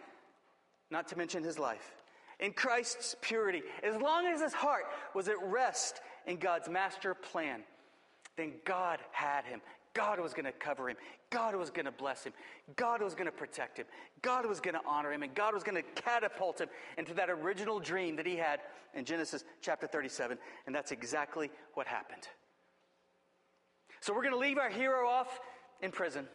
not 0.91 1.07
to 1.09 1.17
mention 1.17 1.45
his 1.45 1.61
life, 1.61 1.95
in 2.41 2.53
Christ's 2.53 3.15
purity, 3.21 3.63
as 3.85 3.95
long 4.03 4.27
as 4.27 4.41
his 4.41 4.53
heart 4.53 4.87
was 5.15 5.29
at 5.29 5.41
rest 5.45 6.01
in 6.27 6.39
God's 6.39 6.69
master 6.69 7.15
plan, 7.15 7.63
then 8.37 8.55
God 8.65 8.99
had 9.13 9.45
him. 9.45 9.61
God 9.99 10.21
was 10.21 10.33
going 10.33 10.45
to 10.45 10.53
cover 10.53 10.89
him. 10.89 10.97
God 11.29 11.57
was 11.57 11.71
going 11.71 11.87
to 11.87 11.91
bless 11.91 12.23
him. 12.23 12.33
God 12.77 13.03
was 13.03 13.17
going 13.17 13.27
to 13.27 13.33
protect 13.33 13.79
him. 13.79 13.87
God 14.23 14.47
was 14.47 14.61
going 14.61 14.77
to 14.77 14.81
honor 14.87 15.13
him. 15.13 15.25
And 15.25 15.35
God 15.35 15.55
was 15.55 15.65
going 15.65 15.75
to 15.75 15.83
catapult 16.01 16.61
him 16.61 16.69
into 16.97 17.15
that 17.15 17.29
original 17.29 17.81
dream 17.81 18.15
that 18.15 18.25
he 18.25 18.37
had 18.37 18.61
in 18.95 19.05
Genesis 19.05 19.43
chapter 19.61 19.89
37. 19.89 20.39
And 20.67 20.75
that's 20.75 20.93
exactly 20.93 21.51
what 21.75 21.89
happened. 21.89 22.29
So 24.01 24.15
we're 24.15 24.23
going 24.23 24.35
to 24.35 24.39
leave 24.39 24.57
our 24.57 24.71
hero 24.71 25.09
off 25.09 25.41
in 25.83 25.91
prison, 25.91 26.29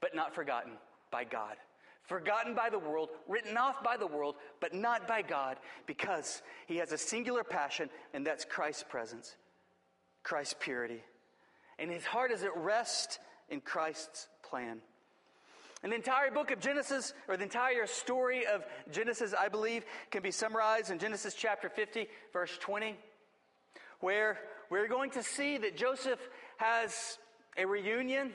but 0.00 0.14
not 0.14 0.34
forgotten 0.34 0.72
by 1.10 1.24
God. 1.24 1.56
Forgotten 2.04 2.54
by 2.54 2.70
the 2.70 2.78
world, 2.78 3.10
written 3.28 3.58
off 3.58 3.84
by 3.84 3.98
the 3.98 4.06
world, 4.06 4.36
but 4.58 4.72
not 4.72 5.06
by 5.06 5.20
God, 5.20 5.58
because 5.86 6.40
he 6.66 6.78
has 6.78 6.92
a 6.92 6.98
singular 6.98 7.44
passion, 7.44 7.90
and 8.14 8.26
that's 8.26 8.46
Christ's 8.46 8.84
presence, 8.88 9.36
Christ's 10.22 10.54
purity 10.58 11.02
and 11.82 11.90
his 11.90 12.04
heart 12.04 12.30
is 12.30 12.44
at 12.44 12.56
rest 12.56 13.18
in 13.48 13.60
Christ's 13.60 14.28
plan. 14.48 14.78
And 15.82 15.90
the 15.90 15.96
entire 15.96 16.30
book 16.30 16.52
of 16.52 16.60
Genesis, 16.60 17.12
or 17.26 17.36
the 17.36 17.42
entire 17.42 17.88
story 17.88 18.46
of 18.46 18.64
Genesis, 18.92 19.34
I 19.36 19.48
believe, 19.48 19.84
can 20.12 20.22
be 20.22 20.30
summarized 20.30 20.92
in 20.92 21.00
Genesis 21.00 21.34
chapter 21.34 21.68
50, 21.68 22.06
verse 22.32 22.56
20, 22.60 22.96
where 23.98 24.38
we're 24.70 24.86
going 24.86 25.10
to 25.10 25.24
see 25.24 25.58
that 25.58 25.76
Joseph 25.76 26.20
has 26.58 27.18
a 27.58 27.66
reunion, 27.66 28.30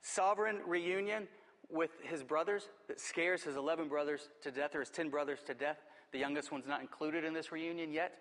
sovereign 0.00 0.58
reunion 0.64 1.26
with 1.70 1.90
his 2.04 2.22
brothers 2.22 2.68
that 2.86 3.00
scares 3.00 3.42
his 3.42 3.56
11 3.56 3.88
brothers 3.88 4.28
to 4.42 4.52
death, 4.52 4.76
or 4.76 4.80
his 4.80 4.90
10 4.90 5.10
brothers 5.10 5.40
to 5.48 5.54
death. 5.54 5.78
The 6.12 6.20
youngest 6.20 6.52
one's 6.52 6.68
not 6.68 6.82
included 6.82 7.24
in 7.24 7.34
this 7.34 7.50
reunion 7.50 7.92
yet. 7.92 8.20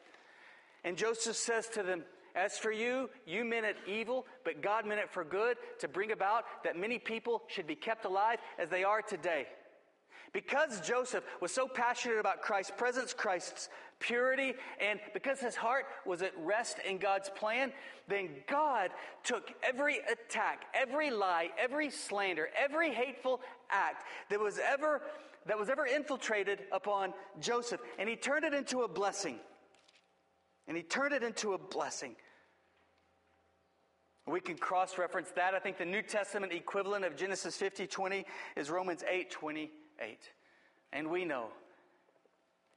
And 0.84 0.98
Joseph 0.98 1.36
says 1.36 1.68
to 1.70 1.84
them, 1.84 2.04
as 2.36 2.58
for 2.58 2.72
you, 2.72 3.10
you 3.26 3.44
meant 3.44 3.66
it 3.66 3.78
evil, 3.88 4.26
but 4.44 4.62
God 4.62 4.86
meant 4.86 5.00
it 5.00 5.10
for 5.10 5.24
good 5.24 5.58
to 5.80 5.88
bring 5.88 6.12
about 6.12 6.46
that 6.64 6.78
many 6.78 7.00
people 7.00 7.44
should 7.48 7.68
be 7.68 7.76
kept 7.76 8.06
alive 8.06 8.40
as 8.58 8.70
they 8.70 8.84
are 8.84 9.02
today. 9.02 9.48
Because 10.32 10.82
Joseph 10.82 11.24
was 11.42 11.52
so 11.52 11.68
passionate 11.68 12.20
about 12.20 12.42
Christ's 12.42 12.74
presence, 12.78 13.14
Christ's 13.14 13.70
purity, 14.00 14.54
and 14.80 15.00
because 15.14 15.40
his 15.40 15.56
heart 15.56 15.86
was 16.06 16.22
at 16.22 16.34
rest 16.40 16.78
in 16.88 17.00
God's 17.00 17.30
plan, 17.30 17.74
then 18.08 18.30
God 18.48 18.92
took 19.24 19.52
every 19.64 20.00
attack, 20.12 20.66
every 20.74 21.10
lie, 21.10 21.50
every 21.58 21.90
slander, 21.90 22.50
every 22.58 22.92
hateful 22.92 23.42
act 23.72 24.06
that 24.30 24.40
was 24.40 24.60
ever 24.60 25.02
that 25.46 25.58
was 25.58 25.70
ever 25.70 25.88
infiltrated 25.88 26.60
upon 26.72 27.14
Joseph, 27.40 27.82
and 27.98 28.08
he 28.08 28.16
turned 28.16 28.46
it 28.46 28.54
into 28.54 28.82
a 28.82 28.88
blessing 28.88 29.40
and 30.70 30.78
he 30.78 30.84
turned 30.84 31.14
it 31.14 31.24
into 31.24 31.54
a 31.54 31.58
blessing. 31.58 32.16
We 34.28 34.40
can 34.40 34.56
cross 34.56 35.00
reference 35.00 35.32
that. 35.32 35.56
I 35.56 35.60
think 35.60 35.80
the 35.80 35.86
New 35.86 36.04
Testament 36.04 36.54
equivalent 36.54 37.04
of 37.04 37.16
Genesis 37.16 37.58
50 37.58 37.88
20 37.88 38.24
is 38.56 38.70
Romans 38.70 39.04
8 39.10 39.32
28. 39.32 40.20
And 40.94 41.10
we 41.10 41.26
know 41.26 41.48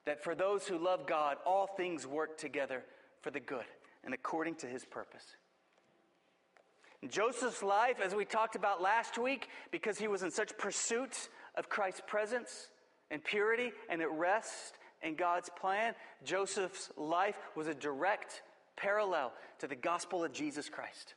that 0.07 0.25
for 0.25 0.35
those 0.35 0.67
who 0.67 0.79
love 0.79 1.07
God, 1.07 1.37
all 1.47 1.67
things 1.67 2.07
work 2.07 2.39
together 2.39 2.83
for 3.21 3.31
the 3.31 3.41
good 3.41 3.67
and 4.03 4.15
according 4.15 4.55
to 4.57 4.67
his 4.67 4.87
purpose. 4.87 5.37
Joseph's 7.09 7.63
life, 7.63 8.01
as 8.03 8.15
we 8.15 8.25
talked 8.25 8.57
about 8.57 8.81
last 8.81 9.19
week, 9.19 9.49
because 9.71 9.99
he 9.99 10.09
was 10.09 10.23
in 10.23 10.31
such 10.31 10.57
pursuit 10.57 11.29
of 11.57 11.69
Christ's 11.69 12.03
presence 12.07 12.69
and 13.11 13.23
purity 13.23 13.73
and 13.91 14.01
at 14.01 14.11
rest 14.13 14.79
in 15.03 15.15
God's 15.15 15.51
plan, 15.51 15.95
Joseph's 16.25 16.91
life 16.97 17.39
was 17.57 17.67
a 17.67 17.75
direct 17.75 18.43
parallel 18.77 19.33
to 19.59 19.67
the 19.67 19.77
gospel 19.77 20.25
of 20.25 20.33
Jesus 20.33 20.69
Christ. 20.69 21.15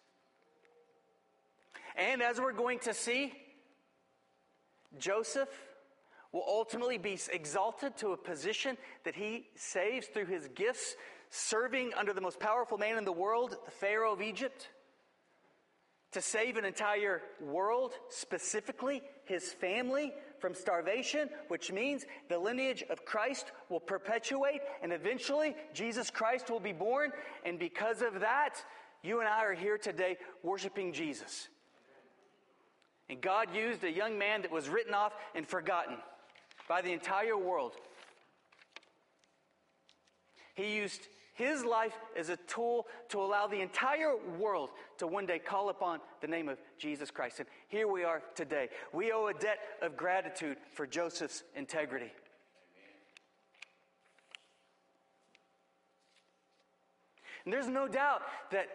And 1.96 2.22
as 2.22 2.40
we're 2.40 2.54
going 2.54 2.80
to 2.80 2.94
see, 2.94 3.34
Joseph 5.00 5.50
will 6.32 6.44
ultimately 6.48 6.98
be 6.98 7.18
exalted 7.32 7.96
to 7.98 8.10
a 8.10 8.18
position 8.18 8.78
that 9.06 9.16
he 9.16 9.48
saves 9.56 10.08
through 10.08 10.26
his 10.26 10.50
gifts, 10.50 10.96
serving 11.30 11.94
under 11.98 12.12
the 12.12 12.22
most 12.22 12.40
powerful 12.40 12.78
man 12.78 12.98
in 12.98 13.06
the 13.06 13.12
world, 13.12 13.56
the 13.64 13.72
Pharaoh 13.72 14.12
of 14.12 14.22
Egypt, 14.22 14.70
to 16.12 16.22
save 16.22 16.58
an 16.58 16.66
entire 16.66 17.22
world, 17.42 17.94
specifically 18.10 19.02
his 19.26 19.52
family, 19.52 20.14
from 20.46 20.54
starvation, 20.54 21.28
which 21.48 21.72
means 21.72 22.06
the 22.30 22.38
lineage 22.38 22.84
of 22.92 23.04
Christ 23.04 23.52
will 23.68 23.80
perpetuate 23.80 24.62
and 24.84 24.94
eventually 24.94 25.56
Jesus 25.74 26.12
Christ 26.12 26.52
will 26.52 26.60
be 26.60 26.72
born. 26.72 27.12
And 27.44 27.58
because 27.58 28.04
of 28.04 28.20
that, 28.20 28.64
you 29.02 29.22
and 29.22 29.28
I 29.28 29.44
are 29.44 29.56
here 29.56 29.80
today 29.80 30.18
worshiping 30.44 30.94
Jesus. 30.94 31.48
And 33.10 33.20
God 33.22 33.56
used 33.56 33.84
a 33.84 33.92
young 33.92 34.20
man 34.20 34.44
that 34.44 34.52
was 34.52 34.70
written 34.70 34.94
off 34.94 35.14
and 35.34 35.48
forgotten 35.48 35.98
by 36.70 36.84
the 36.84 36.94
entire 36.94 37.36
world. 37.36 37.74
He 40.54 40.76
used 40.76 41.08
his 41.36 41.64
life 41.64 41.94
as 42.18 42.30
a 42.30 42.38
tool 42.48 42.88
to 43.10 43.20
allow 43.20 43.46
the 43.46 43.62
entire 43.62 44.16
world 44.40 44.70
to 44.98 45.06
one 45.06 45.26
day 45.26 45.38
call 45.38 45.70
upon 45.70 46.00
the 46.22 46.28
name 46.28 46.50
of 46.50 46.58
Jesus 46.78 47.12
Christ. 47.12 47.40
And 47.40 47.50
here 47.68 47.88
we 47.88 48.04
are 48.04 48.24
today. 48.36 48.70
We 48.94 49.12
owe 49.12 49.28
a 49.28 49.34
debt 49.34 49.60
of 49.82 49.98
gratitude 49.98 50.58
for 50.74 50.88
Joseph's 50.88 51.44
integrity. 51.56 52.12
And 57.44 57.54
there's 57.54 57.68
no 57.68 57.88
doubt 57.88 58.22
that 58.52 58.68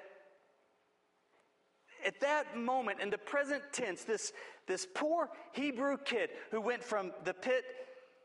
at 2.07 2.21
that 2.21 2.57
moment, 2.57 3.01
in 3.01 3.11
the 3.11 3.19
present 3.19 3.63
tense, 3.73 4.05
this, 4.05 4.33
this 4.67 4.87
poor 4.95 5.29
Hebrew 5.53 5.97
kid 6.05 6.31
who 6.51 6.61
went 6.61 6.85
from 6.85 7.13
the 7.25 7.35
pit 7.35 7.65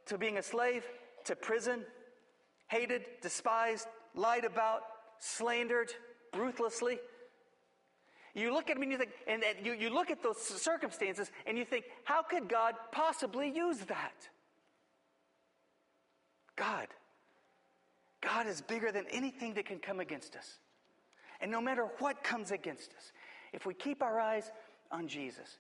to 0.07 0.17
being 0.17 0.37
a 0.37 0.43
slave 0.43 0.85
to 1.25 1.35
prison, 1.35 1.83
hated, 2.67 3.05
despised, 3.21 3.87
lied 4.15 4.45
about, 4.45 4.81
slandered 5.19 5.91
ruthlessly. 6.35 6.99
You 8.33 8.53
look 8.53 8.69
at 8.69 8.75
him 8.75 8.83
and 8.83 8.91
you 8.91 8.97
think, 8.97 9.11
and, 9.27 9.43
and 9.43 9.65
you, 9.65 9.73
you 9.73 9.89
look 9.89 10.11
at 10.11 10.21
those 10.21 10.37
circumstances 10.37 11.31
and 11.45 11.57
you 11.57 11.63
think, 11.63 11.85
how 12.03 12.21
could 12.21 12.49
God 12.49 12.75
possibly 12.91 13.49
use 13.49 13.79
that? 13.79 14.27
God. 16.55 16.87
God 18.21 18.47
is 18.47 18.61
bigger 18.61 18.91
than 18.91 19.05
anything 19.11 19.53
that 19.53 19.65
can 19.65 19.79
come 19.79 19.99
against 19.99 20.35
us. 20.35 20.59
And 21.39 21.51
no 21.51 21.61
matter 21.61 21.87
what 21.99 22.23
comes 22.23 22.51
against 22.51 22.91
us, 22.93 23.11
if 23.53 23.65
we 23.65 23.73
keep 23.73 24.01
our 24.01 24.19
eyes 24.19 24.51
on 24.91 25.07
Jesus 25.07 25.57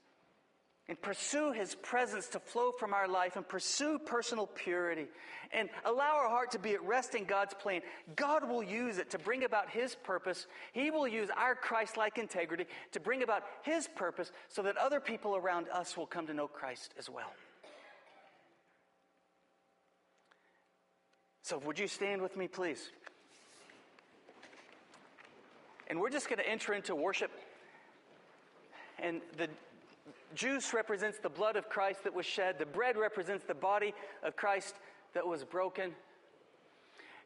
and 0.87 1.01
pursue 1.01 1.51
his 1.51 1.73
presence 1.75 2.27
to 2.27 2.39
flow 2.39 2.71
from 2.71 2.93
our 2.93 3.07
life 3.07 3.35
and 3.35 3.47
pursue 3.47 3.97
personal 3.97 4.45
purity 4.45 5.07
and 5.51 5.69
allow 5.83 6.15
our 6.15 6.29
heart 6.29 6.51
to 6.51 6.59
be 6.59 6.73
at 6.73 6.83
rest 6.83 7.15
in 7.15 7.25
God's 7.25 7.53
plan, 7.53 7.81
God 8.15 8.47
will 8.47 8.61
use 8.61 8.97
it 8.97 9.09
to 9.11 9.19
bring 9.19 9.43
about 9.43 9.69
his 9.69 9.95
purpose. 9.95 10.45
He 10.73 10.91
will 10.91 11.07
use 11.07 11.29
our 11.35 11.55
Christ 11.55 11.97
like 11.97 12.17
integrity 12.17 12.65
to 12.91 12.99
bring 12.99 13.23
about 13.23 13.43
his 13.63 13.87
purpose 13.95 14.31
so 14.49 14.61
that 14.63 14.77
other 14.77 14.99
people 14.99 15.35
around 15.35 15.67
us 15.69 15.97
will 15.97 16.05
come 16.05 16.27
to 16.27 16.33
know 16.33 16.47
Christ 16.47 16.93
as 16.99 17.09
well. 17.09 17.31
So, 21.41 21.59
would 21.59 21.77
you 21.77 21.87
stand 21.87 22.21
with 22.21 22.35
me, 22.35 22.47
please? 22.47 22.89
And 25.87 25.99
we're 25.99 26.09
just 26.09 26.27
going 26.27 26.39
to 26.39 26.49
enter 26.49 26.73
into 26.73 26.95
worship. 26.95 27.31
And 28.97 29.21
the 29.37 29.49
juice 30.35 30.73
represents 30.73 31.17
the 31.17 31.29
blood 31.29 31.55
of 31.55 31.69
Christ 31.69 32.03
that 32.03 32.13
was 32.13 32.25
shed, 32.25 32.59
the 32.59 32.65
bread 32.65 32.97
represents 32.97 33.43
the 33.43 33.55
body 33.55 33.93
of 34.23 34.35
Christ 34.35 34.75
that 35.13 35.25
was 35.25 35.43
broken. 35.43 35.91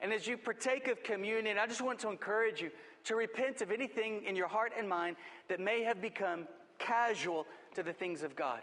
And 0.01 0.13
as 0.13 0.27
you 0.27 0.37
partake 0.37 0.87
of 0.87 1.03
communion, 1.03 1.57
I 1.57 1.67
just 1.67 1.81
want 1.81 1.99
to 1.99 2.09
encourage 2.09 2.61
you 2.61 2.71
to 3.05 3.15
repent 3.15 3.61
of 3.61 3.71
anything 3.71 4.23
in 4.25 4.35
your 4.35 4.47
heart 4.47 4.71
and 4.77 4.87
mind 4.87 5.17
that 5.49 5.59
may 5.59 5.83
have 5.83 6.01
become 6.01 6.47
casual 6.77 7.45
to 7.75 7.83
the 7.83 7.91
things 7.91 8.23
of 8.23 8.35
God 8.35 8.61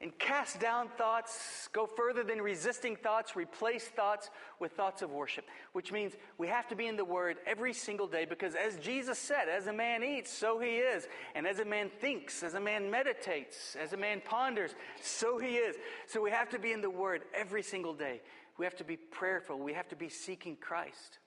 and 0.00 0.16
cast 0.18 0.60
down 0.60 0.88
thoughts, 0.98 1.68
go 1.72 1.86
further 1.86 2.22
than 2.22 2.40
resisting 2.40 2.96
thoughts, 2.96 3.34
replace 3.34 3.84
thoughts 3.84 4.28
with 4.60 4.72
thoughts 4.72 5.00
of 5.00 5.10
worship, 5.10 5.46
which 5.72 5.90
means 5.90 6.12
we 6.36 6.48
have 6.48 6.68
to 6.68 6.76
be 6.76 6.86
in 6.86 6.96
the 6.96 7.04
Word 7.04 7.38
every 7.46 7.72
single 7.72 8.06
day 8.06 8.26
because, 8.26 8.54
as 8.54 8.76
Jesus 8.76 9.18
said, 9.18 9.48
as 9.48 9.68
a 9.68 9.72
man 9.72 10.04
eats, 10.04 10.30
so 10.30 10.58
he 10.58 10.76
is. 10.76 11.08
And 11.34 11.46
as 11.46 11.60
a 11.60 11.64
man 11.64 11.90
thinks, 12.00 12.42
as 12.42 12.54
a 12.54 12.60
man 12.60 12.90
meditates, 12.90 13.74
as 13.80 13.94
a 13.94 13.96
man 13.96 14.20
ponders, 14.22 14.74
so 15.00 15.38
he 15.38 15.56
is. 15.56 15.76
So 16.06 16.20
we 16.20 16.30
have 16.30 16.50
to 16.50 16.58
be 16.58 16.72
in 16.72 16.82
the 16.82 16.90
Word 16.90 17.22
every 17.34 17.62
single 17.62 17.94
day. 17.94 18.20
We 18.58 18.66
have 18.66 18.76
to 18.76 18.84
be 18.84 18.96
prayerful. 18.96 19.58
We 19.58 19.72
have 19.72 19.88
to 19.88 19.96
be 19.96 20.10
seeking 20.10 20.56
Christ. 20.56 21.20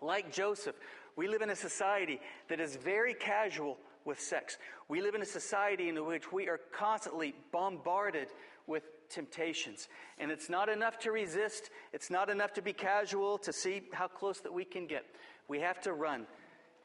Like 0.00 0.32
Joseph, 0.32 0.76
we 1.16 1.26
live 1.26 1.42
in 1.42 1.50
a 1.50 1.56
society 1.56 2.20
that 2.48 2.60
is 2.60 2.76
very 2.76 3.14
casual 3.14 3.78
with 4.04 4.20
sex. 4.20 4.58
We 4.88 5.00
live 5.00 5.14
in 5.14 5.22
a 5.22 5.26
society 5.26 5.88
in 5.88 6.04
which 6.04 6.32
we 6.32 6.48
are 6.48 6.60
constantly 6.72 7.34
bombarded 7.52 8.28
with 8.66 8.82
temptations. 9.08 9.88
And 10.18 10.30
it's 10.30 10.48
not 10.48 10.68
enough 10.68 10.98
to 11.00 11.12
resist, 11.12 11.70
it's 11.92 12.10
not 12.10 12.30
enough 12.30 12.52
to 12.54 12.62
be 12.62 12.72
casual 12.72 13.38
to 13.38 13.52
see 13.52 13.82
how 13.92 14.08
close 14.08 14.40
that 14.40 14.52
we 14.52 14.64
can 14.64 14.86
get. 14.86 15.04
We 15.48 15.60
have 15.60 15.80
to 15.82 15.92
run. 15.92 16.26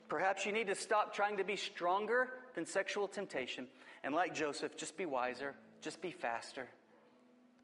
Perhaps 0.07 0.45
you 0.45 0.51
need 0.51 0.67
to 0.67 0.76
stop 0.76 1.13
trying 1.13 1.38
to 1.38 1.43
be 1.43 1.55
stronger 1.55 2.30
than 2.55 2.65
sexual 2.65 3.07
temptation. 3.07 3.67
And 4.03 4.15
like 4.15 4.34
Joseph, 4.34 4.76
just 4.78 4.97
be 4.97 5.05
wiser, 5.05 5.55
just 5.82 6.01
be 6.01 6.11
faster, 6.11 6.67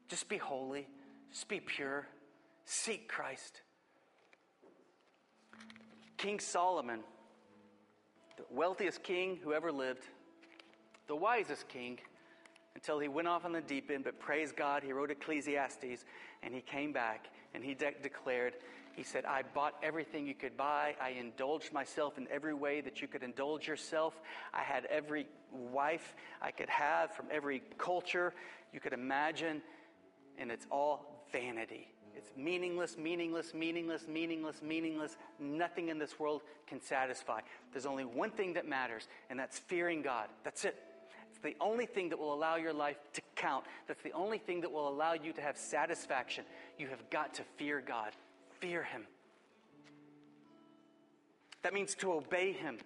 just 0.08 0.28
be 0.28 0.36
holy, 0.36 0.86
just 1.32 1.48
be 1.48 1.60
pure, 1.60 2.06
seek 2.64 3.08
Christ. 3.08 3.62
King 6.16 6.40
Solomon 6.40 7.00
the 8.36 8.44
wealthiest 8.50 9.02
king 9.02 9.38
who 9.42 9.52
ever 9.52 9.72
lived, 9.72 10.04
the 11.06 11.16
wisest 11.16 11.68
king 11.68 11.98
until 12.74 12.98
he 12.98 13.08
went 13.08 13.26
off 13.26 13.44
on 13.44 13.52
the 13.52 13.60
deep 13.60 13.90
end. 13.90 14.04
But 14.04 14.18
praise 14.18 14.52
God, 14.52 14.82
he 14.82 14.92
wrote 14.92 15.10
Ecclesiastes 15.10 16.04
and 16.42 16.54
he 16.54 16.60
came 16.60 16.92
back 16.92 17.28
and 17.54 17.64
he 17.64 17.74
de- 17.74 17.94
declared, 18.02 18.54
he 18.94 19.02
said, 19.02 19.24
I 19.24 19.42
bought 19.54 19.74
everything 19.82 20.26
you 20.26 20.34
could 20.34 20.56
buy. 20.56 20.94
I 21.00 21.10
indulged 21.10 21.72
myself 21.72 22.18
in 22.18 22.26
every 22.30 22.54
way 22.54 22.80
that 22.82 23.02
you 23.02 23.08
could 23.08 23.22
indulge 23.22 23.66
yourself. 23.68 24.20
I 24.54 24.62
had 24.62 24.86
every 24.86 25.26
wife 25.52 26.14
I 26.40 26.50
could 26.50 26.68
have 26.68 27.12
from 27.12 27.26
every 27.30 27.62
culture 27.78 28.32
you 28.72 28.80
could 28.80 28.92
imagine. 28.92 29.62
And 30.38 30.50
it's 30.50 30.66
all 30.70 31.26
vanity. 31.32 31.88
It's 32.16 32.30
meaningless, 32.36 32.96
meaningless, 32.96 33.52
meaningless, 33.52 34.06
meaningless, 34.08 34.62
meaningless. 34.62 35.16
Nothing 35.38 35.88
in 35.88 35.98
this 35.98 36.18
world 36.18 36.42
can 36.66 36.80
satisfy. 36.80 37.40
There's 37.72 37.86
only 37.86 38.04
one 38.04 38.30
thing 38.30 38.54
that 38.54 38.66
matters, 38.66 39.06
and 39.28 39.38
that's 39.38 39.58
fearing 39.58 40.02
God. 40.02 40.28
That's 40.42 40.64
it. 40.64 40.76
It's 41.30 41.38
the 41.40 41.54
only 41.60 41.84
thing 41.84 42.08
that 42.08 42.18
will 42.18 42.32
allow 42.32 42.56
your 42.56 42.72
life 42.72 42.96
to 43.12 43.20
count. 43.34 43.64
That's 43.86 44.02
the 44.02 44.12
only 44.12 44.38
thing 44.38 44.62
that 44.62 44.72
will 44.72 44.88
allow 44.88 45.12
you 45.12 45.34
to 45.34 45.40
have 45.42 45.58
satisfaction. 45.58 46.44
You 46.78 46.88
have 46.88 47.08
got 47.10 47.34
to 47.34 47.42
fear 47.58 47.82
God. 47.86 48.12
Fear 48.60 48.84
Him. 48.84 49.02
That 51.62 51.74
means 51.74 51.94
to 51.96 52.12
obey 52.12 52.52
Him. 52.52 52.78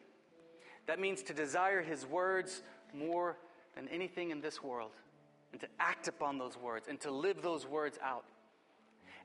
That 0.86 0.98
means 0.98 1.22
to 1.24 1.34
desire 1.34 1.82
His 1.82 2.04
words 2.04 2.62
more 2.92 3.36
than 3.76 3.86
anything 3.88 4.32
in 4.32 4.40
this 4.40 4.60
world, 4.60 4.90
and 5.52 5.60
to 5.60 5.68
act 5.78 6.08
upon 6.08 6.38
those 6.38 6.56
words, 6.56 6.88
and 6.88 7.00
to 7.02 7.12
live 7.12 7.42
those 7.42 7.64
words 7.64 7.96
out. 8.02 8.24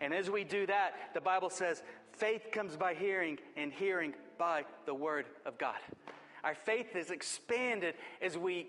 And 0.01 0.13
as 0.13 0.29
we 0.29 0.43
do 0.43 0.65
that, 0.67 0.93
the 1.13 1.21
Bible 1.21 1.49
says 1.49 1.83
faith 2.11 2.47
comes 2.51 2.75
by 2.75 2.93
hearing, 2.93 3.37
and 3.55 3.71
hearing 3.71 4.13
by 4.37 4.65
the 4.85 4.93
Word 4.93 5.25
of 5.45 5.57
God. 5.57 5.77
Our 6.43 6.55
faith 6.55 6.95
is 6.95 7.11
expanded 7.11 7.95
as 8.21 8.37
we 8.37 8.67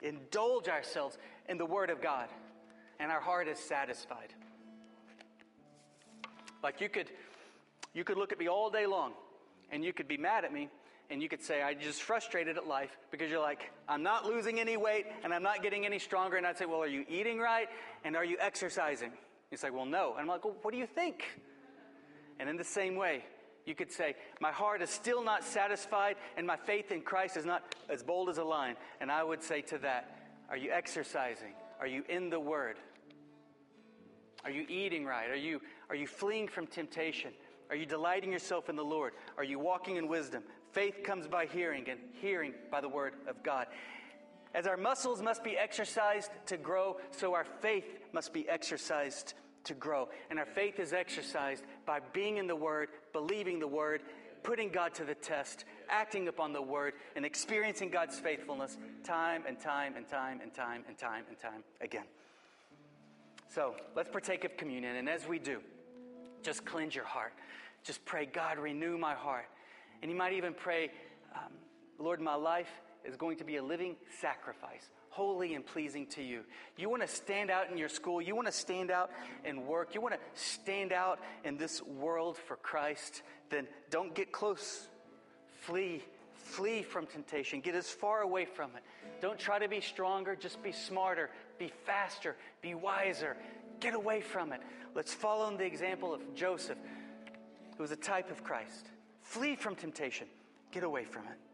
indulge 0.00 0.68
ourselves 0.68 1.18
in 1.48 1.58
the 1.58 1.66
Word 1.66 1.90
of 1.90 2.00
God, 2.00 2.28
and 2.98 3.10
our 3.10 3.20
heart 3.20 3.48
is 3.48 3.58
satisfied. 3.58 4.34
Like 6.62 6.80
you 6.80 6.88
could, 6.88 7.10
you 7.92 8.04
could 8.04 8.16
look 8.16 8.32
at 8.32 8.38
me 8.38 8.48
all 8.48 8.70
day 8.70 8.86
long, 8.86 9.12
and 9.70 9.84
you 9.84 9.92
could 9.92 10.08
be 10.08 10.16
mad 10.16 10.44
at 10.44 10.52
me, 10.52 10.68
and 11.10 11.22
you 11.22 11.28
could 11.28 11.42
say, 11.42 11.62
I'm 11.62 11.78
just 11.80 12.02
frustrated 12.02 12.56
at 12.56 12.66
life 12.66 12.96
because 13.10 13.30
you're 13.30 13.40
like, 13.40 13.70
I'm 13.88 14.02
not 14.02 14.24
losing 14.24 14.60
any 14.60 14.76
weight, 14.76 15.06
and 15.24 15.34
I'm 15.34 15.42
not 15.42 15.62
getting 15.62 15.84
any 15.84 15.98
stronger. 15.98 16.36
And 16.36 16.46
I'd 16.46 16.56
say, 16.56 16.64
Well, 16.64 16.80
are 16.82 16.86
you 16.86 17.04
eating 17.08 17.38
right? 17.38 17.68
And 18.04 18.16
are 18.16 18.24
you 18.24 18.36
exercising? 18.40 19.12
He's 19.52 19.62
like, 19.62 19.74
Well, 19.74 19.84
no. 19.84 20.12
And 20.12 20.22
I'm 20.22 20.26
like, 20.26 20.46
Well, 20.46 20.56
what 20.62 20.72
do 20.72 20.78
you 20.78 20.86
think? 20.86 21.26
And 22.40 22.48
in 22.48 22.56
the 22.56 22.64
same 22.64 22.96
way, 22.96 23.22
you 23.66 23.74
could 23.74 23.92
say, 23.92 24.16
My 24.40 24.50
heart 24.50 24.80
is 24.80 24.88
still 24.88 25.22
not 25.22 25.44
satisfied, 25.44 26.16
and 26.38 26.46
my 26.46 26.56
faith 26.56 26.90
in 26.90 27.02
Christ 27.02 27.36
is 27.36 27.44
not 27.44 27.76
as 27.90 28.02
bold 28.02 28.30
as 28.30 28.38
a 28.38 28.44
lion. 28.44 28.76
And 29.02 29.12
I 29.12 29.22
would 29.22 29.42
say 29.42 29.60
to 29.60 29.78
that, 29.78 30.16
Are 30.48 30.56
you 30.56 30.72
exercising? 30.72 31.52
Are 31.78 31.86
you 31.86 32.02
in 32.08 32.30
the 32.30 32.40
Word? 32.40 32.78
Are 34.42 34.50
you 34.50 34.64
eating 34.70 35.04
right? 35.04 35.30
Are 35.30 35.36
you, 35.36 35.60
are 35.90 35.96
you 35.96 36.06
fleeing 36.06 36.48
from 36.48 36.66
temptation? 36.66 37.32
Are 37.68 37.76
you 37.76 37.84
delighting 37.84 38.32
yourself 38.32 38.70
in 38.70 38.76
the 38.76 38.84
Lord? 38.84 39.12
Are 39.36 39.44
you 39.44 39.58
walking 39.58 39.96
in 39.96 40.08
wisdom? 40.08 40.44
Faith 40.70 41.02
comes 41.04 41.28
by 41.28 41.44
hearing, 41.44 41.90
and 41.90 42.00
hearing 42.22 42.54
by 42.70 42.80
the 42.80 42.88
Word 42.88 43.16
of 43.28 43.42
God. 43.42 43.66
As 44.54 44.66
our 44.66 44.76
muscles 44.76 45.22
must 45.22 45.42
be 45.42 45.56
exercised 45.56 46.30
to 46.46 46.56
grow, 46.56 46.98
so 47.10 47.34
our 47.34 47.44
faith 47.44 47.86
must 48.12 48.32
be 48.32 48.48
exercised 48.48 49.34
to 49.64 49.74
grow. 49.74 50.08
And 50.30 50.38
our 50.38 50.46
faith 50.46 50.78
is 50.78 50.92
exercised 50.92 51.64
by 51.86 52.00
being 52.12 52.36
in 52.36 52.46
the 52.46 52.56
Word, 52.56 52.88
believing 53.12 53.58
the 53.58 53.66
Word, 53.66 54.02
putting 54.42 54.70
God 54.70 54.94
to 54.94 55.04
the 55.04 55.14
test, 55.14 55.64
acting 55.88 56.28
upon 56.28 56.52
the 56.52 56.60
Word, 56.60 56.94
and 57.16 57.24
experiencing 57.24 57.90
God's 57.90 58.18
faithfulness 58.18 58.76
time 59.04 59.44
and 59.46 59.58
time 59.58 59.94
and 59.96 60.06
time 60.06 60.40
and 60.42 60.52
time 60.52 60.84
and 60.88 60.98
time 60.98 61.24
and 61.28 61.38
time 61.38 61.64
again. 61.80 62.04
So 63.48 63.76
let's 63.94 64.08
partake 64.10 64.44
of 64.44 64.56
communion. 64.56 64.96
And 64.96 65.08
as 65.08 65.26
we 65.26 65.38
do, 65.38 65.60
just 66.42 66.64
cleanse 66.64 66.94
your 66.94 67.04
heart. 67.04 67.32
Just 67.84 68.04
pray, 68.04 68.26
God, 68.26 68.58
renew 68.58 68.98
my 68.98 69.14
heart. 69.14 69.46
And 70.02 70.10
you 70.10 70.16
might 70.16 70.32
even 70.32 70.54
pray, 70.54 70.90
um, 71.34 71.52
Lord, 71.98 72.20
my 72.20 72.34
life 72.34 72.70
is 73.04 73.16
going 73.16 73.38
to 73.38 73.44
be 73.44 73.56
a 73.56 73.62
living 73.62 73.96
sacrifice 74.20 74.88
holy 75.12 75.54
and 75.54 75.64
pleasing 75.64 76.06
to 76.06 76.22
you. 76.22 76.40
You 76.78 76.88
want 76.88 77.02
to 77.02 77.08
stand 77.08 77.50
out 77.50 77.70
in 77.70 77.76
your 77.76 77.90
school. 77.90 78.22
You 78.22 78.34
want 78.34 78.48
to 78.48 78.52
stand 78.52 78.90
out 78.90 79.10
in 79.44 79.66
work. 79.66 79.94
You 79.94 80.00
want 80.00 80.14
to 80.14 80.20
stand 80.32 80.90
out 80.90 81.20
in 81.44 81.58
this 81.58 81.82
world 81.82 82.38
for 82.38 82.56
Christ. 82.56 83.22
Then 83.50 83.68
don't 83.90 84.14
get 84.14 84.32
close. 84.32 84.88
Flee. 85.60 86.02
Flee 86.34 86.82
from 86.82 87.06
temptation. 87.06 87.60
Get 87.60 87.74
as 87.74 87.90
far 87.90 88.22
away 88.22 88.46
from 88.46 88.70
it. 88.74 88.82
Don't 89.20 89.38
try 89.38 89.58
to 89.58 89.68
be 89.68 89.82
stronger. 89.82 90.34
Just 90.34 90.62
be 90.62 90.72
smarter. 90.72 91.28
Be 91.58 91.70
faster. 91.84 92.34
Be 92.62 92.74
wiser. 92.74 93.36
Get 93.80 93.92
away 93.92 94.22
from 94.22 94.50
it. 94.52 94.62
Let's 94.94 95.12
follow 95.12 95.46
in 95.48 95.58
the 95.58 95.66
example 95.66 96.14
of 96.14 96.34
Joseph, 96.34 96.78
who 97.76 97.82
was 97.82 97.90
a 97.90 97.96
type 97.96 98.30
of 98.30 98.42
Christ. 98.42 98.86
Flee 99.20 99.56
from 99.56 99.76
temptation. 99.76 100.26
Get 100.70 100.84
away 100.84 101.04
from 101.04 101.24
it. 101.24 101.51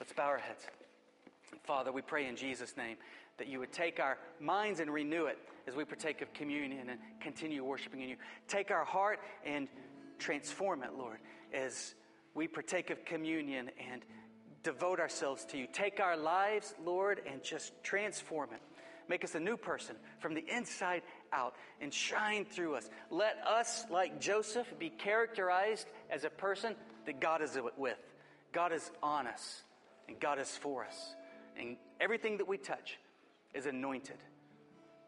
Let's 0.00 0.12
bow 0.12 0.26
our 0.26 0.38
heads. 0.38 0.64
Father, 1.64 1.92
we 1.92 2.02
pray 2.02 2.26
in 2.26 2.36
Jesus' 2.36 2.76
name 2.76 2.96
that 3.38 3.48
you 3.48 3.58
would 3.58 3.72
take 3.72 4.00
our 4.00 4.18
minds 4.40 4.80
and 4.80 4.92
renew 4.92 5.26
it 5.26 5.38
as 5.66 5.74
we 5.74 5.84
partake 5.84 6.22
of 6.22 6.32
communion 6.32 6.88
and 6.88 6.98
continue 7.20 7.64
worshiping 7.64 8.00
in 8.00 8.08
you. 8.08 8.16
Take 8.46 8.70
our 8.70 8.84
heart 8.84 9.20
and 9.44 9.68
transform 10.18 10.82
it, 10.82 10.90
Lord, 10.96 11.18
as 11.52 11.94
we 12.34 12.46
partake 12.48 12.90
of 12.90 13.04
communion 13.04 13.70
and 13.90 14.02
devote 14.62 15.00
ourselves 15.00 15.44
to 15.46 15.58
you. 15.58 15.66
Take 15.72 16.00
our 16.00 16.16
lives, 16.16 16.74
Lord, 16.84 17.20
and 17.30 17.42
just 17.42 17.72
transform 17.82 18.50
it. 18.52 18.60
Make 19.08 19.24
us 19.24 19.34
a 19.34 19.40
new 19.40 19.56
person 19.56 19.96
from 20.20 20.34
the 20.34 20.44
inside 20.54 21.02
out 21.32 21.54
and 21.80 21.92
shine 21.92 22.44
through 22.44 22.74
us. 22.74 22.90
Let 23.10 23.38
us, 23.46 23.86
like 23.90 24.20
Joseph, 24.20 24.66
be 24.78 24.90
characterized 24.90 25.88
as 26.10 26.24
a 26.24 26.30
person 26.30 26.74
that 27.06 27.20
God 27.20 27.40
is 27.40 27.58
with. 27.76 27.98
God 28.52 28.72
is 28.72 28.90
on 29.02 29.26
us, 29.26 29.62
and 30.08 30.18
God 30.18 30.38
is 30.38 30.50
for 30.50 30.84
us. 30.84 31.14
And 31.58 31.76
everything 32.00 32.38
that 32.38 32.48
we 32.48 32.56
touch 32.56 32.98
is 33.54 33.66
anointed 33.66 34.16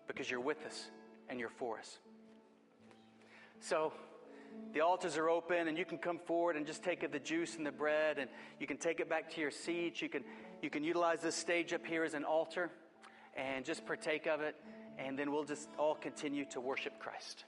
because 0.07 0.31
you're 0.31 0.41
with 0.41 0.65
us 0.67 0.91
and 1.29 1.41
you're 1.41 1.49
for 1.49 1.79
us. 1.79 1.99
So, 3.61 3.93
the 4.73 4.81
altars 4.81 5.17
are 5.17 5.29
open, 5.29 5.69
and 5.69 5.79
you 5.79 5.85
can 5.85 5.99
come 5.99 6.19
forward 6.19 6.57
and 6.57 6.67
just 6.67 6.83
take 6.83 7.03
of 7.03 7.13
the 7.13 7.21
juice 7.21 7.57
and 7.57 7.65
the 7.65 7.71
bread, 7.71 8.19
and 8.19 8.29
you 8.59 8.67
can 8.67 8.77
take 8.77 8.99
it 8.99 9.09
back 9.09 9.33
to 9.35 9.41
your 9.41 9.51
seats. 9.51 10.03
You 10.03 10.09
can, 10.09 10.25
you 10.61 10.71
can 10.71 10.83
utilize 10.83 11.21
this 11.21 11.37
stage 11.37 11.73
up 11.73 11.87
here 11.87 12.03
as 12.03 12.15
an 12.15 12.25
altar 12.25 12.71
and 13.37 13.65
just 13.65 13.87
partake 13.87 14.27
of 14.27 14.41
it, 14.41 14.57
and 14.99 15.19
then 15.19 15.31
we'll 15.31 15.45
just 15.45 15.69
all 15.79 15.95
continue 15.95 16.45
to 16.47 16.61
worship 16.61 16.99
Christ. 16.99 17.45